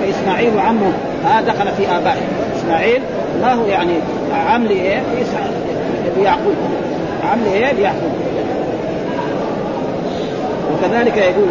فإسماعيل 0.00 0.58
عمه 0.58 0.92
ها 1.24 1.40
دخل 1.40 1.68
في 1.76 1.96
آبائه. 1.96 2.22
إسماعيل 2.56 3.02
ما 3.42 3.52
هو 3.52 3.66
يعني؟ 3.66 3.94
عم 4.48 4.64
لايه؟ 4.64 5.02
ليعقوب 6.16 6.54
عم 7.32 7.38
لايه؟ 7.44 7.72
ليعقوب 7.72 8.12
وكذلك 10.80 11.16
يقول 11.16 11.48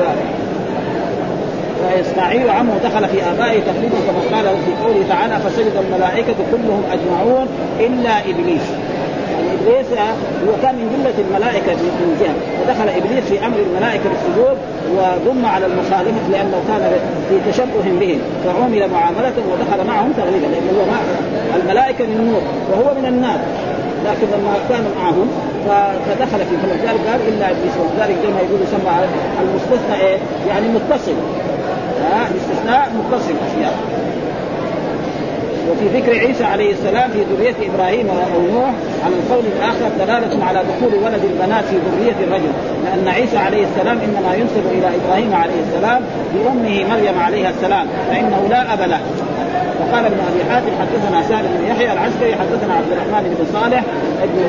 واسماعيل 1.84 2.49
عمه 2.49 2.73
دخل 2.84 3.07
في 3.07 3.23
آبائه 3.23 3.59
تقريبا 3.59 3.97
كما 4.07 4.38
قال 4.38 4.45
في 4.45 4.84
قوله 4.84 5.05
تعالى 5.09 5.39
فسجد 5.39 5.73
الملائكة 5.86 6.36
كلهم 6.51 6.84
أجمعون 6.91 7.47
إلا 7.80 8.19
إبليس. 8.19 8.67
يعني 9.34 9.47
إبليس 9.53 9.88
هو 10.47 10.53
كان 10.61 10.75
من 10.75 10.89
جمله 10.93 11.25
الملائكة 11.27 11.73
من 11.73 12.17
جهة. 12.21 12.36
ودخل 12.61 12.89
إبليس 12.89 13.23
في 13.30 13.45
أمر 13.45 13.57
الملائكة 13.57 14.03
بالسجود 14.09 14.57
وضم 14.97 15.45
على 15.45 15.65
المخالفة 15.65 16.30
لأنه 16.32 16.61
كان 16.67 16.91
في 17.30 17.51
تشبه 17.51 17.99
بهم. 17.99 18.19
فعمل 18.45 18.89
معاملته 18.93 19.43
ودخل 19.51 19.88
معهم 19.88 20.11
تغليبا 20.17 20.45
لأنه 20.45 20.71
هو 20.80 21.59
الملائكة 21.61 22.05
من 22.05 22.17
النور 22.19 22.41
وهو 22.71 22.93
من 23.01 23.05
النار. 23.05 23.39
لكن 24.05 24.27
لما 24.34 24.53
كان 24.69 24.86
معهم 25.01 25.30
فدخل 25.68 26.39
في 26.49 26.55
فلذلك 26.64 27.01
قال 27.10 27.20
إلا 27.28 27.45
إبليس. 27.51 27.74
ولذلك 27.80 28.16
زي 28.24 28.30
ما 28.34 28.39
يقول 28.39 28.60
يسمى 28.64 28.91
المستثنى 29.41 29.95
إيه؟ 30.07 30.18
يعني 30.47 30.68
متصل. 30.68 31.16
ها؟ 32.12 32.28
الاستثناء 32.32 32.91
متصل. 32.99 33.34
اشياء 33.47 33.74
وفي 35.70 35.99
ذكر 35.99 36.20
عيسى 36.20 36.43
عليه 36.43 36.72
السلام 36.72 37.12
في 37.12 37.24
ذرية 37.24 37.55
إبراهيم 37.74 38.07
ونوح 38.10 38.72
على 39.05 39.16
القول 39.16 39.43
الآخر 39.57 39.89
دلالة 39.99 40.45
على 40.45 40.60
دخول 40.60 41.03
ولد 41.03 41.24
البنات 41.24 41.64
في 41.66 41.76
ذرية 41.76 42.16
الرجل. 42.28 42.51
لأن 42.86 43.07
عيسى 43.07 43.38
عليه 43.38 43.66
السلام 43.66 43.97
إنما 43.99 44.36
ينسب 44.36 44.64
إلى 44.72 44.88
إبراهيم 44.95 45.34
عليه 45.34 45.62
السلام 45.68 46.01
بأمه 46.34 46.86
مريم 46.89 47.20
عليها 47.20 47.49
السلام 47.49 47.88
فإنه 48.10 48.47
لا 48.49 48.74
أب 48.74 48.82
له. 48.82 48.99
وقال 49.80 50.05
ابن 50.05 50.18
أبي 50.30 50.51
حاتم 50.51 50.72
حدثنا 50.82 51.22
سالم 51.30 51.57
بن 51.60 51.72
يحيى 51.72 51.93
العسكري 51.93 52.36
حدثنا 52.36 52.74
عبد 52.74 52.91
الرحمن 52.91 53.36
بن 53.38 53.60
صالح 53.60 53.84
ابن 54.24 54.39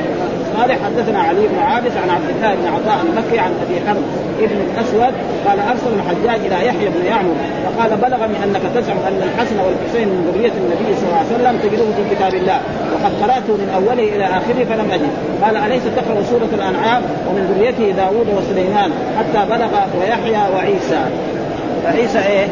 صالح 0.56 0.78
حدثنا 0.84 1.18
علي 1.18 1.46
بن 1.46 1.58
عابس 1.58 1.92
عن 2.02 2.10
عبد 2.10 2.30
الله 2.36 2.54
بن 2.54 2.66
عطاء 2.74 2.98
المكي 3.06 3.38
عن 3.38 3.50
أبي 3.64 3.76
حرب 3.86 4.02
ابن 4.40 4.56
الأسود 4.66 5.14
قال 5.46 5.58
أرسل 5.70 5.90
الحجاج 5.98 6.40
إلى 6.46 6.66
يحيى 6.66 6.88
بن 6.88 7.06
يعمر 7.06 7.34
فقال 7.64 7.90
بلغني 7.96 8.44
أنك 8.44 8.62
تزعم 8.74 8.96
أن 9.08 9.22
الحسن 9.28 9.56
والحسين 9.58 10.08
من 10.08 10.32
ذرية 10.34 10.52
النبي 10.62 10.96
صلى 10.96 11.08
الله 11.08 11.22
عليه 11.24 11.34
وسلم 11.34 11.54
تجده 11.62 11.84
في 11.96 12.14
كتاب 12.14 12.34
الله 12.34 12.60
وقد 12.92 13.12
قراته 13.22 13.52
من 13.62 13.68
أوله 13.74 14.08
إلى 14.16 14.24
آخره 14.24 14.64
فلم 14.70 14.90
أجد. 14.90 15.10
قال 15.42 15.56
أليس 15.56 15.82
تقرأ 15.96 16.22
سورة 16.22 16.48
الأنعام 16.54 17.02
ومن 17.28 17.42
ذريته 17.50 17.96
داوود 17.96 18.26
وسليمان 18.36 18.90
حتى 19.18 19.40
بلغ 19.50 19.72
ويحيى 20.00 20.42
وعيسى؟ 20.54 21.00
فعيسى 21.84 22.18
إيه؟ 22.18 22.46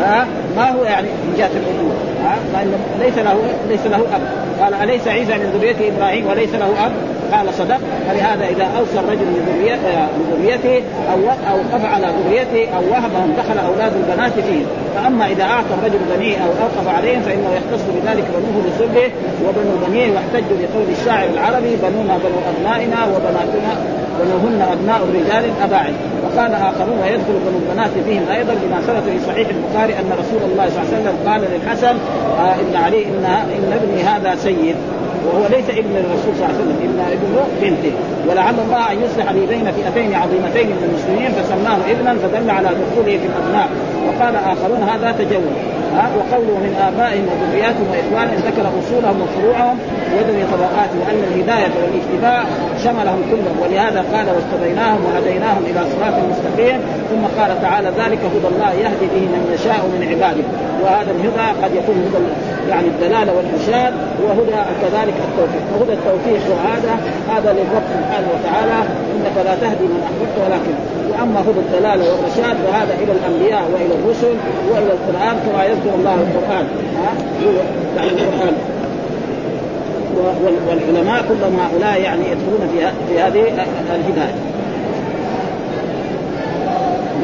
ها؟ 0.00 0.26
ما 0.56 0.70
هو 0.70 0.84
يعني 0.84 1.08
من 1.08 1.34
جهة 1.38 1.50
الابوه 1.60 1.94
ها؟ 2.24 2.64
ليس 3.04 3.18
له 3.18 3.36
ليس 3.68 3.86
له 3.86 3.96
أب. 3.96 4.22
قال 4.60 4.74
أليس 4.74 5.08
عيسى 5.08 5.32
من 5.32 5.58
ذريه 5.58 5.92
إبراهيم 5.96 6.26
وليس 6.26 6.54
له 6.54 6.86
أب؟ 6.86 6.92
قال 7.32 7.54
صدق 7.54 7.80
فلهذا 8.08 8.44
إذا 8.44 8.68
اوصى 8.78 8.98
الرجل 8.98 9.26
بذريته 10.30 10.82
أو 11.12 11.18
أو 11.50 11.58
قف 11.72 11.84
على 11.84 12.06
ذريته 12.06 12.76
أو 12.76 12.82
وهبهم 12.90 13.34
دخل 13.38 13.58
أولاد 13.58 13.92
البنات 13.96 14.32
فيه. 14.32 14.64
فأما 14.94 15.26
إذا 15.26 15.42
أعطى 15.42 15.74
الرجل 15.78 15.98
بنيه 16.16 16.36
أو 16.36 16.50
أوقف 16.62 16.88
عليهم 16.96 17.22
فإنه 17.22 17.50
يختص 17.56 17.84
بذلك 17.94 18.24
بنوه 18.34 18.66
لصلبه 18.66 19.10
وبنو 19.44 19.86
بنيه 19.86 20.12
واحتجوا 20.12 20.56
بقول 20.60 20.86
الشاعر 21.00 21.28
العربي 21.34 21.76
بنونا 21.76 22.18
بنو 22.18 22.38
أبنائنا 22.52 23.04
وبناتنا 23.04 23.72
بنوهن 24.20 24.62
أبناء 24.72 25.00
رجال 25.14 25.44
اباعد 25.62 25.94
وقال 26.24 26.52
آخرون 26.54 26.98
ويدخل 27.02 27.36
بنو 27.46 27.58
البنات 27.62 27.90
فيهم 28.06 28.28
أيضا 28.28 28.54
بما 28.62 28.80
ثبت 28.80 29.02
في 29.10 29.26
صحيح 29.26 29.48
البخاري 29.48 29.92
أن 29.92 30.10
رسول 30.12 30.50
الله 30.50 30.68
صلى 30.70 30.82
الله 30.82 30.92
عليه 30.92 31.02
وسلم 31.02 31.16
قال 31.28 31.40
للحسن 31.40 31.96
آه 32.38 32.54
ابن 32.54 32.76
علي 32.76 33.04
ان 33.04 33.24
إن 33.24 33.72
ابني 33.72 34.02
هذا 34.02 34.34
سيد 34.36 34.76
وهو 35.26 35.44
ليس 35.56 35.68
ابن 35.82 35.94
الرسول 36.02 36.32
صلى 36.34 36.42
الله 36.42 36.52
عليه 36.52 36.62
وسلم 36.62 36.78
ابن 36.88 36.98
ابن 37.16 37.34
بنته. 37.62 37.94
ولعل 38.28 38.54
الله 38.64 38.92
أن 38.92 38.96
يصلح 39.04 39.26
بين 39.32 39.66
فئتين 39.76 40.14
عظيمتين 40.22 40.66
من 40.66 40.82
المسلمين 40.88 41.30
فسماه 41.38 41.78
ابنا 41.92 42.12
فدل 42.22 42.50
على 42.50 42.68
دخوله 42.82 43.14
في 43.22 43.26
الأبناء. 43.30 43.68
وقال 44.06 44.34
آخرون 44.36 44.82
هذا 44.92 45.08
تجول. 45.18 45.54
ها 45.96 46.06
وقوله 46.18 46.54
من 46.66 46.72
آبائهم 46.88 47.24
وذرياتهم 47.30 47.86
وإخوانهم 47.92 48.38
ذكر 48.48 48.64
أصولهم 48.80 49.16
وفروعهم 49.22 49.78
وذوي 50.14 50.42
طبقاتهم 50.54 50.98
وأن 51.02 51.20
الهداية 51.28 51.72
والاجتباء 51.82 52.42
شملهم 52.84 53.20
كلهم. 53.30 53.56
ولهذا 53.62 54.00
قال 54.12 54.26
واستبيناهم 54.34 55.00
وهديناهم 55.06 55.62
إلى 55.70 55.80
صراط 55.92 56.16
مستقيم. 56.32 56.78
ثم 57.10 57.22
قال 57.38 57.50
تعالى 57.62 57.88
ذلك 57.88 58.20
هدى 58.34 58.48
الله 58.52 58.72
يهدي 58.84 59.06
به 59.14 59.24
من 59.34 59.42
يشاء 59.54 59.80
من 59.92 60.00
عباده. 60.10 60.46
وهذا 60.82 61.10
الهدى 61.16 61.46
قد 61.62 61.72
يكون 61.74 61.96
هدى 62.06 62.22
يعني 62.70 62.88
الدلالة 62.88 63.32
والإرشاد 63.36 63.94
وهدى 64.24 64.60
كذلك 64.82 65.16
التوفيق. 65.28 65.64
وهدى 65.72 65.92
التوفيق 65.92 66.42
وهذا 66.52 66.94
هذا 67.32 67.52
للرب 67.52 67.86
سبحانه 67.98 68.28
وتعالى. 68.34 68.78
إنك 69.12 69.36
لا 69.46 69.54
تهدي 69.62 69.84
من 69.92 70.00
أحببت 70.06 70.36
ولكن 70.42 70.74
وأما 71.10 71.40
هدى 71.40 71.60
الدلالة 71.66 72.04
والرشاد 72.10 72.56
فهذا 72.66 72.94
إلى 73.02 73.12
الأنبياء 73.12 73.62
وإلى 73.72 73.94
الرسل 73.94 74.34
وإلى 74.70 74.92
القرآن 74.98 75.36
كما 75.46 75.64
يذكر 75.64 75.94
الله 75.98 76.14
القرآن. 76.14 76.66
ها؟ 77.02 77.12
يعني 77.96 78.10
القرآن. 78.10 78.54
والعلماء 80.68 81.24
كلهم 81.28 81.60
هؤلاء 81.60 82.00
يعني 82.00 82.20
يدخلون 82.20 82.68
في 83.08 83.20
هذه 83.20 83.40
الهداية. 83.94 84.51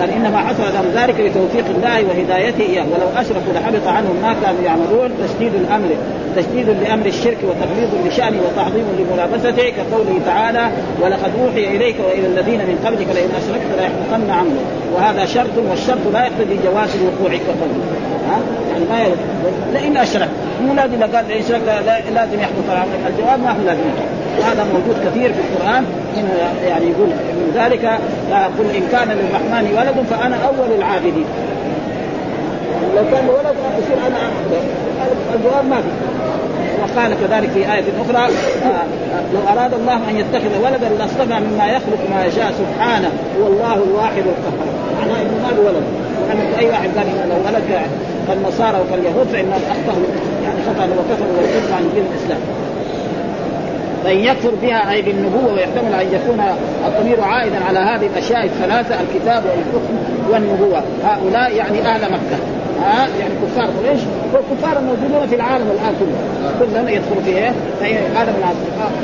قال 0.01 0.11
إنما 0.11 0.38
حصل 0.38 0.62
لهم 0.74 0.86
ذلك 0.94 1.14
بتوفيق 1.20 1.64
الله 1.76 2.05
وهدايته 2.09 2.61
إياه. 2.61 2.82
ولو 2.82 3.20
أشركوا 3.20 3.53
لحبط 3.55 3.86
عنهم 3.86 4.16
ما 4.22 4.34
كانوا 4.42 4.62
يعملون. 4.64 5.11
تشديد 5.24 5.55
الأمر 5.55 5.88
تشديد 6.36 6.68
لأمر 6.68 7.07
الشرك 7.07 7.38
وتغليظ 7.42 7.90
لشانه 8.07 8.40
وتعظيم 8.46 8.84
لملابسته 8.99 9.70
كقوله 9.70 10.20
تعالى 10.26 10.70
ولقد 11.03 11.30
أوحي 11.40 11.76
إليك 11.76 11.96
وإلى 12.07 12.26
الذين 12.26 12.59
من 12.59 12.78
قبلك 12.86 13.07
لئن 13.14 13.30
أشركت 13.40 13.70
ليحبطن 13.78 14.30
عملك 14.30 14.66
وهذا 14.94 15.24
شرط 15.24 15.59
والشرط 15.70 15.99
لا 16.12 16.20
يقتضي 16.20 16.59
جواز 16.64 16.88
الوقوع 16.96 17.38
كقوله 17.46 17.84
ها؟ 18.28 18.38
يعني 18.72 18.84
ما 18.90 19.01
يرد. 19.03 19.18
لئن 19.72 19.96
أشركت. 19.96 20.30
مو 20.62 20.74
لازم 20.74 21.03
قال 21.03 21.24
لئن 21.28 21.42
أشركت 21.42 21.68
لازم 22.14 22.40
يحبط 22.40 22.70
عملك 22.70 23.01
الجواب 23.09 23.40
ما 23.40 23.51
هو 23.51 23.62
لازم. 23.66 23.80
وهذا 24.38 24.64
موجود 24.64 24.96
كثير 25.07 25.32
في 25.32 25.40
القرآن. 25.40 25.84
إنه 26.20 26.34
يعني 26.68 26.84
يقول 26.84 27.08
من 27.40 27.52
ذلك 27.54 27.84
قل 28.58 28.76
إن 28.76 28.82
كان 28.92 29.08
للرحمن 29.08 29.64
ولد 29.78 30.06
فأنا 30.10 30.36
أول 30.36 30.70
العابدين. 30.78 31.24
لو 32.96 33.02
كان 33.12 33.28
ولد 33.28 33.56
يصير 33.78 33.98
أنا 34.06 34.30
الجواب 35.34 35.64
ما 35.70 35.76
في. 35.76 35.88
وقال 36.82 37.14
كذلك 37.20 37.50
في 37.50 37.72
آية 37.72 37.84
أخرى 38.02 38.34
لو 39.34 39.40
أراد 39.52 39.74
الله 39.74 39.96
أن 40.10 40.16
يتخذ 40.16 40.52
ولدا 40.64 40.88
لاصطفى 40.98 41.40
مما 41.40 41.66
يخلق 41.66 42.00
ما 42.10 42.24
يشاء 42.24 42.52
سبحانه 42.60 43.10
هو 43.40 43.46
الله 43.46 43.74
الواحد 43.74 44.24
القهار. 44.32 44.68
معناه 45.00 45.22
إنه 45.22 45.38
ما 45.42 45.50
له 45.56 45.60
ولد. 45.68 45.82
يعني 46.28 46.58
أي 46.58 46.70
واحد 46.70 46.88
قال 46.96 47.06
إنه 47.06 47.34
لو 47.34 47.40
ولد؟ 47.46 47.64
كالنصارى 48.28 48.78
وكاليهود 48.80 49.26
فإنهم 49.32 49.60
أخطأوا 49.70 50.06
يعني 50.44 50.58
خطأ 50.66 50.84
وكفروا 50.84 51.32
وارتدوا 51.36 51.76
عن 51.76 51.90
دين 51.94 52.04
الإسلام. 52.12 52.40
فإن 54.09 54.18
يكفر 54.18 54.50
بها 54.62 54.92
أي 54.92 55.02
بالنبوة 55.02 55.52
ويحتمل 55.52 55.94
أن 55.94 56.06
يكون 56.12 56.40
الضمير 56.86 57.20
عائدا 57.20 57.64
على 57.64 57.78
هذه 57.78 58.06
الأشياء 58.06 58.44
الثلاثة 58.44 58.94
الكتاب 59.00 59.42
والحكم 59.44 59.98
والنبوة. 60.30 60.82
هؤلاء 61.04 61.54
يعني 61.54 61.80
أهل 61.80 62.00
مكة. 62.00 62.38
ها؟ 62.82 63.09
يعني 63.20 63.34
كفار 63.42 63.66
قريش. 63.66 64.00
والكفار 64.32 64.78
الموجودون 64.78 65.26
في 65.26 65.34
العالم 65.34 65.70
الآن 65.70 65.94
كله. 66.00 66.50
كلهم 66.59 66.88
يدخلوا 66.88 67.22
فيه 67.24 67.52
قال 68.18 68.28
ابن 68.28 68.42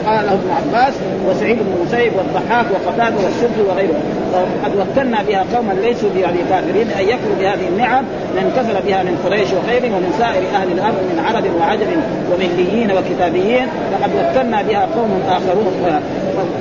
قال 0.06 0.28
ابن 0.28 0.50
عباس 0.50 0.94
وسعيد 1.28 1.56
بن 1.58 1.72
المسيب 1.76 2.12
والضحاك 2.16 2.66
وقتادة 2.70 3.16
والسد 3.16 3.60
وغيرهم. 3.68 4.23
قد 4.64 4.72
وكلنا 4.76 5.22
بها 5.22 5.44
قوما 5.54 5.72
ليسوا 5.72 6.10
يعني 6.16 6.38
كافرين 6.50 6.88
ان 7.00 7.08
يكفروا 7.08 7.36
بهذه 7.40 7.68
النعم 7.68 8.04
من 8.36 8.52
كفر 8.56 8.80
بها 8.86 9.02
من 9.02 9.18
قريش 9.24 9.48
وغيرهم 9.52 9.94
ومن 9.94 10.12
سائر 10.18 10.42
أهل 10.54 10.72
الأرض 10.72 10.94
من 11.10 11.18
عرب 11.26 11.44
وعجم 11.60 11.90
ومليين 12.32 12.92
وكتابيين 12.92 13.66
فقد 13.92 14.10
وكلنا 14.18 14.62
بها 14.62 14.88
قوم 14.96 15.22
آخرون 15.28 16.00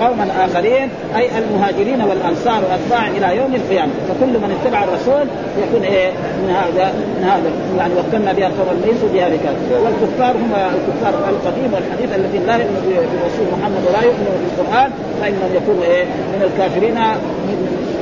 قوما 0.02 0.28
آخرين 0.46 0.90
أي 1.18 1.30
المهاجرين 1.38 2.02
والأنصار 2.02 2.62
واتباع 2.70 3.08
إلى 3.08 3.38
يوم 3.38 3.56
القيامة. 3.56 3.92
فكل 4.10 4.34
من 4.44 4.58
اتبع 4.58 4.84
الرسول 4.84 5.26
يكون 5.64 5.84
إيه؟ 5.84 6.10
من 6.44 6.50
هذا 6.50 6.94
من 7.18 7.24
هذا. 7.24 7.50
يعني 7.78 7.94
وكلنا 8.00 8.34
بها 8.34 8.48
قوما 8.48 8.74
ليسوا 8.86 9.10
بها 9.14 9.30
كافر 9.30 9.84
والكفار 9.84 10.36
هم 10.36 10.52
الكفار 10.78 11.14
القديم 11.30 11.74
والحديث 11.74 12.10
الذين 12.16 12.44
لا 12.48 12.56
يؤمنوا 12.56 12.82
بالرسول 13.14 13.46
محمد 13.54 13.82
ولا 13.88 14.02
يؤمنوا 14.10 14.36
بالقرآن 14.42 14.92
فإنهم 15.22 15.52
يكونوا 15.56 15.84
إيه؟ 15.84 16.04
من 16.04 16.42
الكافرين 16.48 16.98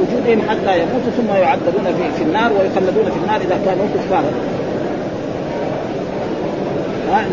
وجودهم 0.02 0.42
حتى 0.50 0.80
يموتوا 0.82 1.12
ثم 1.18 1.36
يعذبون 1.36 1.86
في, 1.86 2.18
في 2.18 2.24
النار 2.24 2.52
ويخلدون 2.54 3.06
في 3.06 3.20
النار 3.24 3.42
إذا 3.42 3.60
كانوا 3.66 3.86
كفارا. 3.96 4.32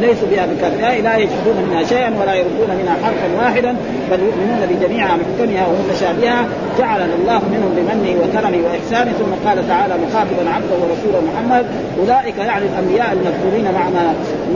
ليسوا 0.01 0.29
بها 0.31 0.47
بكافرين 0.47 1.05
لا 1.05 1.17
يجحدون 1.17 1.57
منها 1.69 1.85
شيئا 1.85 2.13
ولا 2.21 2.35
يردون 2.35 2.71
منها 2.83 2.97
حرفا 3.05 3.45
واحدا. 3.45 3.77
بل 4.11 4.21
يؤمنون 4.21 4.61
بجميع 4.71 5.07
محكمها 5.07 5.67
ومتشابهها 5.67 6.47
جعلنا 6.79 7.15
الله 7.15 7.41
منهم 7.55 7.71
بمنه 7.77 8.11
وكرمه 8.21 8.59
وإحسانه 8.67 9.13
ثم 9.13 9.49
قال 9.49 9.69
تعالى 9.69 9.95
مخاطبا 9.95 10.51
عبده 10.51 10.77
ورسوله 10.83 11.21
محمد. 11.31 11.67
أولئك 12.01 12.39
يعني 12.39 12.67
الأنبياء 12.67 13.13
المذكورين 13.13 13.75
مع 13.75 13.89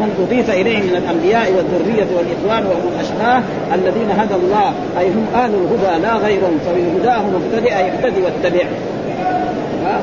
من 0.00 0.09
أضيف 0.22 0.50
إليهم 0.50 0.82
من 0.82 0.96
الأنبياء 0.96 1.53
والذرية 1.53 2.07
والإخوان 2.16 2.66
وهم 2.66 2.88
الأشقاء 2.94 3.42
الذين 3.74 4.11
هدى 4.11 4.34
الله. 4.34 4.72
أي 4.98 5.09
هم 5.09 5.26
أهل 5.34 5.50
الهدى 5.55 6.03
لا 6.03 6.14
غيرهم. 6.16 6.59
فبهداه 6.66 7.22
مبتدئ 7.34 7.72
يهتدي 7.72 8.22
واتبع. 8.22 8.64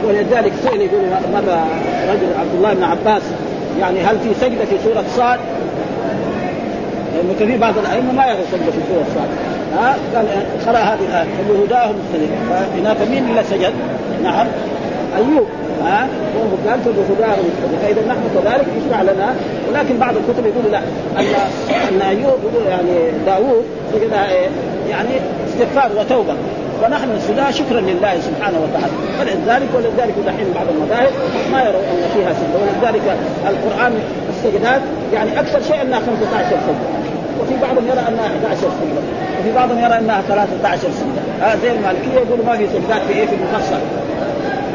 ولذلك 0.07 0.53
سئل 0.63 0.81
يقول 0.81 1.01
مرة 1.33 1.65
رجل 2.11 2.29
عبد 2.39 2.53
الله 2.55 2.73
بن 2.73 2.83
عباس 2.83 3.21
يعني 3.79 3.99
هل 3.99 4.19
في 4.19 4.33
سجدة 4.33 4.65
في 4.65 4.77
سورة 4.83 5.03
صاد؟ 5.17 5.39
لأنه 7.19 7.33
كثير 7.39 7.57
بعض 7.57 7.77
الأئمة 7.77 8.11
ما 8.11 8.25
يرى 8.25 8.43
سجده 8.51 8.71
في 8.71 8.81
سوره 8.89 9.05
صاد 9.15 9.29
ها؟ 9.77 9.95
قال 10.15 10.25
قرا 10.65 10.77
هذه 10.77 10.99
الآية. 11.09 11.27
بهداه 11.49 11.87
مختلف 11.87 12.29
هناك 12.75 12.97
مين 13.11 13.29
اللي 13.29 13.43
سجد؟ 13.43 13.73
نعم. 14.23 14.47
أيوب. 15.17 15.47
ها؟ 15.85 16.07
وهو 16.35 16.69
قال 16.69 16.79
بهداه 16.79 17.35
مختلف 17.35 17.81
فاذا 17.83 18.01
نحن 18.07 18.21
كذلك 18.35 18.65
يشرع 18.77 19.01
لنا. 19.01 19.35
ولكن 19.69 19.97
بعض 19.97 20.13
الكتب 20.15 20.45
يقول 20.45 20.71
لا 20.71 20.79
أن 21.19 21.25
أن 21.89 22.01
أيوب 22.01 22.39
يعني 22.69 23.11
داوود 23.25 23.63
سجد 23.93 24.11
يعني 24.89 25.09
استغفار 25.47 25.91
وتوبة. 25.99 26.33
ونحن 26.83 27.15
نسجدها 27.15 27.51
شكرا 27.51 27.81
لله 27.81 28.19
سبحانه 28.19 28.59
وتعالى. 28.63 28.93
فلذلك 29.19 29.69
ولذلك 29.75 30.15
دحين 30.27 30.53
بعض 30.55 30.65
المذاهب 30.75 31.11
ما 31.51 31.61
يرون 31.61 31.83
أن 31.91 32.09
فيها 32.13 32.33
سجدة. 32.33 32.59
ولذلك 32.61 33.17
القرآن 33.47 33.93
السجدات 34.29 34.81
يعني 35.13 35.39
أكثر 35.39 35.61
شيء 35.61 35.81
أنها 35.81 35.99
15 35.99 36.49
سجدة. 36.49 36.98
وفي 37.41 37.53
بعضهم 37.61 37.87
يرى 37.87 37.99
أنها 38.07 38.25
11 38.25 38.57
سجده 38.61 39.01
وفي 39.39 39.51
بعضهم 39.55 39.79
يرى 39.79 39.97
أنها 39.97 40.21
13 40.27 40.79
سجده 40.81 41.45
آه 41.47 41.55
زي 41.55 41.71
المالكية 41.71 42.19
يقولوا 42.27 42.45
ما 42.45 42.57
في 42.57 42.67
سجدات 42.67 43.01
في 43.07 43.13
إيه؟ 43.13 43.25
في 43.25 43.35
المفصل. 43.35 43.81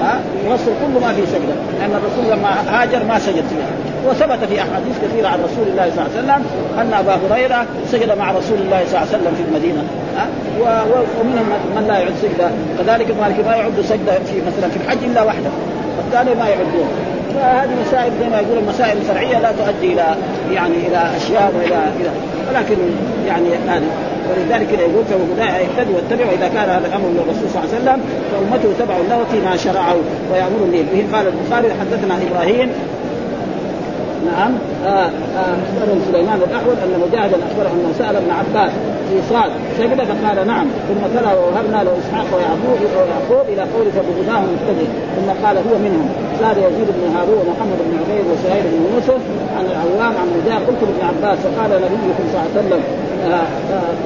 ها؟ 0.00 0.20
المفصل 0.44 0.70
كله 0.80 1.00
ما 1.06 1.12
في 1.12 1.22
سجده 1.26 1.54
لأن 1.78 1.90
الرسول 2.00 2.38
لما 2.38 2.48
هاجر 2.68 3.04
ما 3.04 3.18
سجد 3.18 3.44
فيها. 3.52 3.70
وثبت 4.06 4.44
في 4.48 4.60
أحاديث 4.60 4.96
كثيرة 5.04 5.28
عن 5.28 5.38
رسول 5.38 5.66
الله 5.72 5.90
صلى 5.90 6.06
الله 6.06 6.10
عليه 6.16 6.18
وسلم 6.18 6.44
أن 6.80 6.92
أبا 6.92 7.14
هريرة 7.24 7.66
سجد 7.92 8.18
مع 8.18 8.30
رسول 8.30 8.58
الله 8.58 8.80
صلى 8.86 8.98
الله 8.98 9.08
عليه 9.08 9.16
وسلم 9.18 9.34
في 9.38 9.42
المدينة. 9.48 9.82
ها؟ 10.16 10.26
ومنهم 11.20 11.46
من 11.76 11.84
لا 11.88 11.98
يعد 11.98 12.12
سجدة. 12.22 12.50
كذلك 12.78 13.10
المالكي 13.10 13.42
ما 13.42 13.56
يعد 13.56 13.80
سجدة 13.88 14.12
في 14.12 14.36
مثلا 14.46 14.70
في 14.70 14.76
الحج 14.76 15.04
إلا 15.04 15.22
واحدة 15.22 15.50
والثاني 15.98 16.34
ما 16.34 16.48
يعدون. 16.48 16.88
فهذه 17.34 17.70
مسائل 17.86 18.12
زي 18.20 18.28
ما 18.28 18.40
يقول 18.40 18.58
المسائل 18.58 18.96
الفرعيه 18.98 19.38
لا 19.38 19.52
تؤدي 19.52 19.92
إلى 19.92 20.16
يعني 20.52 20.76
إلى 20.86 21.02
أشياء 21.16 21.52
وإلى 21.56 21.78
إلى 22.00 22.10
ولكن 22.48 22.76
يعني 23.26 23.48
هذه 23.68 23.86
ولذلك 24.30 24.68
يقول 24.72 25.04
فهو 25.04 25.46
يهتدي 25.60 25.92
واتبع 25.94 26.24
واذا 26.30 26.48
كان 26.48 26.68
هذا 26.68 26.86
الأمر 26.86 27.08
من 27.08 27.20
الرسول 27.24 27.50
صلى 27.50 27.62
الله 27.62 27.70
عليه 27.74 27.78
وسلم 27.80 28.00
فأمته 28.32 28.84
تبع 28.84 28.96
له 29.10 29.24
فيما 29.32 29.56
شرعه 29.56 29.96
ويامر 30.32 30.60
به. 30.72 31.16
قال 31.16 31.26
البخاري 31.26 31.68
حدثنا 31.80 32.14
إبراهيم 32.30 32.68
نعم. 34.30 34.52
آه 34.86 35.10
آه 35.38 35.56
سليمان 36.12 36.38
الأحول 36.48 36.76
أن 36.84 36.92
مجاهدا 37.06 37.36
أخبره 37.46 37.70
أنه 37.76 37.90
سأل 37.98 38.16
ابن 38.16 38.30
عباس 38.30 38.72
في 39.08 39.16
صاد 39.30 39.50
سجد 39.78 40.00
فقال 40.10 40.46
نعم. 40.46 40.66
ثم 40.88 41.18
تلا 41.18 41.34
ووهبنا 41.34 41.84
له 41.84 41.92
اسحاق 42.02 42.26
ويعقوب 42.34 42.78
ويعقوب 42.96 43.46
إلى 43.52 43.62
قول 43.74 43.86
فبهداه 43.96 44.40
مهتدي 44.40 44.88
ثم 45.16 45.46
قال 45.46 45.56
هو 45.56 45.74
منهم. 45.86 46.08
زاد 46.40 46.56
يزيد 46.56 46.88
بن 46.96 47.04
هارون 47.16 47.38
ومحمد 47.38 47.78
بن 47.86 47.92
عبيد 48.00 48.24
وسهيل 48.32 48.64
بن 48.72 48.94
يوسف 48.94 49.22
عن 49.56 49.64
العوام 49.70 50.12
عن 50.20 50.28
مجاهد. 50.36 50.62
قلت 50.68 50.80
لابن 50.88 51.02
عباس 51.10 51.38
فقال 51.38 51.70
نبيكم 51.70 52.24
صلى 52.32 52.40
الله 52.40 52.50
عليه 52.50 52.60
وسلم 52.60 52.82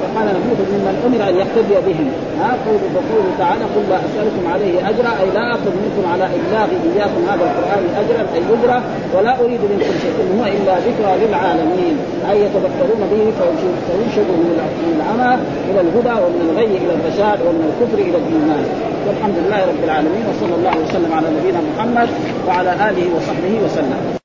فقال 0.01 0.27
نبيكم 0.37 0.65
ممن 0.73 0.95
أمر 1.07 1.19
أن 1.29 1.35
يقتدي 1.41 1.75
بهم. 1.87 2.07
ها 2.39 2.51
قول 2.65 2.81
بقوله 2.95 3.31
تعالى 3.43 3.65
قل 3.73 3.83
لا 3.91 3.97
أسألكم 4.07 4.43
عليه 4.53 4.75
أجرا 4.91 5.11
أي 5.21 5.27
لا 5.37 5.43
اطلب 5.55 5.75
منكم 5.83 6.03
على 6.11 6.25
إبلاغ 6.37 6.69
إياكم 6.87 7.21
هذا 7.31 7.43
القرآن 7.49 7.83
أجرا 8.01 8.21
أي 8.35 8.41
أجرا 8.55 8.77
ولا 9.15 9.31
أريد 9.41 9.61
منكم 9.71 9.93
شيء 10.03 10.15
ان 10.23 10.29
هو 10.39 10.43
إلا 10.55 10.73
ذكرى 10.87 11.11
للعالمين. 11.21 11.95
أي 12.31 12.37
يتذكرون 12.45 13.01
به 13.11 13.23
فينشدوا 13.85 14.37
من 14.43 14.49
العمى 14.97 15.31
إلى 15.69 15.79
الهدى 15.85 16.15
ومن 16.23 16.41
الغي 16.47 16.71
إلى 16.83 16.93
الرشاد 16.97 17.39
ومن 17.47 17.63
الكفر 17.69 17.97
إلى 18.07 18.17
الإيمان. 18.21 18.65
والحمد 19.07 19.37
لله 19.43 19.61
رب 19.71 19.83
العالمين 19.83 20.23
وصلى 20.29 20.55
الله 20.59 20.75
وسلم 20.83 21.11
على 21.17 21.27
نبينا 21.37 21.59
محمد 21.69 22.09
وعلى 22.47 22.71
آله 22.89 23.05
وصحبه 23.15 23.53
وسلم. 23.65 24.18